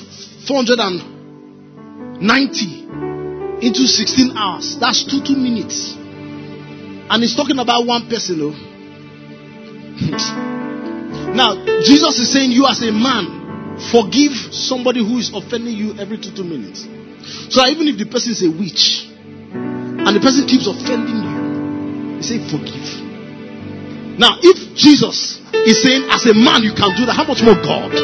490 0.47 2.81
into 3.63 3.87
16 3.87 4.37
hours. 4.37 4.77
That's 4.81 5.05
two, 5.05 5.23
two 5.23 5.37
minutes. 5.37 5.95
And 5.95 7.23
he's 7.23 7.37
talking 7.37 7.59
about 7.59 7.87
one 7.87 8.09
person, 8.09 8.39
though. 8.39 8.51
now, 11.35 11.55
Jesus 11.83 12.19
is 12.19 12.33
saying, 12.33 12.53
You 12.53 12.67
as 12.67 12.81
a 12.83 12.91
man, 12.91 13.79
forgive 13.93 14.33
somebody 14.55 15.07
who 15.07 15.19
is 15.19 15.31
offending 15.35 15.77
you 15.77 15.99
every 15.99 16.17
two, 16.19 16.33
two 16.35 16.45
minutes. 16.45 16.87
So 17.55 17.67
even 17.67 17.87
if 17.89 17.99
the 17.99 18.07
person 18.07 18.33
is 18.33 18.43
a 18.43 18.49
witch, 18.51 19.10
and 20.11 20.19
the 20.19 20.27
person 20.27 20.43
keeps 20.43 20.67
offending 20.67 21.23
you, 21.23 22.19
you 22.19 22.23
say, 22.27 22.43
Forgive. 22.51 22.99
Now, 24.19 24.43
if 24.43 24.75
Jesus 24.75 25.39
is 25.55 25.79
saying, 25.87 26.11
as 26.11 26.27
a 26.27 26.35
man, 26.35 26.67
you 26.67 26.75
can 26.75 26.99
do 26.99 27.07
that, 27.07 27.15
how 27.15 27.23
much 27.23 27.39
more 27.47 27.55
God? 27.55 27.95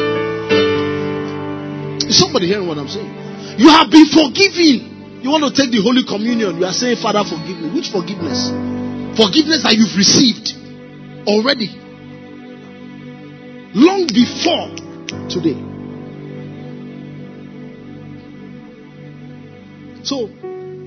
Is 2.07 2.15
somebody 2.15 2.47
hearing 2.47 2.65
what 2.65 2.79
I'm 2.79 2.87
saying? 2.87 3.59
You 3.59 3.67
have 3.75 3.91
been 3.91 4.07
forgiven. 4.07 5.19
You 5.19 5.35
want 5.35 5.43
to 5.43 5.51
take 5.51 5.69
the 5.69 5.83
Holy 5.83 6.07
Communion. 6.07 6.55
You 6.55 6.63
are 6.63 6.71
saying, 6.71 6.95
Father, 7.03 7.27
forgive 7.27 7.59
me. 7.59 7.75
Which 7.75 7.91
forgiveness? 7.91 8.55
Forgiveness 9.19 9.67
that 9.67 9.75
you've 9.75 9.99
received 9.99 10.55
already. 11.27 11.75
Long 13.75 14.07
before 14.07 14.71
today. 15.27 15.59
So, 20.07 20.31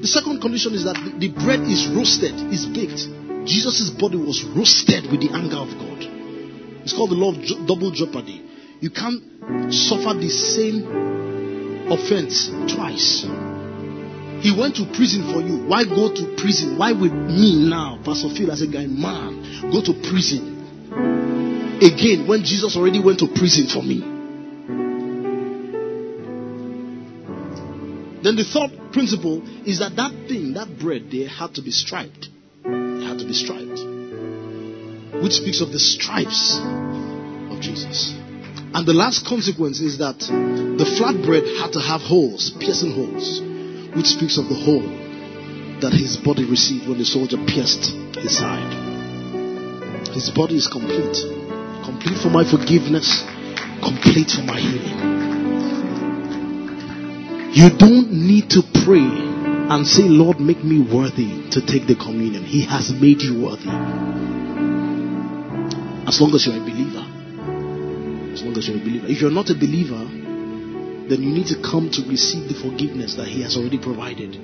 the 0.00 0.06
second 0.06 0.40
condition 0.40 0.74
is 0.74 0.84
that 0.84 0.96
the 0.96 1.28
bread 1.28 1.60
is 1.68 1.86
roasted, 1.88 2.32
is 2.52 2.64
baked. 2.66 3.04
Jesus' 3.44 3.90
body 3.90 4.16
was 4.16 4.42
roasted 4.56 5.10
with 5.10 5.20
the 5.20 5.30
anger 5.32 5.60
of 5.60 5.68
God. 5.76 6.00
It's 6.84 6.92
called 6.96 7.10
the 7.10 7.20
law 7.20 7.36
of 7.36 7.40
double 7.68 7.90
jeopardy. 7.90 8.40
You 8.80 8.88
can't 8.88 9.20
suffer 9.72 10.16
the 10.16 10.28
same 10.28 10.88
offense 11.92 12.48
twice. 12.72 13.28
He 14.40 14.56
went 14.56 14.76
to 14.76 14.88
prison 14.96 15.28
for 15.32 15.44
you. 15.44 15.68
Why 15.68 15.84
go 15.84 16.08
to 16.08 16.24
prison? 16.40 16.78
Why 16.78 16.92
with 16.92 17.12
me 17.12 17.68
now, 17.68 18.00
Pastor 18.02 18.32
Phil, 18.32 18.50
as 18.50 18.62
a 18.62 18.66
guy, 18.66 18.86
man, 18.88 19.68
go 19.70 19.84
to 19.84 19.92
prison 20.08 21.76
again 21.84 22.24
when 22.26 22.42
Jesus 22.42 22.74
already 22.76 23.04
went 23.04 23.20
to 23.20 23.28
prison 23.28 23.68
for 23.68 23.82
me? 23.82 24.09
Then 28.22 28.36
the 28.36 28.44
third 28.44 28.92
principle 28.92 29.40
is 29.66 29.78
that 29.78 29.96
that 29.96 30.12
thing, 30.28 30.54
that 30.54 30.78
bread 30.78 31.08
there, 31.10 31.28
had 31.28 31.54
to 31.54 31.62
be 31.62 31.70
striped. 31.70 32.28
It 32.64 33.06
had 33.06 33.18
to 33.18 33.24
be 33.24 33.32
striped. 33.32 33.80
Which 35.22 35.32
speaks 35.40 35.60
of 35.60 35.72
the 35.72 35.78
stripes 35.78 36.60
of 37.50 37.60
Jesus. 37.60 38.12
And 38.72 38.86
the 38.86 38.92
last 38.92 39.26
consequence 39.26 39.80
is 39.80 39.98
that 39.98 40.18
the 40.20 40.84
flatbread 40.84 41.60
had 41.60 41.72
to 41.72 41.80
have 41.80 42.02
holes, 42.02 42.52
piercing 42.60 42.92
holes, 42.92 43.40
which 43.96 44.06
speaks 44.06 44.38
of 44.38 44.48
the 44.48 44.54
hole 44.54 44.86
that 45.80 45.92
his 45.92 46.16
body 46.16 46.44
received 46.44 46.88
when 46.88 46.98
the 46.98 47.04
soldier 47.04 47.38
pierced 47.48 47.90
his 48.20 48.36
side. 48.36 48.70
His 50.12 50.30
body 50.30 50.56
is 50.56 50.68
complete. 50.68 51.16
Complete 51.84 52.18
for 52.20 52.28
my 52.28 52.44
forgiveness, 52.44 53.24
complete 53.82 54.30
for 54.30 54.42
my 54.42 54.60
healing. 54.60 55.09
You 57.52 57.68
don't 57.70 58.12
need 58.12 58.50
to 58.50 58.62
pray 58.84 59.02
and 59.02 59.86
say, 59.86 60.02
Lord, 60.04 60.40
make 60.40 60.62
me 60.62 60.78
worthy 60.80 61.50
to 61.50 61.60
take 61.60 61.86
the 61.86 61.94
communion. 61.94 62.44
He 62.44 62.64
has 62.66 62.92
made 62.92 63.22
you 63.22 63.42
worthy. 63.42 63.70
As 66.06 66.20
long 66.20 66.34
as 66.34 66.46
you're 66.46 66.56
a 66.56 66.60
believer. 66.60 67.04
As 68.32 68.42
long 68.42 68.56
as 68.56 68.68
you're 68.68 68.78
a 68.78 68.80
believer. 68.80 69.06
If 69.08 69.20
you're 69.20 69.30
not 69.30 69.50
a 69.50 69.54
believer, 69.54 70.06
then 71.10 71.22
you 71.22 71.30
need 71.30 71.48
to 71.48 71.60
come 71.60 71.90
to 71.90 72.02
receive 72.08 72.48
the 72.48 72.54
forgiveness 72.54 73.14
that 73.16 73.26
He 73.26 73.42
has 73.42 73.56
already 73.56 73.78
provided. 73.78 74.38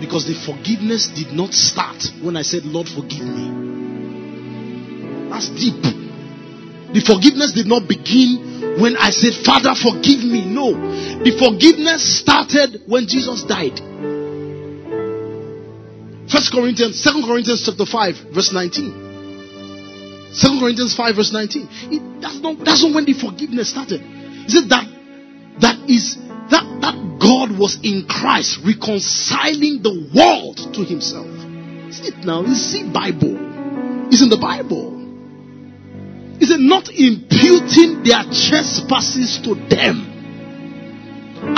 Because 0.00 0.26
the 0.26 0.34
forgiveness 0.34 1.08
did 1.08 1.34
not 1.34 1.52
start 1.52 2.02
when 2.22 2.36
I 2.36 2.42
said, 2.42 2.64
Lord, 2.64 2.86
forgive 2.88 3.26
me. 3.26 3.50
That's 5.28 5.50
deep. 5.50 5.82
The 6.94 7.02
forgiveness 7.04 7.52
did 7.52 7.66
not 7.66 7.86
begin 7.86 8.80
when 8.80 8.96
I 8.96 9.10
said, 9.10 9.34
Father, 9.44 9.74
forgive 9.74 10.24
me. 10.24 10.47
The 10.74 11.32
forgiveness 11.38 12.20
started 12.20 12.82
when 12.86 13.06
Jesus 13.06 13.44
died. 13.44 13.78
First 16.28 16.52
Corinthians, 16.52 17.00
Second 17.02 17.24
Corinthians 17.24 17.62
chapter 17.64 17.86
5, 17.86 18.34
verse 18.34 18.52
19. 18.52 19.08
Second 20.32 20.60
Corinthians 20.60 20.94
5, 20.94 21.16
verse 21.16 21.32
19. 21.32 21.68
It, 21.90 22.20
that's 22.20 22.40
not 22.40 22.58
that's 22.64 22.82
not 22.84 22.94
when 22.94 23.04
the 23.06 23.14
forgiveness 23.14 23.70
started. 23.70 24.02
Is 24.46 24.54
it 24.54 24.68
that 24.68 24.84
that 25.60 25.88
is 25.88 26.16
that 26.50 26.64
that 26.84 26.96
God 27.18 27.58
was 27.58 27.78
in 27.82 28.06
Christ 28.06 28.60
reconciling 28.64 29.80
the 29.82 30.12
world 30.12 30.74
to 30.74 30.84
himself? 30.84 31.26
Is 31.88 32.00
it 32.06 32.18
now? 32.24 32.44
Is 32.44 32.74
it 32.74 32.92
Bible? 32.92 34.12
Is 34.12 34.20
in 34.22 34.28
the 34.28 34.36
Bible. 34.36 34.96
Is 36.40 36.50
it 36.50 36.60
not 36.60 36.88
imputing 36.88 38.04
their 38.04 38.22
trespasses 38.30 39.40
to 39.42 39.54
them 39.54 40.07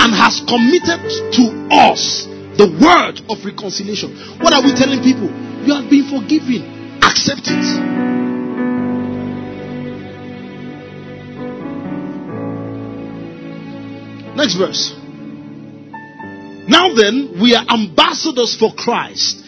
and 0.01 0.13
has 0.17 0.41
committed 0.49 0.97
to 1.37 1.45
us 1.69 2.25
the 2.57 2.65
word 2.81 3.21
of 3.29 3.45
reconciliation? 3.45 4.39
What 4.41 4.51
are 4.53 4.63
we 4.63 4.73
telling 4.73 5.01
people? 5.05 5.29
You 5.61 5.77
have 5.77 5.89
been 5.89 6.09
forgiven. 6.09 6.97
Accept 7.03 7.45
it. 7.45 8.01
Next 14.35 14.55
verse. 14.55 14.95
Now 16.67 16.95
then, 16.95 17.37
we 17.39 17.53
are 17.53 17.65
ambassadors 17.69 18.55
for 18.57 18.73
Christ. 18.73 19.43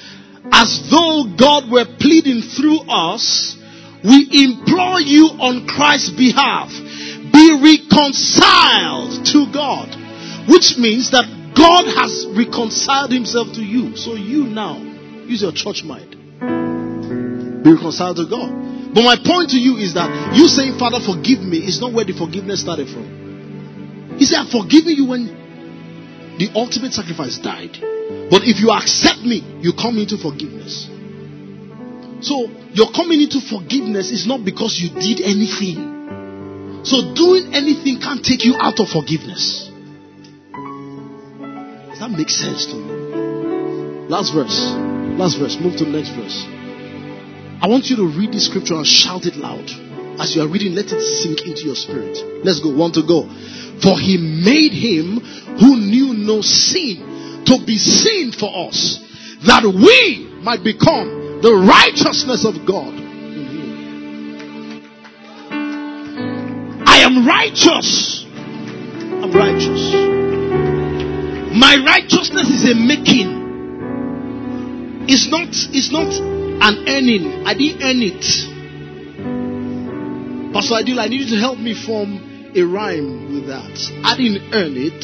As 0.51 0.88
though 0.91 1.34
God 1.35 1.71
were 1.71 1.85
pleading 1.99 2.41
through 2.41 2.81
us, 2.81 3.57
we 4.03 4.27
implore 4.45 4.99
you 4.99 5.30
on 5.39 5.65
Christ's 5.65 6.11
behalf, 6.11 6.69
be 7.31 7.47
reconciled 7.57 9.25
to 9.34 9.51
God. 9.51 10.02
Which 10.48 10.78
means 10.78 11.11
that 11.11 11.26
God 11.56 11.86
has 11.86 12.26
reconciled 12.36 13.11
himself 13.11 13.53
to 13.56 13.61
you. 13.61 13.95
So 13.95 14.15
you 14.15 14.45
now 14.45 14.78
use 15.26 15.41
your 15.41 15.53
church 15.53 15.84
mind. 15.84 16.11
Be 17.64 17.72
reconciled 17.72 18.18
to 18.18 18.26
God. 18.28 18.52
But 18.94 19.03
my 19.03 19.18
point 19.18 19.52
to 19.52 19.57
you 19.57 19.78
is 19.78 19.94
that 19.95 20.36
you 20.36 20.48
saying, 20.48 20.78
Father, 20.78 20.99
forgive 20.99 21.41
me, 21.41 21.57
is 21.57 21.82
not 21.82 21.94
where 21.94 22.06
the 22.06 22.14
forgiveness 22.14 22.61
started 22.61 22.90
from. 22.90 24.15
He 24.20 24.26
said, 24.26 24.45
I've 24.45 24.52
forgiven 24.52 24.94
you 24.94 25.06
when 25.10 25.26
the 26.38 26.52
ultimate 26.53 26.94
sacrifice 26.94 27.40
died. 27.40 27.78
But 28.30 28.45
if 28.45 28.60
you 28.60 28.70
accept 28.70 29.22
me, 29.22 29.41
you 29.61 29.74
come 29.74 29.98
into 29.98 30.18
forgiveness. 30.18 30.90
So 32.22 32.48
your 32.74 32.91
coming 32.94 33.22
into 33.22 33.41
forgiveness 33.41 34.11
is 34.11 34.28
not 34.28 34.45
because 34.45 34.78
you 34.78 34.90
did 34.94 35.22
anything. 35.26 36.84
So 36.86 37.14
doing 37.15 37.53
anything 37.53 37.99
can't 37.99 38.24
take 38.24 38.45
you 38.45 38.56
out 38.60 38.80
of 38.80 38.90
forgiveness. 38.90 39.72
That 42.03 42.11
make 42.11 42.30
sense 42.30 42.65
to 42.65 42.75
you? 42.75 44.11
Last 44.11 44.34
verse. 44.35 44.59
Last 45.15 45.39
verse. 45.39 45.55
Move 45.55 45.77
to 45.77 45.85
the 45.85 45.91
next 45.91 46.09
verse. 46.09 46.35
I 47.63 47.71
want 47.71 47.88
you 47.88 47.95
to 47.95 48.07
read 48.11 48.34
this 48.34 48.47
scripture 48.47 48.75
and 48.75 48.85
shout 48.85 49.25
it 49.25 49.38
loud. 49.38 49.63
As 50.19 50.35
you 50.35 50.41
are 50.43 50.49
reading, 50.49 50.75
let 50.75 50.91
it 50.91 50.99
sink 50.99 51.47
into 51.47 51.63
your 51.63 51.80
spirit. 51.80 52.19
Let's 52.43 52.59
go. 52.59 52.75
One 52.75 52.91
to 52.99 53.07
go. 53.07 53.23
For 53.80 53.95
he 53.95 54.19
made 54.19 54.75
him 54.75 55.23
who 55.63 55.80
knew 55.80 56.11
no 56.11 56.41
sin 56.41 57.47
to 57.47 57.63
be 57.65 57.77
sin 57.77 58.34
for 58.34 58.51
us, 58.67 58.99
that 59.47 59.63
we 59.63 60.27
might 60.43 60.61
become 60.61 61.39
the 61.39 61.55
righteousness 61.55 62.43
of 62.43 62.67
God. 62.67 62.99
I 66.84 66.99
am 67.07 67.25
righteous. 67.25 68.25
I'm 68.27 69.31
righteous. 69.31 70.12
My 71.53 71.77
righteousness 71.85 72.49
is 72.49 72.69
a 72.71 72.75
making. 72.75 73.43
It's 75.07 75.27
not, 75.30 75.49
it's 75.49 75.91
not 75.91 76.11
an 76.11 76.88
earning. 76.88 77.45
I 77.45 77.53
didn't 77.53 77.84
earn 77.84 78.01
it. 78.01 78.23
Pastor 80.53 80.75
Adil, 80.75 80.97
I 80.97 81.07
need 81.07 81.21
you 81.21 81.35
to 81.35 81.41
help 81.41 81.59
me 81.59 81.73
form 81.73 82.51
a 82.55 82.61
rhyme 82.63 83.34
with 83.34 83.47
that. 83.47 83.91
I 84.03 84.17
didn't 84.17 84.53
earn 84.53 84.73
it. 84.77 85.03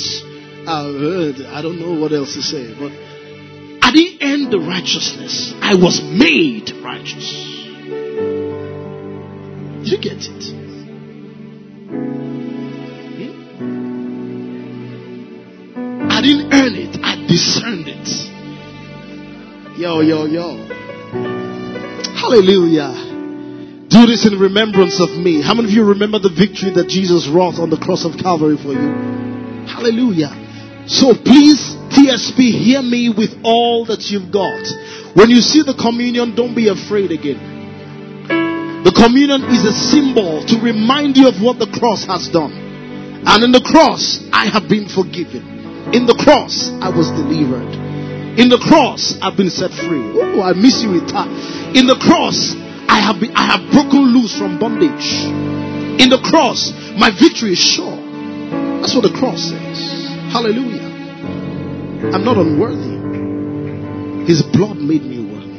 I. 0.67 1.57
I 1.57 1.61
don't 1.61 1.79
know 1.79 1.99
what 1.99 2.13
else 2.13 2.33
to 2.35 2.41
say, 2.41 2.73
but 2.73 2.91
I 3.81 3.91
didn't 3.91 4.21
earn 4.21 4.49
the 4.49 4.59
righteousness. 4.59 5.53
I 5.61 5.75
was 5.75 6.01
made 6.01 6.71
righteous. 6.83 7.29
Did 9.83 9.87
you 9.87 9.97
get 9.97 10.17
it? 10.17 10.58
I 16.19 16.21
didn't 16.21 16.51
earn 16.51 16.75
it. 16.75 16.99
I 16.99 17.15
discerned 17.31 17.87
it. 17.87 18.03
Yo, 19.79 20.01
yo, 20.01 20.25
yo. 20.27 20.67
Hallelujah. 22.19 23.87
Do 23.87 24.05
this 24.05 24.27
in 24.27 24.37
remembrance 24.37 24.99
of 24.99 25.15
me. 25.15 25.41
How 25.41 25.55
many 25.55 25.69
of 25.69 25.73
you 25.73 25.85
remember 25.85 26.19
the 26.19 26.27
victory 26.27 26.75
that 26.75 26.89
Jesus 26.91 27.25
wrought 27.31 27.55
on 27.55 27.69
the 27.69 27.79
cross 27.79 28.03
of 28.03 28.19
Calvary 28.19 28.59
for 28.59 28.75
you? 28.75 28.91
Hallelujah. 29.63 30.35
So 30.91 31.15
please, 31.15 31.79
TSP, 31.95 32.51
hear 32.51 32.83
me 32.83 33.07
with 33.07 33.39
all 33.47 33.85
that 33.85 34.11
you've 34.11 34.27
got. 34.27 34.67
When 35.15 35.31
you 35.31 35.39
see 35.39 35.63
the 35.63 35.79
communion, 35.79 36.35
don't 36.35 36.53
be 36.53 36.67
afraid 36.67 37.15
again. 37.15 38.83
The 38.83 38.91
communion 38.91 39.47
is 39.55 39.63
a 39.63 39.71
symbol 39.71 40.43
to 40.51 40.59
remind 40.59 41.15
you 41.15 41.29
of 41.31 41.39
what 41.39 41.63
the 41.63 41.71
cross 41.79 42.03
has 42.11 42.27
done. 42.27 42.51
And 43.23 43.39
in 43.41 43.55
the 43.55 43.63
cross, 43.63 44.19
I 44.35 44.51
have 44.51 44.67
been 44.67 44.91
forgiven. 44.91 45.58
In 45.93 46.05
the 46.05 46.13
cross, 46.13 46.69
I 46.81 46.89
was 46.89 47.09
delivered. 47.11 47.73
In 48.37 48.47
the 48.47 48.61
cross, 48.61 49.17
I've 49.21 49.35
been 49.35 49.49
set 49.49 49.71
free. 49.71 50.05
Oh, 50.13 50.41
I 50.41 50.53
miss 50.53 50.83
you 50.83 50.91
with 50.91 51.09
that. 51.09 51.27
In 51.73 51.87
the 51.87 51.97
cross, 51.97 52.53
I 52.87 53.01
have 53.01 53.19
been, 53.19 53.33
I 53.35 53.57
have 53.57 53.71
broken 53.73 54.13
loose 54.13 54.37
from 54.37 54.59
bondage. 54.59 55.25
In 55.97 56.09
the 56.13 56.21
cross, 56.21 56.71
my 56.93 57.09
victory 57.09 57.53
is 57.53 57.59
sure. 57.59 57.97
That's 58.79 58.93
what 58.93 59.01
the 59.01 59.17
cross 59.17 59.49
says. 59.49 60.07
Hallelujah. 60.29 60.85
I'm 62.13 62.23
not 62.23 62.37
unworthy. 62.37 62.95
His 64.29 64.43
blood 64.43 64.77
made 64.77 65.01
me 65.03 65.25
worthy. 65.25 65.49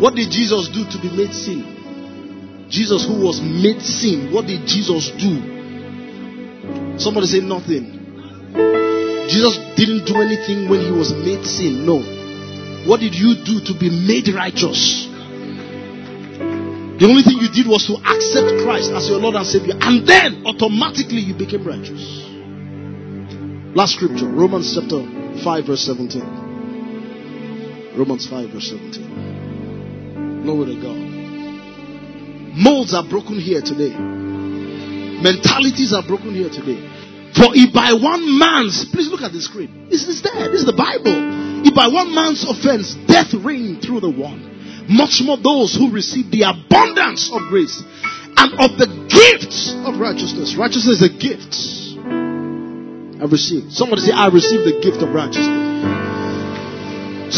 What 0.00 0.14
did 0.14 0.30
Jesus 0.30 0.68
do 0.72 0.88
to 0.88 0.98
be 0.98 1.10
made 1.14 1.34
sin? 1.34 2.66
Jesus, 2.70 3.04
who 3.04 3.20
was 3.20 3.40
made 3.40 3.82
sin, 3.82 4.32
what 4.32 4.46
did 4.46 4.66
Jesus 4.66 5.10
do? 5.20 5.36
Somebody 6.98 7.26
say 7.26 7.40
nothing. 7.40 7.97
Jesus 9.28 9.58
didn't 9.76 10.06
do 10.06 10.16
anything 10.20 10.68
when 10.68 10.80
he 10.80 10.90
was 10.90 11.12
made 11.12 11.44
sin. 11.44 11.84
No. 11.84 12.00
What 12.88 13.00
did 13.00 13.14
you 13.14 13.34
do 13.44 13.60
to 13.60 13.74
be 13.78 13.90
made 13.90 14.28
righteous? 14.34 15.06
The 16.98 17.06
only 17.06 17.22
thing 17.22 17.38
you 17.38 17.48
did 17.52 17.68
was 17.68 17.86
to 17.86 17.94
accept 17.94 18.64
Christ 18.64 18.90
as 18.90 19.08
your 19.08 19.20
Lord 19.20 19.36
and 19.36 19.46
Savior, 19.46 19.74
and 19.78 20.04
then 20.06 20.42
automatically 20.46 21.20
you 21.20 21.34
became 21.34 21.62
righteous. 21.62 22.24
Last 23.76 23.94
scripture, 23.94 24.26
Romans 24.26 24.74
chapter 24.74 25.04
5, 25.44 25.66
verse 25.66 25.84
17. 25.86 26.22
Romans 27.96 28.26
5, 28.26 28.50
verse 28.50 28.70
17. 28.70 30.42
Glory 30.42 30.74
to 30.74 30.80
God. 30.82 30.98
Molds 32.58 32.94
are 32.94 33.04
broken 33.06 33.38
here 33.38 33.62
today. 33.62 33.94
Mentalities 35.22 35.92
are 35.92 36.02
broken 36.02 36.34
here 36.34 36.50
today. 36.50 36.82
For 37.38 37.54
if 37.54 37.70
by 37.72 37.94
one 37.94 38.38
man's, 38.38 38.84
please 38.90 39.06
look 39.06 39.22
at 39.22 39.30
the 39.30 39.40
screen. 39.40 39.86
This 39.88 40.10
is 40.10 40.22
there. 40.26 40.50
This 40.50 40.66
is 40.66 40.66
the 40.66 40.74
Bible. 40.74 41.62
If 41.62 41.70
by 41.70 41.86
one 41.86 42.10
man's 42.10 42.42
offense 42.42 42.98
death 43.06 43.30
reigned 43.32 43.80
through 43.80 44.00
the 44.02 44.10
one, 44.10 44.42
much 44.90 45.22
more 45.22 45.38
those 45.38 45.70
who 45.78 45.94
receive 45.94 46.34
the 46.34 46.42
abundance 46.50 47.30
of 47.30 47.46
grace 47.46 47.78
and 48.34 48.58
of 48.58 48.74
the 48.74 48.90
gifts 49.06 49.70
of 49.86 50.02
righteousness. 50.02 50.58
Righteousness 50.58 50.98
is 50.98 51.06
a 51.06 51.14
gift. 51.14 51.54
I 53.22 53.26
receive. 53.30 53.70
Somebody 53.70 54.02
say, 54.02 54.10
I 54.10 54.34
receive 54.34 54.66
the 54.66 54.82
gift 54.82 54.98
of 54.98 55.14
righteousness. 55.14 55.78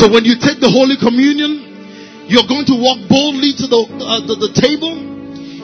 So 0.01 0.09
when 0.09 0.25
you 0.25 0.41
take 0.41 0.65
the 0.65 0.73
Holy 0.73 0.97
Communion, 0.97 2.25
you're 2.25 2.49
going 2.49 2.65
to 2.73 2.77
walk 2.81 3.05
boldly 3.05 3.53
to 3.53 3.67
the, 3.69 3.81
uh, 4.01 4.25
the, 4.25 4.49
the 4.49 4.53
table. 4.57 4.97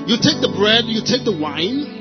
You 0.04 0.20
take 0.20 0.44
the 0.44 0.52
bread, 0.52 0.84
you 0.92 1.00
take 1.00 1.24
the 1.24 1.32
wine, 1.32 1.95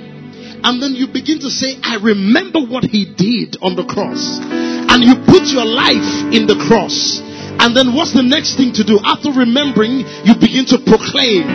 and 0.66 0.82
then 0.82 0.98
you 0.98 1.06
begin 1.06 1.38
to 1.46 1.50
say, 1.54 1.78
I 1.86 2.02
remember 2.02 2.58
what 2.58 2.84
he 2.84 3.06
did 3.06 3.62
on 3.62 3.78
the 3.78 3.86
cross. 3.86 4.42
And 4.42 5.06
you 5.06 5.14
put 5.30 5.46
your 5.54 5.66
life 5.66 6.34
in 6.34 6.50
the 6.50 6.58
cross. 6.58 7.22
And 7.62 7.78
then 7.78 7.94
what's 7.94 8.18
the 8.18 8.26
next 8.26 8.58
thing 8.58 8.74
to 8.82 8.84
do? 8.84 8.98
After 9.06 9.30
remembering, 9.30 10.02
you 10.26 10.34
begin 10.34 10.66
to 10.74 10.82
proclaim 10.82 11.46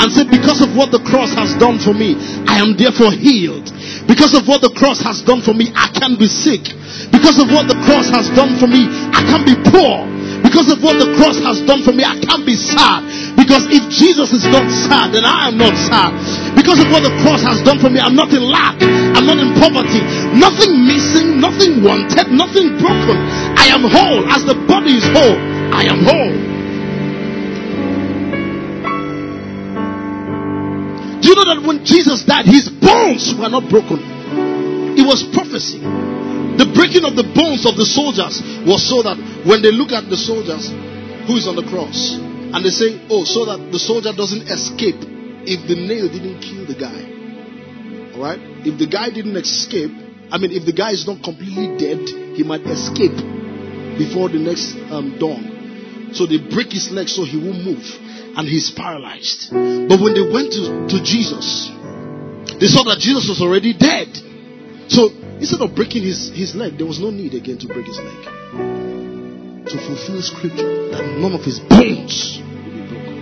and 0.00 0.08
say, 0.08 0.24
because 0.24 0.64
of 0.64 0.72
what 0.72 0.88
the 0.88 1.02
cross 1.04 1.36
has 1.36 1.60
done 1.60 1.76
for 1.76 1.92
me, 1.92 2.16
I 2.48 2.56
am 2.64 2.72
therefore 2.72 3.12
healed. 3.12 3.68
Because 4.08 4.32
of 4.32 4.48
what 4.48 4.64
the 4.64 4.72
cross 4.72 5.04
has 5.04 5.20
done 5.20 5.44
for 5.44 5.52
me, 5.52 5.68
I 5.76 5.92
can 5.92 6.16
be 6.16 6.30
sick. 6.30 6.64
Because 7.12 7.36
of 7.36 7.52
what 7.52 7.68
the 7.68 7.76
cross 7.84 8.08
has 8.08 8.32
done 8.32 8.56
for 8.56 8.70
me, 8.70 8.88
I 9.12 9.28
can 9.28 9.44
be 9.44 9.60
poor. 9.68 10.08
Because 10.40 10.72
of 10.72 10.80
what 10.80 10.96
the 10.96 11.12
cross 11.20 11.36
has 11.44 11.60
done 11.68 11.84
for 11.84 11.92
me, 11.92 12.00
I 12.06 12.16
can't 12.16 12.46
be 12.46 12.56
sad. 12.56 13.04
Because 13.38 13.70
if 13.70 13.86
Jesus 13.86 14.34
is 14.34 14.42
not 14.50 14.66
sad, 14.66 15.14
then 15.14 15.22
I 15.22 15.46
am 15.46 15.54
not 15.54 15.70
sad. 15.78 16.10
Because 16.58 16.82
of 16.82 16.90
what 16.90 17.06
the 17.06 17.14
cross 17.22 17.38
has 17.46 17.62
done 17.62 17.78
for 17.78 17.86
me, 17.86 18.02
I'm 18.02 18.18
not 18.18 18.34
in 18.34 18.42
lack. 18.42 18.82
I'm 18.82 19.30
not 19.30 19.38
in 19.38 19.54
poverty. 19.54 20.02
Nothing 20.34 20.82
missing, 20.82 21.38
nothing 21.38 21.86
wanted, 21.86 22.34
nothing 22.34 22.74
broken. 22.82 23.14
I 23.54 23.70
am 23.70 23.86
whole. 23.86 24.26
As 24.26 24.42
the 24.42 24.58
body 24.66 24.98
is 24.98 25.06
whole, 25.14 25.38
I 25.70 25.86
am 25.86 26.02
whole. 26.02 26.34
Do 31.22 31.24
you 31.30 31.34
know 31.38 31.46
that 31.54 31.62
when 31.62 31.86
Jesus 31.86 32.26
died, 32.26 32.50
his 32.50 32.66
bones 32.66 33.38
were 33.38 33.48
not 33.48 33.70
broken? 33.70 34.02
It 34.98 35.06
was 35.06 35.22
prophecy. 35.30 35.78
The 35.78 36.66
breaking 36.74 37.06
of 37.06 37.14
the 37.14 37.22
bones 37.22 37.62
of 37.70 37.78
the 37.78 37.86
soldiers 37.86 38.42
was 38.66 38.82
so 38.82 39.06
that 39.06 39.14
when 39.46 39.62
they 39.62 39.70
look 39.70 39.94
at 39.94 40.10
the 40.10 40.18
soldiers 40.18 40.74
who 41.30 41.38
is 41.38 41.46
on 41.46 41.54
the 41.54 41.62
cross 41.70 42.18
and 42.54 42.64
they 42.64 42.70
say, 42.70 42.96
Oh, 43.10 43.24
so 43.24 43.44
that 43.44 43.70
the 43.72 43.78
soldier 43.78 44.12
doesn't 44.16 44.48
escape 44.48 44.96
if 45.44 45.68
the 45.68 45.76
nail 45.76 46.08
didn't 46.08 46.40
kill 46.40 46.64
the 46.64 46.76
guy. 46.76 47.00
Alright? 48.16 48.40
If 48.64 48.78
the 48.80 48.88
guy 48.88 49.10
didn't 49.10 49.36
escape, 49.36 49.92
I 50.32 50.40
mean, 50.40 50.52
if 50.52 50.64
the 50.64 50.72
guy 50.72 50.92
is 50.92 51.06
not 51.06 51.22
completely 51.22 51.76
dead, 51.76 52.08
he 52.36 52.42
might 52.44 52.64
escape 52.64 53.16
before 54.00 54.28
the 54.32 54.40
next 54.40 54.76
um, 54.88 55.16
dawn. 55.20 56.12
So 56.16 56.24
they 56.24 56.40
break 56.40 56.72
his 56.72 56.88
leg 56.90 57.08
so 57.08 57.24
he 57.24 57.36
won't 57.36 57.60
move 57.60 57.84
and 58.36 58.48
he's 58.48 58.72
paralyzed. 58.72 59.52
But 59.52 60.00
when 60.00 60.16
they 60.16 60.24
went 60.24 60.52
to, 60.56 60.88
to 60.88 60.96
Jesus, 61.04 61.68
they 62.56 62.68
saw 62.68 62.80
that 62.88 62.96
Jesus 63.00 63.28
was 63.28 63.44
already 63.44 63.76
dead. 63.76 64.08
So 64.88 65.12
instead 65.36 65.60
of 65.60 65.76
breaking 65.76 66.04
his, 66.04 66.32
his 66.32 66.56
leg, 66.56 66.78
there 66.78 66.86
was 66.86 66.98
no 66.98 67.10
need 67.10 67.34
again 67.34 67.58
to 67.60 67.68
break 67.68 67.84
his 67.84 68.00
leg. 68.00 68.20
To 69.68 69.76
fulfill 69.76 70.22
scripture 70.24 70.77
that 70.90 71.04
none 71.18 71.32
of 71.32 71.44
his 71.44 71.60
bones 71.60 72.40
will 72.42 72.72
be 72.72 72.80
broken. 72.88 73.18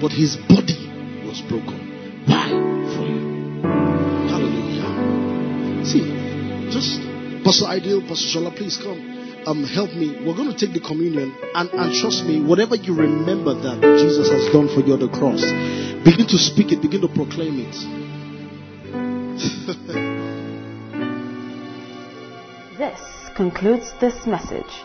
But 0.00 0.12
his 0.12 0.36
body 0.36 0.88
was 1.26 1.40
broken. 1.42 1.78
Why? 2.26 2.48
For 2.94 3.04
you. 3.04 3.62
Hallelujah. 4.28 5.84
See, 5.84 6.04
just 6.70 7.00
Pastor 7.44 7.66
Ideal, 7.66 8.00
Pastor 8.02 8.38
Shola, 8.38 8.54
please 8.54 8.76
come. 8.76 9.16
Um, 9.46 9.64
help 9.64 9.94
me. 9.94 10.10
We're 10.26 10.34
going 10.36 10.52
to 10.52 10.58
take 10.58 10.72
the 10.74 10.80
communion 10.80 11.34
and, 11.54 11.70
and 11.70 11.94
trust 11.94 12.24
me, 12.24 12.40
whatever 12.44 12.76
you 12.76 12.94
remember 12.94 13.54
that 13.54 13.80
Jesus 13.80 14.28
has 14.30 14.52
done 14.52 14.68
for 14.68 14.80
you 14.84 14.92
on 14.92 15.00
the 15.00 15.08
cross, 15.08 15.40
begin 16.04 16.26
to 16.28 16.36
speak 16.36 16.70
it, 16.72 16.82
begin 16.82 17.00
to 17.00 17.08
proclaim 17.08 17.60
it. 17.64 17.72
this 22.78 23.00
concludes 23.34 23.94
this 24.00 24.26
message. 24.26 24.84